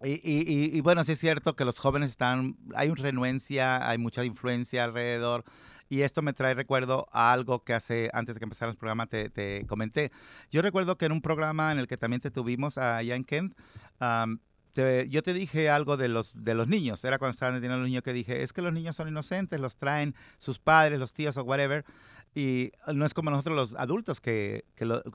Y, 0.00 0.80
bueno, 0.80 1.02
sí 1.04 1.12
es 1.12 1.18
cierto 1.18 1.56
que 1.56 1.64
los 1.64 1.78
jóvenes 1.78 2.10
están, 2.10 2.56
hay 2.74 2.88
una 2.88 3.02
renuencia, 3.02 3.88
hay 3.88 3.98
mucha 3.98 4.24
influencia 4.24 4.84
alrededor. 4.84 5.44
Y 5.90 6.02
esto 6.02 6.20
me 6.20 6.34
trae 6.34 6.52
recuerdo 6.52 7.08
a 7.12 7.32
algo 7.32 7.64
que 7.64 7.72
hace, 7.72 8.10
antes 8.12 8.34
de 8.34 8.40
que 8.40 8.44
empezara 8.44 8.70
el 8.70 8.76
programa, 8.76 9.06
te, 9.06 9.30
te 9.30 9.66
comenté. 9.66 10.12
Yo 10.50 10.60
recuerdo 10.60 10.98
que 10.98 11.06
en 11.06 11.12
un 11.12 11.22
programa 11.22 11.72
en 11.72 11.78
el 11.78 11.86
que 11.86 11.96
también 11.96 12.20
te 12.20 12.30
tuvimos 12.30 12.76
allá 12.76 13.14
en 13.14 13.24
Kent, 13.24 13.54
yo 15.08 15.22
te 15.22 15.32
dije 15.32 15.70
algo 15.70 15.96
de 15.96 16.08
los, 16.08 16.44
de 16.44 16.54
los 16.54 16.68
niños, 16.68 17.02
era 17.04 17.18
cuando 17.18 17.32
estaban 17.32 17.54
deteniendo 17.54 17.80
los 17.80 17.88
niños 17.88 18.02
que 18.02 18.12
dije, 18.12 18.42
es 18.42 18.52
que 18.52 18.62
los 18.62 18.72
niños 18.72 18.94
son 18.94 19.08
inocentes, 19.08 19.58
los 19.58 19.76
traen 19.76 20.14
sus 20.38 20.58
padres, 20.58 20.98
los 20.98 21.12
tíos 21.12 21.36
o 21.36 21.42
whatever, 21.42 21.84
y 22.38 22.70
no 22.94 23.04
es 23.04 23.14
como 23.14 23.32
nosotros 23.32 23.56
los 23.56 23.74
adultos 23.74 24.20
que, 24.20 24.64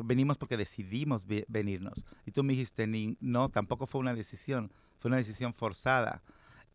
venimos 0.03 0.37
porque 0.37 0.57
decidimos 0.57 1.25
venirnos. 1.47 2.05
Y 2.25 2.31
tú 2.31 2.43
me 2.43 2.51
dijiste, 2.51 2.85
no, 3.21 3.47
tampoco 3.47 3.87
fue 3.87 4.01
una 4.01 4.13
decisión, 4.13 4.73
fue 4.99 5.07
una 5.07 5.15
decisión 5.15 5.53
forzada. 5.53 6.21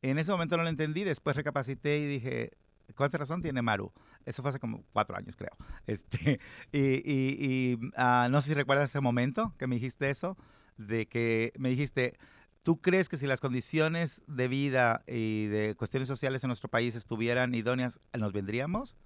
En 0.00 0.18
ese 0.18 0.30
momento 0.30 0.56
no 0.56 0.62
lo 0.62 0.70
entendí, 0.70 1.04
después 1.04 1.36
recapacité 1.36 1.98
y 1.98 2.06
dije, 2.06 2.52
¿cuánta 2.96 3.18
razón 3.18 3.42
tiene 3.42 3.60
Maru? 3.60 3.92
Eso 4.24 4.40
fue 4.40 4.48
hace 4.48 4.58
como 4.58 4.84
cuatro 4.94 5.18
años, 5.18 5.36
creo. 5.36 5.54
Este, 5.86 6.40
y, 6.72 7.76
ah, 7.98 8.28
no 8.30 8.40
sé 8.40 8.48
si 8.48 8.54
recuerdas 8.54 8.88
ese 8.88 9.02
momento 9.02 9.52
que 9.58 9.66
me 9.66 9.74
dijiste 9.74 10.08
eso, 10.08 10.38
de 10.78 11.04
que 11.04 11.52
me 11.58 11.68
dijiste, 11.68 12.16
¿Tú 12.62 12.80
crees 12.80 13.08
que 13.08 13.16
si 13.16 13.26
las 13.26 13.40
condiciones 13.40 14.22
de 14.26 14.48
vida 14.48 15.02
y 15.06 15.46
de 15.46 15.74
cuestiones 15.74 16.06
sociales 16.06 16.42
en 16.44 16.48
nuestro 16.48 16.68
país 16.68 16.94
estuvieran 16.96 17.54
idóneas, 17.54 18.00
nos 18.12 18.32
vendríamos? 18.32 18.96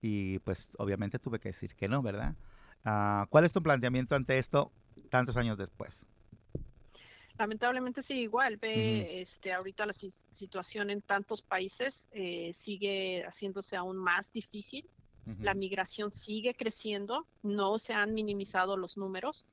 Y 0.00 0.38
pues 0.40 0.76
obviamente 0.78 1.18
tuve 1.18 1.38
que 1.38 1.48
decir 1.48 1.74
que 1.74 1.88
no, 1.88 2.02
¿verdad? 2.02 2.34
Ah, 2.84 3.26
¿Cuál 3.30 3.44
es 3.44 3.52
tu 3.52 3.62
planteamiento 3.62 4.14
ante 4.14 4.38
esto 4.38 4.70
tantos 5.10 5.36
años 5.36 5.58
después? 5.58 6.06
Lamentablemente 7.38 8.02
sí, 8.02 8.14
igual. 8.14 8.56
Ve, 8.56 9.20
este, 9.20 9.52
ahorita 9.52 9.86
la 9.86 9.92
situación 9.92 10.90
en 10.90 11.02
tantos 11.02 11.42
países 11.42 12.08
eh, 12.12 12.52
sigue 12.52 13.24
haciéndose 13.24 13.76
aún 13.76 13.96
más 13.96 14.32
difícil. 14.32 14.88
La 15.42 15.52
migración 15.52 16.10
sigue 16.10 16.54
creciendo, 16.54 17.26
no 17.42 17.78
se 17.78 17.92
han 17.92 18.14
minimizado 18.14 18.78
los 18.78 18.96
números 18.96 19.44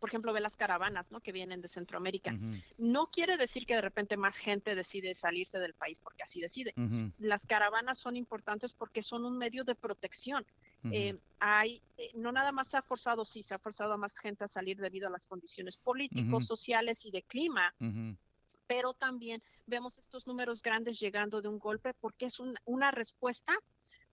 por 0.00 0.08
ejemplo, 0.08 0.32
ve 0.32 0.40
las 0.40 0.56
caravanas, 0.56 1.10
¿no? 1.10 1.20
Que 1.20 1.32
vienen 1.32 1.60
de 1.60 1.68
Centroamérica. 1.68 2.36
No 2.78 3.08
quiere 3.08 3.36
decir 3.36 3.66
que 3.66 3.74
de 3.74 3.80
repente 3.80 4.16
más 4.16 4.38
gente 4.38 4.74
decide 4.74 5.14
salirse 5.14 5.58
del 5.58 5.74
país 5.74 6.00
porque 6.00 6.22
así 6.22 6.40
decide. 6.40 6.74
Las 7.18 7.46
caravanas 7.46 7.98
son 7.98 8.16
importantes 8.16 8.72
porque 8.72 9.02
son 9.02 9.24
un 9.24 9.38
medio 9.38 9.64
de 9.64 9.74
protección. 9.74 10.46
Eh, 10.90 11.18
hay, 11.40 11.82
eh, 11.96 12.10
no 12.14 12.30
nada 12.32 12.52
más 12.52 12.68
se 12.68 12.76
ha 12.76 12.82
forzado, 12.82 13.24
sí, 13.24 13.42
se 13.42 13.54
ha 13.54 13.58
forzado 13.58 13.94
a 13.94 13.96
más 13.96 14.16
gente 14.18 14.44
a 14.44 14.48
salir 14.48 14.78
debido 14.78 15.08
a 15.08 15.10
las 15.10 15.26
condiciones 15.26 15.76
políticos, 15.76 16.46
sociales 16.46 17.04
y 17.04 17.10
de 17.10 17.22
clima, 17.22 17.74
pero 18.66 18.94
también 18.94 19.42
vemos 19.66 19.98
estos 19.98 20.26
números 20.26 20.62
grandes 20.62 20.98
llegando 21.00 21.42
de 21.42 21.48
un 21.48 21.58
golpe 21.58 21.94
porque 21.94 22.26
es 22.26 22.38
una 22.64 22.90
respuesta 22.90 23.52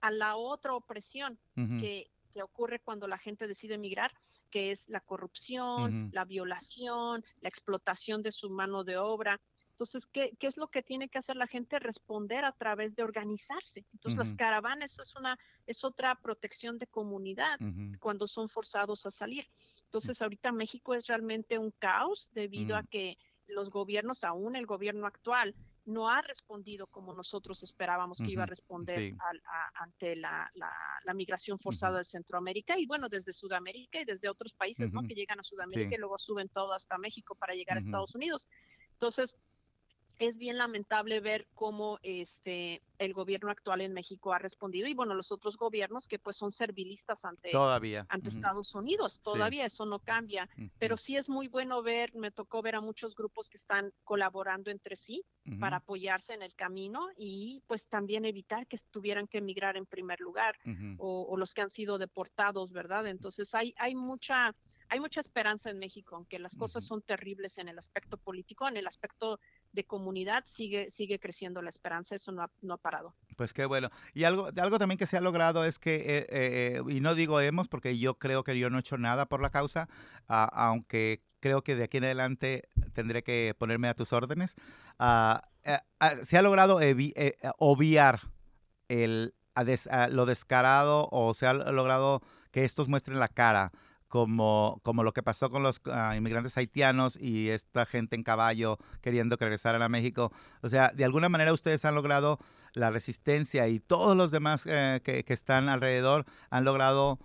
a 0.00 0.10
la 0.10 0.36
otra 0.36 0.74
opresión 0.74 1.38
que, 1.54 2.10
que 2.34 2.42
ocurre 2.42 2.80
cuando 2.80 3.06
la 3.06 3.18
gente 3.18 3.46
decide 3.46 3.74
emigrar 3.74 4.12
que 4.50 4.70
es 4.70 4.88
la 4.88 5.00
corrupción, 5.00 6.10
la 6.12 6.24
violación, 6.24 7.24
la 7.40 7.48
explotación 7.48 8.22
de 8.22 8.32
su 8.32 8.50
mano 8.50 8.84
de 8.84 8.96
obra. 8.96 9.40
Entonces, 9.70 10.06
¿qué, 10.06 10.34
¿qué, 10.38 10.46
es 10.46 10.56
lo 10.56 10.68
que 10.68 10.82
tiene 10.82 11.08
que 11.08 11.18
hacer 11.18 11.36
la 11.36 11.46
gente? 11.46 11.78
Responder 11.78 12.44
a 12.44 12.52
través 12.52 12.94
de 12.94 13.02
organizarse. 13.02 13.84
Entonces, 13.92 14.16
las 14.16 14.34
caravanas 14.34 14.92
eso 14.92 15.02
es, 15.02 15.14
una, 15.16 15.38
es 15.66 15.84
otra 15.84 16.14
protección 16.14 16.78
de 16.78 16.86
comunidad 16.86 17.58
cuando 18.00 18.26
son 18.26 18.48
forzados 18.48 19.04
a 19.04 19.10
salir. 19.10 19.46
Entonces, 19.84 20.22
ahorita 20.22 20.50
México 20.50 20.94
es 20.94 21.06
realmente 21.06 21.58
un 21.58 21.72
caos 21.72 22.30
debido 22.32 22.76
a 22.76 22.84
que 22.84 23.18
los 23.48 23.70
gobiernos, 23.70 24.24
aún 24.24 24.56
el 24.56 24.66
gobierno 24.66 25.06
actual, 25.06 25.54
no 25.86 26.10
ha 26.10 26.20
respondido 26.20 26.88
como 26.88 27.14
nosotros 27.14 27.62
esperábamos 27.62 28.18
que 28.18 28.30
iba 28.30 28.42
a 28.42 28.46
responder 28.46 29.14
ante 29.74 30.16
la, 30.16 30.50
migración 31.14 31.58
forzada 31.58 31.98
de 31.98 32.04
Centroamérica 32.04 32.78
y 32.78 32.86
bueno, 32.86 33.08
desde 33.08 33.32
Sudamérica 33.32 34.00
y 34.00 34.04
desde 34.04 34.28
otros 34.28 34.52
países, 34.52 34.92
¿no? 34.92 35.02
Que 35.02 35.14
llegan 35.14 35.40
a 35.40 35.44
Sudamérica 35.44 35.94
y 35.94 35.98
luego 35.98 36.18
suben 36.18 36.48
todo 36.48 36.72
hasta 36.72 36.98
México 36.98 37.34
para 37.36 37.54
llegar 37.54 37.76
a 37.76 37.80
Estados 37.80 38.14
Unidos. 38.14 38.46
Entonces, 38.92 39.36
es 40.18 40.38
bien 40.38 40.58
lamentable 40.58 41.20
ver 41.20 41.46
cómo 41.54 41.98
este 42.02 42.82
el 42.98 43.12
gobierno 43.12 43.50
actual 43.50 43.82
en 43.82 43.92
México 43.92 44.32
ha 44.32 44.38
respondido 44.38 44.88
y 44.88 44.94
bueno 44.94 45.14
los 45.14 45.30
otros 45.30 45.58
gobiernos 45.58 46.08
que 46.08 46.18
pues 46.18 46.36
son 46.36 46.50
servilistas 46.50 47.24
ante 47.24 47.50
todavía 47.50 48.06
ante 48.08 48.28
Estados 48.28 48.74
Unidos. 48.74 49.20
Todavía 49.22 49.66
eso 49.66 49.84
no 49.84 49.98
cambia 49.98 50.48
pero 50.78 50.96
sí 50.96 51.16
es 51.16 51.28
muy 51.28 51.48
bueno 51.48 51.82
ver 51.82 52.14
me 52.14 52.30
tocó 52.30 52.62
ver 52.62 52.76
a 52.76 52.80
muchos 52.80 53.14
grupos 53.14 53.50
que 53.50 53.58
están 53.58 53.92
colaborando 54.04 54.70
entre 54.70 54.96
sí 54.96 55.22
para 55.60 55.78
apoyarse 55.78 56.34
en 56.34 56.42
el 56.42 56.54
camino 56.54 57.08
y 57.16 57.62
pues 57.66 57.86
también 57.86 58.24
evitar 58.24 58.66
que 58.66 58.78
tuvieran 58.90 59.26
que 59.26 59.38
emigrar 59.38 59.76
en 59.76 59.86
primer 59.86 60.20
lugar 60.20 60.56
o, 60.98 61.26
o, 61.28 61.36
los 61.36 61.52
que 61.52 61.62
han 61.62 61.70
sido 61.70 61.98
deportados 61.98 62.72
verdad 62.72 63.06
entonces 63.06 63.54
hay 63.54 63.74
hay 63.76 63.94
mucha 63.94 64.54
hay 64.88 65.00
mucha 65.00 65.20
esperanza 65.20 65.70
en 65.70 65.78
México, 65.78 66.16
aunque 66.16 66.38
las 66.38 66.54
cosas 66.54 66.84
son 66.84 67.02
terribles 67.02 67.58
en 67.58 67.68
el 67.68 67.78
aspecto 67.78 68.16
político, 68.16 68.68
en 68.68 68.76
el 68.76 68.86
aspecto 68.86 69.40
de 69.76 69.84
comunidad 69.84 70.42
sigue, 70.46 70.90
sigue 70.90 71.20
creciendo 71.20 71.62
la 71.62 71.70
esperanza, 71.70 72.16
eso 72.16 72.32
no 72.32 72.42
ha, 72.42 72.50
no 72.62 72.74
ha 72.74 72.78
parado. 72.78 73.14
Pues 73.36 73.52
qué 73.52 73.66
bueno. 73.66 73.90
Y 74.14 74.24
algo, 74.24 74.48
algo 74.56 74.78
también 74.78 74.98
que 74.98 75.06
se 75.06 75.16
ha 75.16 75.20
logrado 75.20 75.64
es 75.64 75.78
que, 75.78 75.94
eh, 75.94 76.26
eh, 76.30 76.82
y 76.88 77.00
no 77.00 77.14
digo 77.14 77.40
hemos, 77.40 77.68
porque 77.68 77.96
yo 77.98 78.18
creo 78.18 78.42
que 78.42 78.58
yo 78.58 78.70
no 78.70 78.78
he 78.78 78.80
hecho 78.80 78.98
nada 78.98 79.26
por 79.26 79.40
la 79.40 79.50
causa, 79.50 79.88
aunque 80.26 81.22
creo 81.38 81.62
que 81.62 81.76
de 81.76 81.84
aquí 81.84 81.98
en 81.98 82.04
adelante 82.04 82.68
tendré 82.94 83.22
que 83.22 83.54
ponerme 83.56 83.88
a 83.88 83.94
tus 83.94 84.12
órdenes, 84.12 84.56
eh, 84.58 84.58
ah, 84.98 85.42
se 86.22 86.38
ha 86.38 86.42
logrado 86.42 86.80
obviar 87.58 88.20
el, 88.88 89.34
lo 90.10 90.26
descarado 90.26 91.08
o 91.12 91.34
se 91.34 91.46
ha 91.46 91.52
logrado 91.52 92.22
que 92.50 92.64
estos 92.64 92.88
muestren 92.88 93.20
la 93.20 93.28
cara 93.28 93.70
como, 94.08 94.80
como 94.82 95.02
lo 95.02 95.12
que 95.12 95.22
pasó 95.22 95.50
con 95.50 95.62
los 95.62 95.80
ah, 95.86 96.14
inmigrantes 96.16 96.56
haitianos 96.56 97.20
y 97.20 97.50
esta 97.50 97.86
gente 97.86 98.16
en 98.16 98.22
caballo 98.22 98.78
queriendo 99.00 99.36
que 99.36 99.44
regresaran 99.44 99.82
a 99.82 99.88
México. 99.88 100.32
O 100.62 100.68
sea, 100.68 100.90
de 100.94 101.04
alguna 101.04 101.28
manera 101.28 101.52
ustedes 101.52 101.84
han 101.84 101.94
logrado 101.94 102.38
la 102.72 102.90
resistencia 102.90 103.68
y 103.68 103.80
todos 103.80 104.16
los 104.16 104.30
demás 104.30 104.64
eh, 104.66 105.00
que, 105.02 105.24
que, 105.24 105.32
están 105.32 105.68
alrededor 105.68 106.24
han 106.50 106.64
logrado 106.64 107.18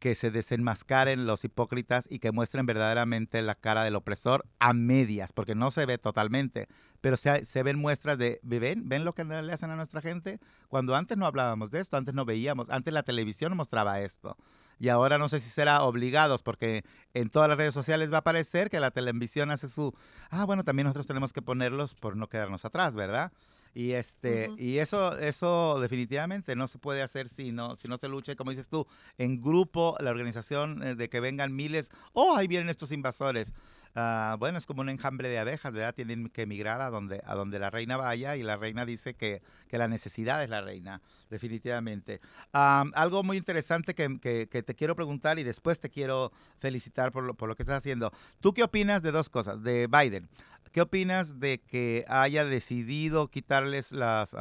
que 0.00 0.14
se 0.14 0.30
desenmascaren 0.30 1.26
los 1.26 1.44
hipócritas 1.44 2.06
y 2.10 2.18
que 2.18 2.32
muestren 2.32 2.64
verdaderamente 2.64 3.42
la 3.42 3.54
cara 3.54 3.84
del 3.84 3.96
opresor 3.96 4.46
a 4.58 4.72
medias, 4.72 5.32
porque 5.34 5.54
no 5.54 5.70
se 5.70 5.84
ve 5.84 5.98
totalmente, 5.98 6.68
pero 7.02 7.18
se, 7.18 7.44
se 7.44 7.62
ven 7.62 7.78
muestras 7.78 8.16
de, 8.16 8.40
¿ven? 8.42 8.88
¿Ven 8.88 9.04
lo 9.04 9.12
que 9.12 9.24
le 9.24 9.52
hacen 9.52 9.70
a 9.70 9.76
nuestra 9.76 10.00
gente? 10.00 10.40
Cuando 10.68 10.96
antes 10.96 11.18
no 11.18 11.26
hablábamos 11.26 11.70
de 11.70 11.80
esto, 11.80 11.98
antes 11.98 12.14
no 12.14 12.24
veíamos, 12.24 12.66
antes 12.70 12.94
la 12.94 13.02
televisión 13.02 13.54
mostraba 13.56 14.00
esto. 14.00 14.38
Y 14.80 14.88
ahora 14.88 15.18
no 15.18 15.28
sé 15.28 15.40
si 15.40 15.50
será 15.50 15.82
obligados, 15.82 16.42
porque 16.42 16.84
en 17.12 17.28
todas 17.28 17.50
las 17.50 17.58
redes 17.58 17.74
sociales 17.74 18.10
va 18.10 18.16
a 18.16 18.20
aparecer 18.20 18.70
que 18.70 18.80
la 18.80 18.90
televisión 18.90 19.50
hace 19.50 19.68
su, 19.68 19.94
ah, 20.30 20.46
bueno, 20.46 20.64
también 20.64 20.84
nosotros 20.84 21.06
tenemos 21.06 21.34
que 21.34 21.42
ponerlos 21.42 21.94
por 21.94 22.16
no 22.16 22.28
quedarnos 22.28 22.64
atrás, 22.64 22.94
¿verdad? 22.94 23.30
Y 23.74 23.92
este, 23.92 24.50
y 24.56 24.78
eso, 24.78 25.16
eso 25.18 25.78
definitivamente 25.80 26.56
no 26.56 26.66
se 26.66 26.78
puede 26.78 27.02
hacer 27.02 27.28
si 27.28 27.52
no, 27.52 27.76
si 27.76 27.88
no 27.88 27.98
se 27.98 28.08
lucha, 28.08 28.34
como 28.34 28.50
dices 28.50 28.68
tú, 28.68 28.86
en 29.18 29.42
grupo, 29.42 29.96
la 30.00 30.10
organización 30.10 30.82
eh, 30.82 30.94
de 30.94 31.08
que 31.10 31.20
vengan 31.20 31.54
miles, 31.54 31.90
oh, 32.14 32.34
ahí 32.36 32.48
vienen 32.48 32.70
estos 32.70 32.90
invasores. 32.90 33.52
Ah, 33.94 34.36
bueno, 34.38 34.56
es 34.56 34.66
como 34.66 34.82
un 34.82 34.88
enjambre 34.88 35.28
de 35.28 35.38
abejas, 35.38 35.74
¿verdad? 35.74 35.94
Tienen 35.94 36.28
que 36.28 36.42
emigrar 36.42 36.80
a 36.80 36.90
donde, 36.90 37.22
a 37.26 37.34
donde 37.34 37.58
la 37.58 37.70
reina 37.70 37.96
vaya 37.96 38.36
y 38.36 38.42
la 38.42 38.56
reina 38.56 38.86
dice 38.86 39.14
que, 39.14 39.42
que 39.68 39.78
la 39.78 39.88
necesidad 39.88 40.42
es 40.44 40.50
la 40.50 40.60
reina, 40.60 41.02
definitivamente. 41.28 42.20
algo 42.52 43.22
muy 43.22 43.36
interesante 43.36 43.94
que, 43.94 44.18
que, 44.20 44.48
que, 44.48 44.62
te 44.62 44.74
quiero 44.74 44.94
preguntar 44.94 45.38
y 45.38 45.42
después 45.42 45.80
te 45.80 45.90
quiero 45.90 46.30
felicitar 46.58 47.10
por 47.10 47.24
lo, 47.24 47.34
por 47.34 47.48
lo 47.48 47.56
que 47.56 47.64
estás 47.64 47.78
haciendo. 47.78 48.12
¿Tú 48.40 48.52
qué 48.52 48.62
opinas 48.62 49.02
de 49.02 49.10
dos 49.10 49.28
cosas? 49.28 49.62
De 49.62 49.88
Biden. 49.88 50.28
¿Qué 50.72 50.82
opinas 50.82 51.40
de 51.40 51.60
que 51.60 52.04
haya 52.06 52.44
decidido 52.44 53.26
quitarles 53.26 53.90
las 53.90 54.36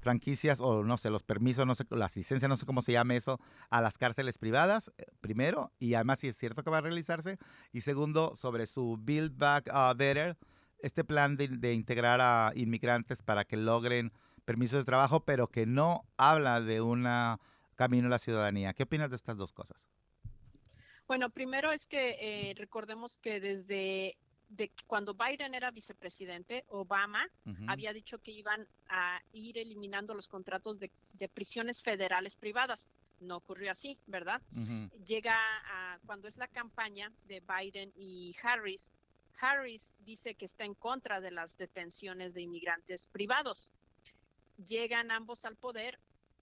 franquicias 0.00 0.60
o 0.60 0.84
no 0.84 0.96
sé, 0.96 1.10
los 1.10 1.22
permisos, 1.22 1.66
no 1.66 1.74
sé, 1.74 1.84
las 1.90 2.16
licencias, 2.16 2.48
no 2.48 2.56
sé 2.56 2.66
cómo 2.66 2.82
se 2.82 2.92
llama 2.92 3.14
eso, 3.14 3.40
a 3.70 3.80
las 3.80 3.98
cárceles 3.98 4.38
privadas, 4.38 4.92
eh, 4.98 5.06
primero, 5.20 5.72
y 5.78 5.94
además 5.94 6.20
si 6.20 6.28
es 6.28 6.36
cierto 6.36 6.62
que 6.62 6.70
va 6.70 6.78
a 6.78 6.82
realizarse, 6.82 7.38
y 7.72 7.80
segundo, 7.82 8.34
sobre 8.36 8.66
su 8.66 8.96
Build 9.00 9.36
Back 9.36 9.70
uh, 9.72 9.96
Better, 9.96 10.36
este 10.80 11.04
plan 11.04 11.36
de, 11.36 11.72
integrar 11.72 12.20
a 12.20 12.52
inmigrantes 12.54 13.22
para 13.22 13.44
que 13.44 13.56
logren 13.56 14.12
permisos 14.44 14.80
de 14.80 14.84
trabajo, 14.84 15.24
pero 15.24 15.48
que 15.48 15.66
no 15.66 16.04
habla 16.16 16.60
de 16.60 16.80
un 16.80 17.06
camino 17.74 18.06
a 18.06 18.10
la 18.10 18.18
ciudadanía. 18.18 18.72
¿Qué 18.74 18.84
opinas 18.84 19.10
de 19.10 19.16
estas 19.16 19.36
dos 19.36 19.52
cosas? 19.52 19.88
Bueno, 21.06 21.30
primero 21.30 21.72
es 21.72 21.86
que 21.86 22.16
eh, 22.20 22.54
recordemos 22.56 23.16
que 23.16 23.40
desde 23.40 24.18
de 24.48 24.70
cuando 24.86 25.14
Biden 25.14 25.54
era 25.54 25.70
vicepresidente, 25.70 26.64
Obama 26.68 27.28
había 27.66 27.92
dicho 27.92 28.18
que 28.18 28.30
iban 28.30 28.66
a 28.88 29.20
ir 29.32 29.58
eliminando 29.58 30.14
los 30.14 30.28
contratos 30.28 30.78
de, 30.78 30.90
prisiones 31.28 31.82
federales 31.82 32.34
privadas. 32.36 32.86
No 33.20 33.36
ocurrió 33.36 33.72
así, 33.72 33.98
¿verdad? 34.06 34.40
Llega 35.06 35.36
a, 35.66 35.98
cuando 36.06 36.28
es 36.28 36.36
la 36.36 36.48
campaña 36.48 37.12
de 37.26 37.40
Biden 37.40 37.92
y 37.96 38.34
Harris, 38.42 38.92
Harris 39.40 39.82
dice 40.00 40.34
que 40.34 40.46
está 40.46 40.64
en 40.64 40.74
contra 40.74 41.20
de 41.20 41.30
las 41.30 41.56
detenciones 41.56 42.34
de 42.34 42.42
inmigrantes 42.42 43.06
privados. 43.08 43.70
Llegan 44.66 45.10
ambos 45.10 45.44
al 45.44 45.56
poder 45.56 45.98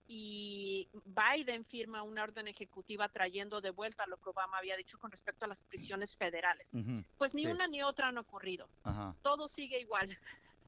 y 0.07 0.87
Biden 1.05 1.65
firma 1.65 2.03
una 2.03 2.23
orden 2.23 2.47
ejecutiva 2.47 3.09
trayendo 3.09 3.59
de 3.59 3.71
vuelta 3.71 4.07
lo 4.07 4.17
que 4.17 4.29
Obama 4.29 4.57
había 4.57 4.77
dicho 4.77 4.97
con 4.97 5.11
respecto 5.11 5.45
a 5.45 5.47
las 5.49 5.61
prisiones 5.63 6.15
federales. 6.15 6.69
Pues 7.17 7.33
ni 7.33 7.45
una 7.47 7.67
ni 7.67 7.83
otra 7.83 8.07
han 8.07 8.17
ocurrido. 8.17 8.69
Todo 9.21 9.49
sigue 9.49 9.79
igual. 9.79 10.09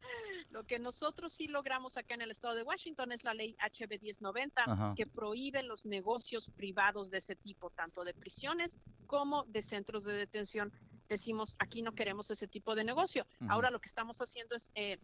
Lo 0.49 0.63
que 0.65 0.79
nosotros 0.79 1.33
sí 1.33 1.47
logramos 1.47 1.97
acá 1.97 2.15
en 2.15 2.21
el 2.21 2.31
estado 2.31 2.55
de 2.55 2.63
Washington 2.63 3.11
es 3.11 3.23
la 3.23 3.33
ley 3.33 3.55
HB 3.59 4.01
1090 4.01 4.93
que 4.95 5.05
prohíbe 5.05 5.61
los 5.61 5.85
negocios 5.85 6.49
privados 6.55 7.11
de 7.11 7.19
ese 7.19 7.35
tipo, 7.35 7.69
tanto 7.69 8.03
de 8.03 8.13
prisiones 8.13 8.71
como 9.07 9.43
de 9.45 9.61
centros 9.61 10.05
de 10.05 10.13
detención. 10.13 10.71
Decimos, 11.09 11.55
aquí 11.59 11.81
no 11.81 11.93
queremos 11.93 12.29
ese 12.31 12.47
tipo 12.47 12.75
de 12.75 12.83
negocio. 12.83 13.25
Ahora 13.49 13.71
lo 13.71 13.79
que 13.79 13.89
estamos 13.89 14.19
haciendo 14.19 14.55
es 14.55 14.71
eh, 14.73 14.99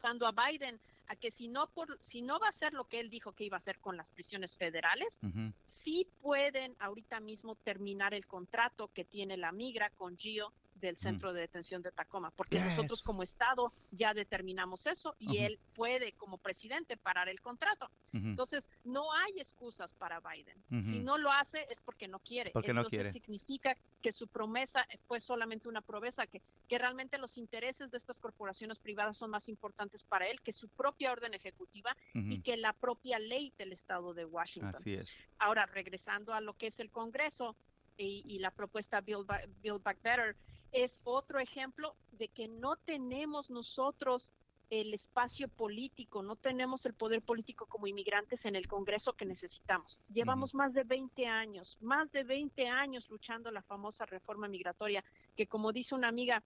cuando 0.00 0.26
a 0.26 0.32
Biden 0.32 0.80
a 1.08 1.16
que 1.16 1.30
si 1.30 1.48
no 1.48 1.68
por 1.68 1.98
si 2.00 2.22
no 2.22 2.38
va 2.38 2.46
a 2.46 2.50
hacer 2.50 2.72
lo 2.72 2.84
que 2.84 3.00
él 3.00 3.10
dijo 3.10 3.32
que 3.32 3.44
iba 3.44 3.56
a 3.56 3.60
hacer 3.60 3.78
con 3.78 3.96
las 3.96 4.10
prisiones 4.10 4.56
federales, 4.56 5.18
sí 5.66 6.08
pueden 6.20 6.76
ahorita 6.78 7.20
mismo 7.20 7.56
terminar 7.56 8.14
el 8.14 8.26
contrato 8.26 8.88
que 8.92 9.04
tiene 9.04 9.36
la 9.36 9.52
migra 9.52 9.90
con 9.90 10.16
Gio 10.16 10.52
del 10.80 10.96
centro 10.96 11.32
de 11.32 11.40
detención 11.40 11.82
de 11.82 11.90
Tacoma, 11.92 12.30
porque 12.30 12.60
nosotros 12.60 13.02
como 13.02 13.22
Estado 13.22 13.72
ya 13.90 14.14
determinamos 14.14 14.86
eso 14.86 15.14
y 15.18 15.38
él 15.38 15.58
puede 15.74 16.12
como 16.12 16.38
presidente 16.38 16.96
parar 16.96 17.28
el 17.28 17.40
contrato. 17.40 17.90
Entonces, 18.12 18.64
no 18.84 19.12
hay 19.12 19.40
excusas 19.40 19.92
para 19.94 20.20
Biden. 20.20 20.56
Si 20.84 21.00
no 21.00 21.18
lo 21.18 21.30
hace 21.30 21.66
es 21.70 21.78
porque 21.84 22.08
no 22.08 22.18
quiere. 22.18 22.50
Porque 22.52 22.70
Entonces, 22.70 22.92
no 22.92 23.02
quiere. 23.02 23.12
significa 23.12 23.76
que 24.02 24.12
su 24.12 24.28
promesa 24.28 24.86
fue 25.06 25.20
solamente 25.20 25.68
una 25.68 25.82
promesa, 25.82 26.26
que, 26.26 26.40
que 26.68 26.78
realmente 26.78 27.18
los 27.18 27.36
intereses 27.36 27.90
de 27.90 27.98
estas 27.98 28.20
corporaciones 28.20 28.78
privadas 28.78 29.16
son 29.16 29.30
más 29.30 29.48
importantes 29.48 30.02
para 30.04 30.28
él 30.28 30.40
que 30.40 30.52
su 30.52 30.68
propia 30.68 31.12
orden 31.12 31.34
ejecutiva 31.34 31.96
y 32.14 32.40
que 32.40 32.56
la 32.56 32.72
propia 32.72 33.18
ley 33.18 33.52
del 33.58 33.72
Estado 33.72 34.14
de 34.14 34.24
Washington. 34.24 34.74
Así 34.76 34.94
es. 34.94 35.10
Ahora, 35.38 35.66
regresando 35.66 36.32
a 36.32 36.40
lo 36.40 36.54
que 36.54 36.68
es 36.68 36.80
el 36.80 36.90
Congreso 36.90 37.56
y, 37.96 38.22
y 38.26 38.38
la 38.38 38.50
propuesta 38.50 39.00
Build 39.00 39.26
Back 39.26 40.02
Better, 40.02 40.36
es 40.72 41.00
otro 41.04 41.38
ejemplo 41.38 41.94
de 42.12 42.28
que 42.28 42.48
no 42.48 42.76
tenemos 42.76 43.50
nosotros 43.50 44.32
el 44.70 44.94
espacio 44.94 45.48
político, 45.48 46.22
no 46.22 46.34
tenemos 46.36 46.86
el 46.86 46.94
poder 46.94 47.22
político 47.22 47.66
como 47.66 47.86
inmigrantes 47.86 48.44
en 48.46 48.56
el 48.56 48.66
Congreso 48.66 49.12
que 49.12 49.24
necesitamos. 49.24 50.00
Llevamos 50.12 50.54
más 50.54 50.74
de 50.74 50.82
20 50.82 51.26
años, 51.26 51.76
más 51.80 52.10
de 52.10 52.24
20 52.24 52.66
años 52.68 53.08
luchando 53.08 53.50
la 53.50 53.62
famosa 53.62 54.06
reforma 54.06 54.48
migratoria, 54.48 55.04
que 55.36 55.46
como 55.46 55.72
dice 55.72 55.94
una 55.94 56.08
amiga, 56.08 56.42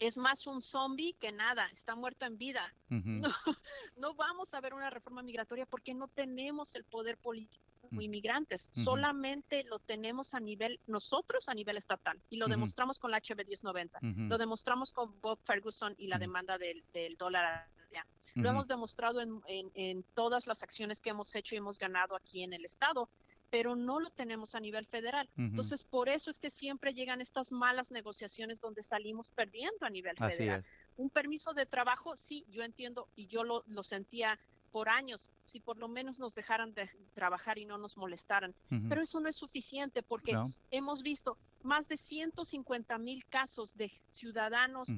es 0.00 0.16
más 0.16 0.46
un 0.46 0.62
zombie 0.62 1.14
que 1.14 1.32
nada, 1.32 1.68
está 1.72 1.94
muerto 1.94 2.24
en 2.26 2.38
vida. 2.38 2.74
no, 2.88 3.32
no, 3.96 4.14
vamos 4.14 4.52
a 4.54 4.60
ver 4.60 4.74
una 4.74 4.90
reforma 4.90 5.22
migratoria 5.22 5.66
porque 5.66 5.94
no 5.94 6.08
tenemos 6.08 6.74
el 6.74 6.84
poder 6.84 7.18
político 7.18 7.64
como 7.88 8.00
inmigrantes, 8.00 8.70
solamente 8.72 9.64
lo 9.64 9.78
tenemos 9.78 10.34
a 10.34 10.40
nivel, 10.40 10.80
nosotros 10.86 11.48
a 11.48 11.54
nivel 11.54 11.76
estatal, 11.76 12.20
y 12.30 12.36
lo 12.36 12.46
demostramos 12.46 12.98
con 12.98 13.10
la 13.10 13.18
HB 13.18 13.46
1090, 13.46 13.98
lo 14.02 14.38
demostramos 14.38 14.92
con 14.92 15.20
Bob 15.20 15.38
Ferguson 15.44 15.94
y 15.98 16.06
la 16.06 16.18
demanda 16.18 16.58
del, 16.58 16.84
del 16.92 17.16
dólar. 17.16 17.68
Lo 18.34 18.50
hemos 18.50 18.68
demostrado 18.68 19.20
en, 19.20 19.40
en, 19.48 19.70
en 19.74 20.04
todas 20.14 20.46
las 20.46 20.62
acciones 20.62 21.00
que 21.00 21.10
hemos 21.10 21.34
hecho 21.34 21.54
y 21.54 21.58
hemos 21.58 21.76
ganado 21.76 22.14
aquí 22.14 22.44
en 22.44 22.52
el 22.52 22.64
Estado 22.64 23.08
pero 23.50 23.76
no 23.76 24.00
lo 24.00 24.10
tenemos 24.10 24.54
a 24.54 24.60
nivel 24.60 24.86
federal. 24.86 25.28
Entonces, 25.36 25.84
por 25.84 26.08
eso 26.08 26.30
es 26.30 26.38
que 26.38 26.50
siempre 26.50 26.92
llegan 26.92 27.20
estas 27.20 27.50
malas 27.50 27.90
negociaciones 27.90 28.60
donde 28.60 28.82
salimos 28.82 29.30
perdiendo 29.30 29.86
a 29.86 29.90
nivel 29.90 30.16
federal. 30.16 30.64
Un 30.96 31.10
permiso 31.10 31.54
de 31.54 31.66
trabajo, 31.66 32.16
sí, 32.16 32.44
yo 32.50 32.62
entiendo 32.62 33.08
y 33.16 33.26
yo 33.26 33.44
lo, 33.44 33.64
lo, 33.66 33.82
sentía 33.82 34.38
por 34.72 34.88
años, 34.88 35.30
si 35.46 35.60
por 35.60 35.76
lo 35.78 35.88
menos 35.88 36.18
nos 36.18 36.34
dejaran 36.34 36.74
de 36.74 36.90
trabajar 37.14 37.58
y 37.58 37.64
no 37.64 37.78
nos 37.78 37.96
molestaran. 37.96 38.54
Pero 38.88 39.02
eso 39.02 39.20
no 39.20 39.28
es 39.28 39.36
suficiente 39.36 40.02
porque 40.02 40.36
hemos 40.70 41.02
visto 41.02 41.36
más 41.62 41.88
de 41.88 41.96
150 41.96 42.98
mil 42.98 43.24
casos 43.26 43.76
de 43.76 43.90
ciudadanos 44.12 44.88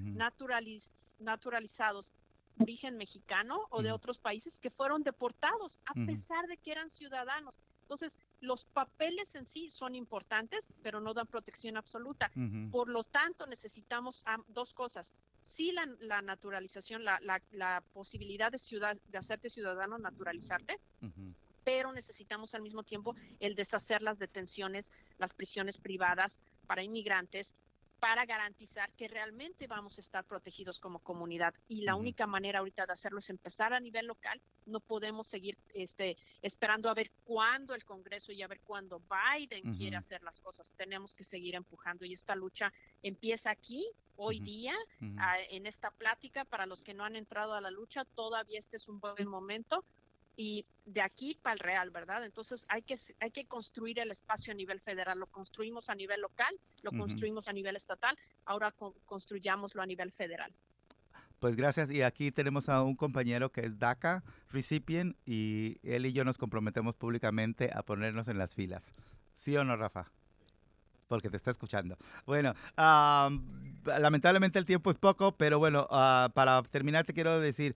naturalizados 1.19 2.11
de 2.57 2.65
origen 2.65 2.97
mexicano 2.97 3.67
o 3.71 3.83
de 3.83 3.93
otros 3.93 4.19
países 4.19 4.59
que 4.61 4.71
fueron 4.71 5.03
deportados 5.03 5.79
a 5.87 5.95
pesar 6.07 6.47
de 6.47 6.57
que 6.59 6.73
eran 6.73 6.91
ciudadanos. 6.91 7.59
Entonces, 7.83 8.19
los 8.41 8.67
papeles 8.67 9.35
en 9.35 9.47
sí 9.47 9.71
son 9.71 9.95
importantes, 9.95 10.69
pero 10.83 11.01
no 11.01 11.13
dan 11.15 11.27
protección 11.27 11.77
absoluta. 11.77 12.31
Por 12.71 12.89
lo 12.89 13.03
tanto, 13.03 13.47
necesitamos 13.47 14.23
dos 14.49 14.75
cosas. 14.75 15.11
Sí, 15.55 15.73
la, 15.73 16.23
naturalización, 16.23 17.05
la, 17.05 17.21
la, 17.51 17.83
posibilidad 17.93 18.53
de, 18.53 18.59
ciudad, 18.59 18.97
de 19.09 19.19
hacerte 19.19 19.51
ciudadano, 19.51 19.99
naturalizarte, 19.99 20.79
pero 21.65 21.93
necesitamos 21.93 22.55
al 22.55 22.63
mismo 22.63 22.83
tiempo 22.83 23.15
el 23.41 23.55
deshacer 23.55 24.01
las 24.01 24.19
detenciones, 24.19 24.93
las 25.19 25.35
prisiones 25.35 25.77
privadas 25.77 26.41
para 26.67 26.83
inmigrantes 26.83 27.55
para 28.01 28.25
garantizar 28.25 28.91
que 28.95 29.09
realmente 29.09 29.67
vamos 29.67 29.99
a 29.99 30.01
estar 30.01 30.25
protegidos 30.25 30.79
como 30.79 31.01
comunidad. 31.01 31.55
Y 31.69 31.83
la 31.83 31.95
única 31.95 32.27
manera 32.27 32.61
ahorita 32.61 32.87
de 32.87 32.95
hacerlo 32.95 33.19
es 33.19 33.29
empezar 33.29 33.75
a 33.75 33.81
nivel 33.81 34.07
local. 34.07 34.41
No 34.65 34.81
podemos 34.81 35.29
seguir 35.29 35.59
este, 35.75 36.17
esperando 36.41 36.89
a 36.89 36.95
ver 36.95 37.11
cuándo 37.25 37.75
el 37.75 37.85
Congreso 37.85 38.33
y 38.33 38.43
a 38.43 38.49
ver 38.49 38.61
cuándo 38.61 39.01
Biden 39.01 39.77
quiere 39.77 39.97
hacer 39.97 40.23
las 40.23 40.41
cosas. 40.41 40.73
Tenemos 40.77 41.15
que 41.15 41.25
seguir 41.25 41.55
empujando 41.55 42.07
y 42.07 42.15
esta 42.15 42.35
lucha 42.35 42.73
empieza 43.03 43.51
aquí, 43.51 43.87
hoy 44.17 44.41
día, 44.41 44.75
en 45.51 45.67
esta 45.67 45.91
plática. 45.91 46.47
Para 46.47 46.65
los 46.65 46.83
que 46.83 46.95
no 46.95 47.05
han 47.05 47.17
entrado 47.17 47.53
a 47.53 47.61
la 47.61 47.71
lucha, 47.71 48.07
todavía 48.15 48.59
este 48.59 48.79
es 48.79 48.89
un 48.89 48.99
buen 48.99 49.29
momento 49.29 49.85
y 50.37 50.65
de 50.87 51.03
aquí 51.03 51.39
para 51.43 51.55
el 51.55 51.59
real, 51.61 51.91
¿verdad? 51.91 52.25
Entonces 52.25 52.65
hay 52.69 52.83
que, 52.83 52.99
hay 53.21 53.31
que 53.31 53.47
construir 53.47 53.99
el 53.99 54.11
espacio 54.11 54.53
a 54.53 54.57
nivel 54.57 54.81
federal, 54.81 55.19
lo 55.19 55.27
construimos 55.27 55.89
a 55.89 55.95
nivel 55.95 56.21
local, 56.21 56.59
lo 56.83 56.91
construimos 56.93 57.49
a 57.49 57.53
nivel 57.53 57.77
estatal, 57.77 58.17
ahora 58.45 58.75
construyámoslo 59.07 59.83
a 59.83 59.87
nivel 59.87 60.13
federal. 60.13 60.53
Pues 61.41 61.57
gracias. 61.57 61.91
Y 61.91 62.03
aquí 62.03 62.31
tenemos 62.31 62.69
a 62.69 62.83
un 62.83 62.95
compañero 62.95 63.51
que 63.51 63.63
es 63.63 63.79
DACA 63.79 64.23
recipient 64.51 65.17
y 65.25 65.79
él 65.83 66.05
y 66.05 66.13
yo 66.13 66.23
nos 66.23 66.37
comprometemos 66.37 66.95
públicamente 66.95 67.71
a 67.75 67.83
ponernos 67.83 68.29
en 68.29 68.37
las 68.37 68.55
filas. 68.55 68.95
¿Sí 69.37 69.57
o 69.57 69.65
no, 69.65 69.75
Rafa? 69.77 70.13
Porque 71.09 71.31
te 71.31 71.39
está 71.39 71.51
escuchando. 71.51 71.97
Bueno, 72.27 72.55
lamentablemente 72.77 74.59
el 74.59 74.67
tiempo 74.67 74.91
es 74.91 74.99
poco, 74.99 75.33
pero 75.33 75.59
bueno, 75.59 75.89
ah, 75.91 76.31
para 76.35 76.63
terminar 76.65 77.07
te 77.07 77.15
quiero 77.15 77.41
decir, 77.41 77.75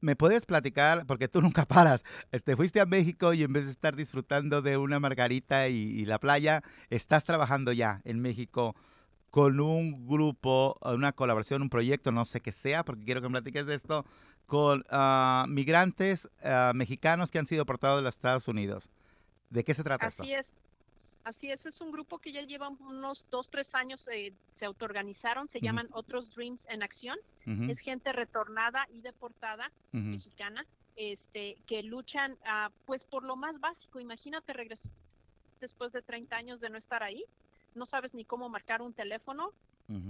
¿Me 0.00 0.16
puedes 0.16 0.46
platicar? 0.46 1.04
Porque 1.06 1.28
tú 1.28 1.42
nunca 1.42 1.64
paras. 1.66 2.04
Este, 2.32 2.56
fuiste 2.56 2.80
a 2.80 2.86
México 2.86 3.32
y 3.34 3.42
en 3.42 3.52
vez 3.52 3.66
de 3.66 3.70
estar 3.70 3.96
disfrutando 3.96 4.62
de 4.62 4.76
una 4.76 5.00
margarita 5.00 5.68
y, 5.68 6.04
la 6.04 6.18
playa, 6.18 6.62
estás 6.88 7.24
trabajando 7.24 7.72
ya 7.72 8.00
en 8.04 8.20
México 8.20 8.74
con 9.30 9.60
un 9.60 10.08
grupo, 10.08 10.76
una 10.82 11.12
colaboración, 11.12 11.62
un 11.62 11.70
proyecto, 11.70 12.10
no 12.10 12.24
sé 12.24 12.40
qué 12.40 12.50
sea, 12.50 12.84
porque 12.84 13.04
quiero 13.04 13.20
que 13.20 13.28
me 13.28 13.40
platiques 13.40 13.64
de 13.64 13.76
esto, 13.76 14.04
con 14.46 14.84
ah, 14.90 15.46
migrantes 15.48 16.28
ah, 16.42 16.72
mexicanos 16.74 17.30
que 17.30 17.38
han 17.38 17.46
sido 17.46 17.64
portados 17.64 17.98
de 17.98 18.02
los 18.02 18.16
Estados 18.16 18.48
Unidos. 18.48 18.90
¿De 19.50 19.62
qué 19.62 19.74
se 19.74 19.84
trata 19.84 20.06
Así 20.06 20.32
es. 20.32 20.54
Así 21.24 21.50
es, 21.50 21.66
es 21.66 21.80
un 21.80 21.92
grupo 21.92 22.18
que 22.18 22.32
ya 22.32 22.42
lleva 22.42 22.68
unos 22.68 23.26
dos, 23.30 23.50
tres 23.50 23.74
años, 23.74 24.08
eh, 24.08 24.32
se 24.54 24.64
autoorganizaron, 24.64 25.48
se 25.48 25.60
llaman 25.60 25.88
Otros 25.92 26.34
Dreams 26.34 26.66
en 26.68 26.82
Acción. 26.82 27.18
Es 27.68 27.80
gente 27.80 28.12
retornada 28.12 28.86
y 28.92 29.00
deportada 29.00 29.72
mexicana, 29.90 30.64
este, 30.94 31.56
que 31.66 31.82
luchan 31.82 32.38
pues 32.86 33.02
por 33.04 33.24
lo 33.24 33.34
más 33.36 33.58
básico. 33.58 33.98
Imagínate 33.98 34.52
regresar 34.52 34.90
después 35.60 35.92
de 35.92 36.02
30 36.02 36.36
años 36.36 36.60
de 36.60 36.70
no 36.70 36.78
estar 36.78 37.02
ahí. 37.02 37.24
no 37.74 37.86
sabes 37.86 38.14
ni 38.14 38.24
cómo 38.24 38.48
marcar 38.48 38.82
un 38.82 38.92
teléfono, 38.92 39.52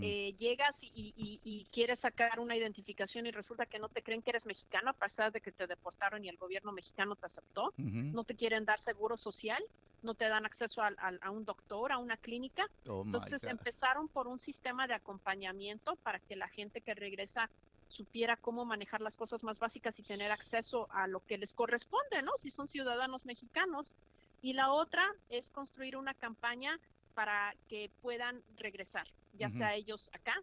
eh, 0.03 0.35
llegas 0.39 0.77
y, 0.83 1.67
quieres 1.73 2.01
sacar 2.01 2.41
una 2.41 2.57
identificación 2.57 3.27
y 3.27 3.31
resulta 3.31 3.67
que 3.67 3.79
no 3.79 3.89
te 3.89 4.03
creen 4.03 4.23
que 4.23 4.31
eres 4.31 4.45
mexicano 4.45 4.91
a 4.91 4.93
pesar 4.93 5.33
de 5.33 5.41
que 5.41 5.53
te 5.53 5.67
deportaron 5.67 6.25
y 6.25 6.29
el 6.29 6.37
gobierno 6.37 6.73
mexicano 6.73 7.17
te 7.17 7.27
aceptó, 7.27 7.73
no 7.77 8.25
te 8.25 8.35
quieren 8.35 8.65
dar 8.65 8.81
seguro 8.81 9.17
social, 9.17 9.63
no 10.03 10.15
te 10.15 10.29
dan 10.29 10.45
acceso 10.47 10.83
a, 10.83 11.31
un 11.31 11.45
doctor, 11.45 11.93
a 11.93 11.99
una 11.99 12.17
clínica. 12.17 12.67
Oh 12.87 13.03
Entonces 13.05 13.45
empezaron 13.45 14.09
por 14.09 14.27
un 14.27 14.39
sistema 14.39 14.87
de 14.87 14.95
acompañamiento 14.95 15.97
para 15.97 16.19
que 16.19 16.37
la 16.37 16.49
gente 16.49 16.81
que 16.81 16.95
regresa 16.95 17.49
supiera 17.89 18.37
cómo 18.37 18.65
manejar 18.65 19.01
las 19.01 19.17
cosas 19.17 19.43
más 19.43 19.59
básicas 19.59 19.99
y 19.99 20.03
tener 20.03 20.31
acceso 20.31 20.89
a 20.91 21.07
lo 21.07 21.21
que 21.21 21.39
les 21.39 21.53
corresponde, 21.53 22.23
¿no? 22.23 22.33
Si 22.43 22.51
son 22.51 22.69
ciudadanos 22.69 23.25
mexicanos. 23.27 23.95
Y 24.43 24.55
la 24.55 24.73
otra 24.73 25.05
es 25.29 25.51
construir 25.51 25.97
una 25.97 26.15
campaña 26.15 26.79
para 27.15 27.55
que 27.69 27.91
puedan 28.01 28.43
regresar, 28.57 29.07
ya 29.39 29.51
sea 29.51 29.75
ellos 29.75 30.11
acá 30.13 30.35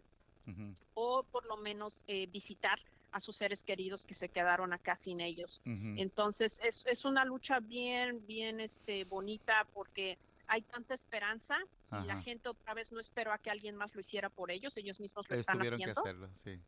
o 0.94 1.22
por 1.24 1.44
lo 1.44 1.58
menos 1.58 2.00
eh, 2.06 2.26
visitar 2.26 2.80
a 3.12 3.20
sus 3.20 3.36
seres 3.36 3.62
queridos 3.62 4.06
que 4.06 4.14
se 4.14 4.28
quedaron 4.30 4.72
acá 4.72 4.96
sin 4.96 5.20
ellos. 5.20 5.60
Entonces 5.64 6.58
es, 6.62 6.84
es, 6.86 7.04
una 7.04 7.24
lucha 7.24 7.60
bien, 7.60 8.26
bien 8.26 8.60
este, 8.60 9.04
bonita 9.04 9.66
porque 9.74 10.16
hay 10.46 10.62
tanta 10.62 10.94
esperanza 10.94 11.56
y 12.02 12.06
la 12.06 12.22
gente 12.22 12.48
otra 12.48 12.74
vez 12.74 12.90
no 12.92 13.00
esperó 13.00 13.32
a 13.32 13.38
que 13.38 13.50
alguien 13.50 13.76
más 13.76 13.94
lo 13.94 14.00
hiciera 14.00 14.30
por 14.30 14.50
ellos, 14.50 14.76
ellos 14.76 15.00
mismos 15.00 15.28
lo 15.28 15.36
están 15.36 15.60
haciendo. 15.60 15.84
Que 15.84 16.00
hacerlo, 16.00 16.28
sí 16.34 16.58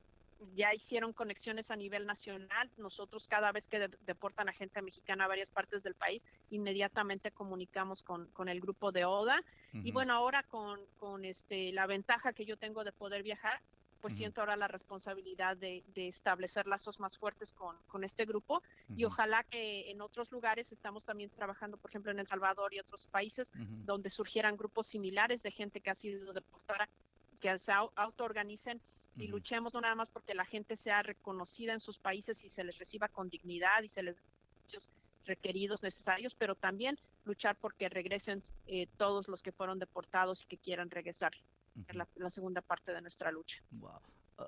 ya 0.55 0.75
hicieron 0.75 1.13
conexiones 1.13 1.71
a 1.71 1.77
nivel 1.77 2.07
nacional. 2.07 2.71
Nosotros 2.77 3.27
cada 3.29 3.53
vez 3.53 3.69
que 3.69 3.89
deportan 4.07 4.49
a 4.49 4.53
gente 4.53 4.83
mexicana 4.83 5.25
a 5.25 5.29
varias 5.29 5.51
partes 5.51 5.83
del 5.83 5.95
país, 5.95 6.25
inmediatamente 6.51 7.31
comunicamos 7.31 8.03
con, 8.03 8.27
con 8.29 8.49
el 8.49 8.61
grupo 8.61 8.93
de 8.93 9.05
ODA. 9.05 9.43
Y 9.73 9.93
bueno, 9.93 10.15
ahora 10.15 10.43
con, 10.45 10.81
con, 10.99 11.25
este, 11.25 11.73
la 11.73 11.87
ventaja 11.87 12.33
que 12.33 12.45
yo 12.45 12.57
tengo 12.57 12.83
de 12.83 12.93
poder 12.93 13.23
viajar, 13.23 13.61
pues 14.01 14.17
siento 14.17 14.41
ahora 14.41 14.57
la 14.57 14.67
responsabilidad 14.67 15.57
de, 15.57 15.85
de, 15.95 16.09
establecer 16.09 16.67
lazos 16.67 16.99
más 16.99 17.19
fuertes 17.19 17.53
con, 17.53 17.77
con 17.87 18.03
este 18.03 18.25
grupo. 18.25 18.63
Y 18.97 19.05
ojalá 19.05 19.45
que 19.45 19.91
en 19.91 20.01
otros 20.01 20.33
lugares 20.33 20.73
estamos 20.73 21.05
también 21.05 21.31
trabajando, 21.31 21.77
por 21.77 21.91
ejemplo, 21.91 22.11
en 22.11 22.19
El 22.19 22.27
Salvador 22.27 22.73
y 22.75 22.81
otros 22.81 23.07
países 23.07 23.53
donde 23.85 24.11
surgieran 24.11 24.57
grupos 24.57 24.87
similares 24.89 25.43
de 25.43 25.51
gente 25.51 25.81
que 25.81 25.91
ha 25.91 25.95
sido 25.95 26.33
deportada, 26.33 26.89
que 27.41 27.59
se 27.59 27.73
autoorganicen 27.73 28.81
y 29.21 29.29
luchemos 29.29 29.75
no 29.75 29.81
nada 29.81 29.95
más 29.95 30.09
porque 30.09 30.35
la 30.35 30.45
gente 30.45 30.77
sea 30.77 31.03
reconocida 31.03 31.73
en 31.73 31.81
sus 31.81 31.99
países 31.99 32.43
y 32.45 32.51
se 32.51 32.65
les 32.65 32.79
reciba 32.79 33.09
con 33.09 33.29
dignidad 33.29 33.83
y 33.83 33.89
se 33.89 34.03
les 34.03 34.17
los 34.73 34.91
requeridos 35.27 35.83
necesarios, 35.83 36.35
pero 36.35 36.55
también 36.55 36.99
luchar 37.25 37.57
porque 37.61 37.89
regresen 37.89 38.43
eh, 38.67 38.87
todos 38.97 39.29
los 39.29 39.43
que 39.43 39.53
fueron 39.53 39.79
deportados 39.79 40.43
y 40.43 40.47
que 40.47 40.59
quieran 40.59 40.91
regresar. 40.91 41.33
la, 41.93 42.31
segunda 42.31 42.61
parte 42.63 42.93
de 42.93 43.01
nuestra 43.01 43.31
lucha. 43.31 43.63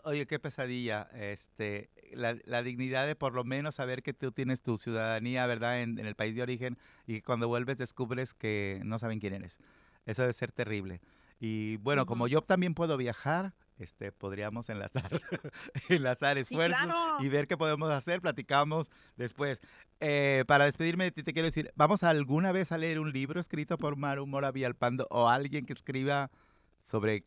Oye, 0.05 0.27
qué 0.27 0.39
pesadilla, 0.39 1.09
este, 1.15 1.91
la, 2.13 2.63
dignidad 2.63 3.07
de 3.07 3.15
por 3.15 3.35
lo 3.35 3.45
menos 3.45 3.75
saber 3.75 4.03
que 4.03 4.15
tú 4.15 4.33
tienes 4.33 4.63
tu 4.63 4.79
ciudadanía, 4.79 5.47
¿verdad?, 5.47 5.83
en, 5.83 5.99
el 5.99 6.15
país 6.15 6.35
de 6.35 6.43
origen 6.43 6.79
y 7.07 7.21
cuando 7.21 7.47
vuelves 7.47 7.77
descubres 7.77 8.33
que 8.33 8.81
no 8.85 8.99
saben 8.99 9.21
quién 9.21 9.35
eres. 9.35 9.61
Eso 10.07 10.23
debe 10.23 10.33
ser 10.33 10.51
terrible. 10.51 11.01
Y 11.39 11.77
bueno, 11.79 12.07
como 12.07 12.27
yo 12.27 12.41
también 12.43 12.75
puedo 12.75 12.97
viajar, 12.97 13.53
este, 13.83 14.13
podríamos 14.13 14.69
enlazar, 14.69 15.11
enlazar 15.89 16.39
esfuerzos 16.39 16.93
y 17.21 17.29
ver 17.29 17.47
qué 17.47 17.57
podemos 17.57 17.91
hacer. 17.91 18.21
Platicamos 18.21 18.91
después. 19.17 19.61
Eh, 20.01 20.45
para 20.47 20.65
despedirme 20.65 21.05
de 21.05 21.13
ti, 21.13 21.23
te 21.23 21.33
quiero 21.33 21.47
decir, 21.47 21.73
¿vamos 21.75 22.03
alguna 22.03 22.53
vez 22.53 22.73
a 22.73 22.79
leer 22.79 22.99
un 22.99 23.13
libro 23.13 23.41
escrito 23.41 23.79
por 23.79 23.97
Maru 23.97 24.27
Mora 24.27 24.53
Villalpando 24.53 25.07
o 25.11 25.29
alguien 25.29 25.67
que 25.67 25.73
escriba 25.73 26.31
sobre, 26.79 27.25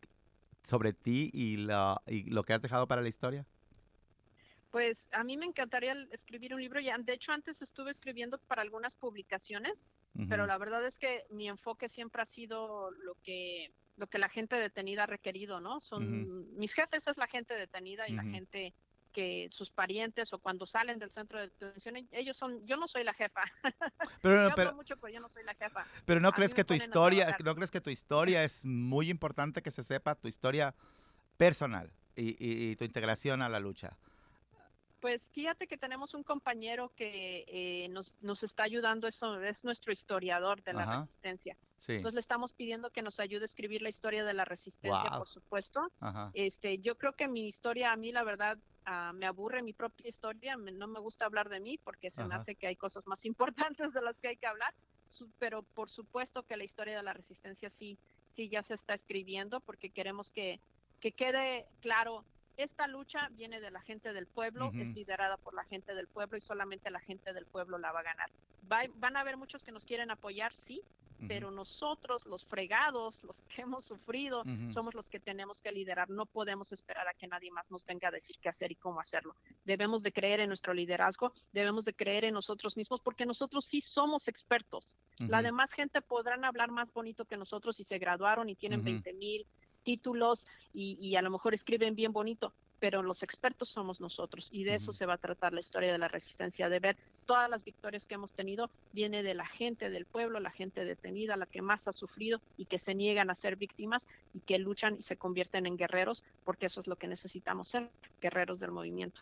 sobre 0.62 0.92
ti 0.92 1.30
y 1.32 1.58
lo, 1.58 2.00
y 2.06 2.24
lo 2.30 2.42
que 2.42 2.54
has 2.54 2.62
dejado 2.62 2.86
para 2.86 3.02
la 3.02 3.08
historia? 3.08 3.46
Pues 4.70 5.08
a 5.12 5.24
mí 5.24 5.36
me 5.36 5.46
encantaría 5.46 5.94
escribir 6.10 6.54
un 6.54 6.60
libro. 6.60 6.80
Ya, 6.80 6.98
de 6.98 7.14
hecho, 7.14 7.32
antes 7.32 7.62
estuve 7.62 7.92
escribiendo 7.92 8.38
para 8.38 8.62
algunas 8.62 8.94
publicaciones, 8.94 9.86
pero 10.28 10.46
la 10.46 10.56
verdad 10.56 10.84
es 10.86 10.96
que 10.96 11.24
mi 11.30 11.48
enfoque 11.48 11.88
siempre 11.88 12.22
ha 12.22 12.26
sido 12.26 12.90
lo 12.90 13.14
que 13.22 13.70
lo 13.96 14.06
que 14.06 14.18
la 14.18 14.28
gente 14.28 14.56
detenida 14.56 15.04
ha 15.04 15.06
requerido, 15.06 15.60
¿no? 15.60 15.80
Son 15.80 16.56
mis 16.58 16.72
jefes 16.72 17.06
es 17.06 17.16
la 17.16 17.26
gente 17.26 17.54
detenida 17.54 18.08
y 18.08 18.12
la 18.12 18.24
gente 18.24 18.74
que 19.12 19.48
sus 19.50 19.70
parientes 19.70 20.32
o 20.34 20.38
cuando 20.38 20.66
salen 20.66 20.98
del 20.98 21.10
centro 21.10 21.38
de 21.40 21.48
detención 21.48 22.06
ellos 22.10 22.36
son 22.36 22.66
yo 22.66 22.76
no 22.76 22.86
soy 22.86 23.02
la 23.04 23.14
jefa. 23.14 23.42
Pero, 24.22 24.52
pero 24.54 24.74
mucho 24.74 24.96
pero 24.96 25.14
yo 25.14 25.20
no 25.20 25.28
soy 25.28 25.44
la 25.44 25.54
jefa. 25.54 25.86
Pero 26.04 26.20
no 26.20 26.32
crees 26.32 26.52
que 26.52 26.64
tu 26.64 26.74
historia 26.74 27.36
no 27.42 27.54
crees 27.54 27.70
que 27.70 27.80
tu 27.80 27.90
historia 27.90 28.44
es 28.44 28.64
muy 28.64 29.08
importante 29.08 29.62
que 29.62 29.70
se 29.70 29.82
sepa 29.82 30.14
tu 30.14 30.28
historia 30.28 30.74
personal 31.36 31.90
y, 32.14 32.36
y 32.38 32.76
tu 32.76 32.84
integración 32.84 33.40
a 33.40 33.48
la 33.48 33.60
lucha 33.60 33.96
pues 35.06 35.30
fíjate 35.30 35.68
que 35.68 35.78
tenemos 35.78 36.14
un 36.14 36.24
compañero 36.24 36.90
que 36.96 37.44
eh, 37.46 37.88
nos, 37.90 38.12
nos, 38.22 38.42
está 38.42 38.64
ayudando, 38.64 39.06
eso 39.06 39.40
es 39.40 39.62
nuestro 39.62 39.92
historiador 39.92 40.64
de 40.64 40.72
la 40.72 40.98
resistencia. 40.98 41.56
Entonces 41.86 42.14
le 42.14 42.18
estamos 42.18 42.52
pidiendo 42.52 42.90
que 42.90 43.02
nos 43.02 43.20
ayude 43.20 43.42
a 43.42 43.46
escribir 43.46 43.82
la 43.82 43.88
historia 43.88 44.24
de 44.24 44.34
la 44.34 44.44
resistencia, 44.44 45.08
por 45.16 45.28
supuesto. 45.28 45.92
Este, 46.32 46.80
yo 46.80 46.98
creo 46.98 47.12
que 47.12 47.28
mi 47.28 47.46
historia, 47.46 47.92
a 47.92 47.96
mí 47.96 48.10
la 48.10 48.24
verdad, 48.24 48.58
ah, 48.84 49.12
me 49.14 49.26
aburre 49.26 49.62
mi 49.62 49.72
propia 49.72 50.08
historia, 50.08 50.56
no 50.56 50.88
me 50.88 50.98
gusta 50.98 51.24
hablar 51.24 51.50
de 51.50 51.60
mí 51.60 51.78
porque 51.78 52.10
se 52.10 52.24
me 52.24 52.34
hace 52.34 52.56
que 52.56 52.66
hay 52.66 52.74
cosas 52.74 53.06
más 53.06 53.24
importantes 53.26 53.92
de 53.92 54.02
las 54.02 54.18
que 54.18 54.26
hay 54.26 54.36
que 54.36 54.48
hablar, 54.48 54.74
pero 55.38 55.62
por 55.62 55.88
supuesto 55.88 56.42
que 56.42 56.56
la 56.56 56.64
historia 56.64 56.96
de 56.96 57.04
la 57.04 57.12
resistencia 57.12 57.70
sí, 57.70 57.96
sí 58.32 58.48
ya 58.48 58.64
se 58.64 58.74
está 58.74 58.94
escribiendo 58.94 59.60
porque 59.60 59.90
queremos 59.90 60.32
que, 60.32 60.58
que 60.98 61.12
quede 61.12 61.68
claro 61.80 62.24
esta 62.56 62.86
lucha 62.86 63.28
viene 63.32 63.60
de 63.60 63.70
la 63.70 63.80
gente 63.80 64.12
del 64.12 64.26
pueblo, 64.26 64.72
es 64.74 64.94
liderada 64.94 65.36
por 65.36 65.54
la 65.54 65.64
gente 65.64 65.94
del 65.94 66.06
pueblo 66.06 66.38
y 66.38 66.40
solamente 66.40 66.90
la 66.90 67.00
gente 67.00 67.32
del 67.32 67.46
pueblo 67.46 67.78
la 67.78 67.92
va 67.92 68.00
a 68.00 68.04
ganar. 68.04 68.30
van 68.68 69.16
a 69.16 69.20
haber 69.20 69.36
muchos 69.36 69.62
que 69.62 69.72
nos 69.72 69.84
quieren 69.84 70.10
apoyar, 70.10 70.52
sí, 70.52 70.82
pero 71.28 71.50
nosotros, 71.50 72.26
los 72.26 72.44
fregados, 72.44 73.22
los 73.24 73.40
que 73.42 73.62
hemos 73.62 73.84
sufrido, 73.84 74.44
somos 74.72 74.94
los 74.94 75.08
que 75.08 75.18
tenemos 75.18 75.60
que 75.60 75.72
liderar. 75.72 76.10
No 76.10 76.26
podemos 76.26 76.72
esperar 76.72 77.08
a 77.08 77.14
que 77.14 77.26
nadie 77.26 77.50
más 77.50 77.70
nos 77.70 77.84
venga 77.84 78.08
a 78.08 78.10
decir 78.10 78.36
qué 78.40 78.48
hacer 78.48 78.72
y 78.72 78.76
cómo 78.76 79.00
hacerlo. 79.00 79.34
Debemos 79.64 80.02
de 80.02 80.12
creer 80.12 80.40
en 80.40 80.48
nuestro 80.48 80.74
liderazgo, 80.74 81.32
debemos 81.52 81.84
de 81.84 81.94
creer 81.94 82.24
en 82.24 82.34
nosotros 82.34 82.76
mismos, 82.76 83.00
porque 83.00 83.26
nosotros 83.26 83.64
sí 83.64 83.80
somos 83.80 84.28
expertos. 84.28 84.96
La 85.18 85.42
demás 85.42 85.72
gente 85.72 86.02
podrán 86.02 86.44
hablar 86.44 86.70
más 86.70 86.92
bonito 86.92 87.24
que 87.24 87.36
nosotros 87.36 87.80
y 87.80 87.84
se 87.84 87.98
graduaron 87.98 88.48
y 88.48 88.54
tienen 88.54 88.84
20 88.84 89.12
mil 89.14 89.46
títulos 89.86 90.48
y, 90.74 91.14
a 91.14 91.22
lo 91.22 91.30
mejor 91.30 91.54
escriben 91.54 91.94
bien 91.94 92.12
bonito, 92.12 92.52
pero 92.80 93.02
los 93.02 93.22
expertos 93.22 93.68
somos 93.68 94.00
nosotros 94.00 94.48
y 94.52 94.64
de 94.64 94.74
eso 94.74 94.92
se 94.92 95.06
va 95.06 95.14
a 95.14 95.18
tratar 95.18 95.52
la 95.52 95.60
historia 95.60 95.92
de 95.92 95.96
la 95.96 96.08
resistencia, 96.08 96.68
de 96.68 96.80
ver 96.80 96.96
todas 97.24 97.48
las 97.48 97.64
victorias 97.64 98.04
que 98.04 98.16
hemos 98.16 98.34
tenido, 98.34 98.68
viene 98.92 99.22
de 99.22 99.34
la 99.34 99.46
gente 99.46 99.88
del 99.88 100.04
pueblo, 100.04 100.40
la 100.40 100.50
gente 100.50 100.84
detenida, 100.84 101.36
la 101.36 101.46
que 101.46 101.62
más 101.62 101.86
ha 101.86 101.92
sufrido 101.92 102.40
y 102.58 102.66
que 102.66 102.78
se 102.78 102.96
niegan 102.96 103.30
a 103.30 103.36
ser 103.36 103.54
víctimas 103.54 104.08
y 104.34 104.40
que 104.40 104.58
luchan 104.58 104.96
y 104.98 105.02
se 105.02 105.16
convierten 105.16 105.66
en 105.66 105.76
guerreros, 105.76 106.24
porque 106.44 106.66
eso 106.66 106.80
es 106.80 106.88
lo 106.88 106.96
que 106.96 107.06
necesitamos 107.06 107.68
ser, 107.68 107.88
guerreros 108.20 108.58
del 108.58 108.72
movimiento. 108.72 109.20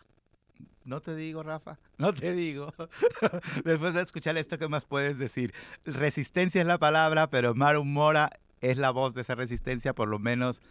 No 0.83 0.99
te 1.01 1.15
digo, 1.15 1.43
Rafa, 1.43 1.77
no 1.97 2.11
te 2.11 2.33
digo. 2.33 2.73
Después 3.63 3.93
de 3.93 4.01
escuchar 4.01 4.35
esto, 4.37 4.57
¿qué 4.57 4.67
más 4.67 4.85
puedes 4.85 5.19
decir? 5.19 5.53
Resistencia 5.85 6.59
es 6.59 6.67
la 6.67 6.79
palabra, 6.79 7.29
pero 7.29 7.53
Maru 7.53 7.85
Mora 7.85 8.31
es 8.61 8.77
la 8.77 8.91
voz 8.91 9.13
de 9.13 9.21
esa 9.21 9.35
resistencia, 9.35 9.93
por 9.93 10.07
lo 10.07 10.19
menos 10.19 10.61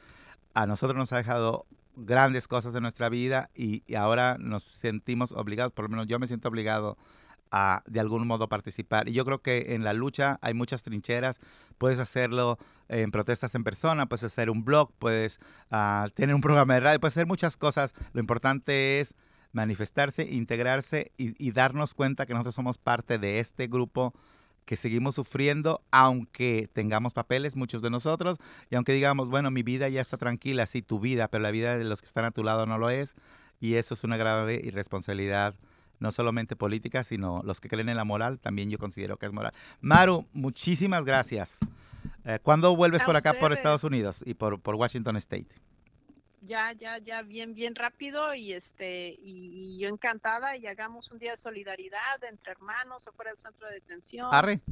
a 0.55 0.67
nosotros 0.67 0.97
nos 0.97 1.13
ha 1.13 1.19
dejado 1.19 1.67
grandes 1.97 2.49
cosas 2.49 2.75
en 2.75 2.83
nuestra 2.83 3.09
vida 3.09 3.51
y, 3.55 3.83
ahora 3.95 4.37
nos 4.39 4.63
sentimos 4.63 5.33
obligados, 5.33 5.73
por 5.73 5.85
lo 5.85 5.91
menos 5.91 6.07
yo 6.07 6.19
me 6.19 6.27
siento 6.27 6.49
obligado 6.49 6.97
a 7.51 7.83
de 7.87 8.01
algún 8.01 8.27
modo 8.27 8.49
participar. 8.49 9.09
Y 9.09 9.13
yo 9.13 9.25
creo 9.25 9.41
que 9.41 9.75
en 9.75 9.85
la 9.85 9.93
lucha 9.93 10.39
hay 10.43 10.55
muchas 10.55 10.83
trincheras, 10.83 11.41
puedes 11.79 12.01
hacerlo 12.01 12.59
en 12.89 13.11
protestas 13.13 13.55
en 13.55 13.63
persona, 13.63 14.07
puedes 14.07 14.25
hacer 14.25 14.51
un 14.51 14.65
blog, 14.65 14.93
puedes 14.99 15.39
uh, 15.71 16.09
tener 16.15 16.35
un 16.35 16.41
programa 16.41 16.75
de 16.75 16.81
radio, 16.81 17.01
puedes 17.01 17.15
hacer 17.15 17.27
muchas 17.27 17.57
cosas. 17.57 17.95
Lo 18.13 18.21
importante 18.21 19.01
es 19.01 19.15
manifestarse, 19.53 20.25
integrarse 20.25 21.13
y, 21.17 21.35
y 21.45 21.53
darnos 21.53 21.95
cuenta 21.95 22.27
que 22.27 22.33
nosotros 22.33 22.57
somos 22.57 22.77
parte 22.77 23.19
de 23.19 23.39
este 23.39 23.69
grupo 23.69 24.15
que 24.65 24.77
seguimos 24.77 25.15
sufriendo, 25.15 25.83
aunque 25.91 26.69
tengamos 26.73 27.13
papeles, 27.13 27.57
muchos 27.57 27.83
de 27.83 27.91
nosotros, 27.91 28.39
y 28.71 28.77
aunque 28.77 28.93
digamos, 28.93 29.29
bueno, 29.29 29.51
mi 29.51 29.63
vida 29.63 29.89
ya 29.89 30.01
está 30.01 30.17
tranquila, 30.17 30.67
sí, 30.67 30.83
tu 30.83 31.01
vida, 31.01 31.29
pero 31.29 31.43
la 31.43 31.51
vida 31.51 31.77
de 31.77 31.85
los 31.85 32.01
que 32.01 32.07
están 32.07 32.25
a 32.25 32.31
tu 32.31 32.43
lado 32.43 32.67
no 32.67 32.79
lo 32.79 32.91
es, 32.91 33.15
y 33.61 33.75
eso 33.75 33.95
es 33.95 34.05
una 34.05 34.17
grave 34.17 34.61
irresponsabilidad, 34.65 35.55
no 36.01 36.11
solamente 36.11 36.57
política, 36.57 37.05
sino 37.05 37.41
los 37.45 37.61
que 37.61 37.69
creen 37.69 37.89
en 37.89 37.97
la 37.97 38.05
moral, 38.05 38.39
también 38.39 38.71
yo 38.71 38.79
considero 38.79 39.17
que 39.17 39.27
es 39.27 39.33
moral. 39.33 39.53
Maru, 39.81 40.27
muchísimas 40.33 41.05
gracias. 41.05 41.59
Eh, 42.25 42.39
¿Cuándo 42.43 42.75
vuelves 42.75 43.03
por 43.05 43.17
acá, 43.17 43.35
por 43.35 43.53
Estados 43.53 43.85
Unidos 43.85 44.23
y 44.27 44.35
por, 44.35 44.61
por 44.61 44.75
Washington 44.75 45.17
State? 45.17 45.49
Ya, 46.47 46.73
ya, 46.73 46.99
ya 46.99 47.23
bien, 47.23 47.55
bien 47.55 47.75
rápido 47.75 48.35
y 48.35 48.53
este, 48.53 49.17
y, 49.21 49.79
yo 49.79 49.89
encantada 49.89 50.57
y 50.57 50.67
hagamos 50.67 51.11
un 51.11 51.19
día 51.19 51.33
de 51.33 51.37
solidaridad 51.37 52.23
entre 52.29 52.53
hermanos 52.53 53.07
afuera 53.07 53.31
del 53.31 53.41
centro 53.41 53.69
de 53.69 53.75
detención, 53.75 54.27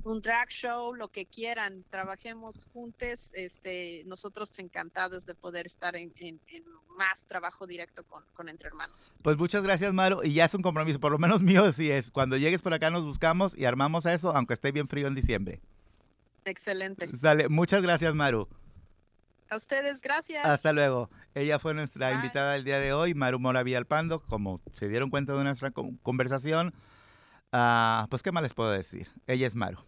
un 0.05 0.23
drag 0.23 0.49
show, 0.49 0.95
lo 0.95 1.09
que 1.09 1.27
quieran, 1.27 1.85
trabajemos 1.91 2.65
juntos, 2.73 3.29
este, 3.33 4.03
nosotros 4.07 4.51
encantados 4.59 5.27
de 5.27 5.35
poder 5.35 5.67
estar 5.67 5.97
en, 5.97 6.13
más 6.97 7.25
trabajo 7.27 7.67
directo 7.67 8.05
con, 8.05 8.23
con, 8.35 8.49
entre 8.49 8.69
hermanos. 8.69 9.13
Pues 9.23 9.37
muchas 9.37 9.63
gracias, 9.63 9.93
Maru, 9.93 10.23
y 10.23 10.35
ya 10.35 10.45
es 10.45 10.55
un 10.55 10.63
compromiso, 10.63 11.01
por 11.01 11.13
lo 11.13 11.19
menos 11.19 11.43
mío 11.43 11.73
sí 11.73 11.91
es, 11.91 12.11
cuando 12.11 12.37
llegues 12.37 12.63
por 12.63 12.75
acá 12.75 12.91
nos 12.91 13.05
buscamos 13.05 13.57
y 13.57 13.65
armamos 13.65 14.07
eso, 14.07 14.35
aunque 14.35 14.55
esté 14.55 14.73
bien 14.73 14.89
frío 14.89 15.09
en 15.09 15.15
diciembre. 15.15 15.61
Excelente. 16.45 17.17
Sale, 17.17 17.49
muchas 17.49 17.83
gracias, 17.83 18.15
Maru. 18.15 18.49
A 19.53 19.57
ustedes, 19.57 20.01
gracias. 20.01 20.47
Hasta 20.47 20.73
luego. 20.73 21.11
Ella 21.35 21.59
fue 21.59 21.75
nuestra 21.75 22.11
invitada 22.15 22.55
del 22.55 22.65
día 22.65 22.81
de 22.81 22.95
hoy, 22.95 23.13
Maru 23.13 23.39
Mora 23.39 23.63
Villalpando. 23.63 24.19
Como 24.19 24.63
se 24.73 24.89
dieron 24.89 25.11
cuenta 25.11 25.35
de 25.35 25.45
nuestra 25.45 25.73
conversación, 25.73 26.73
uh, 27.53 28.09
pues 28.09 28.23
qué 28.23 28.33
más 28.33 28.43
les 28.43 28.55
puedo 28.55 28.71
decir. 28.71 29.09
Ella 29.27 29.47
es 29.47 29.55
Maru. 29.55 29.85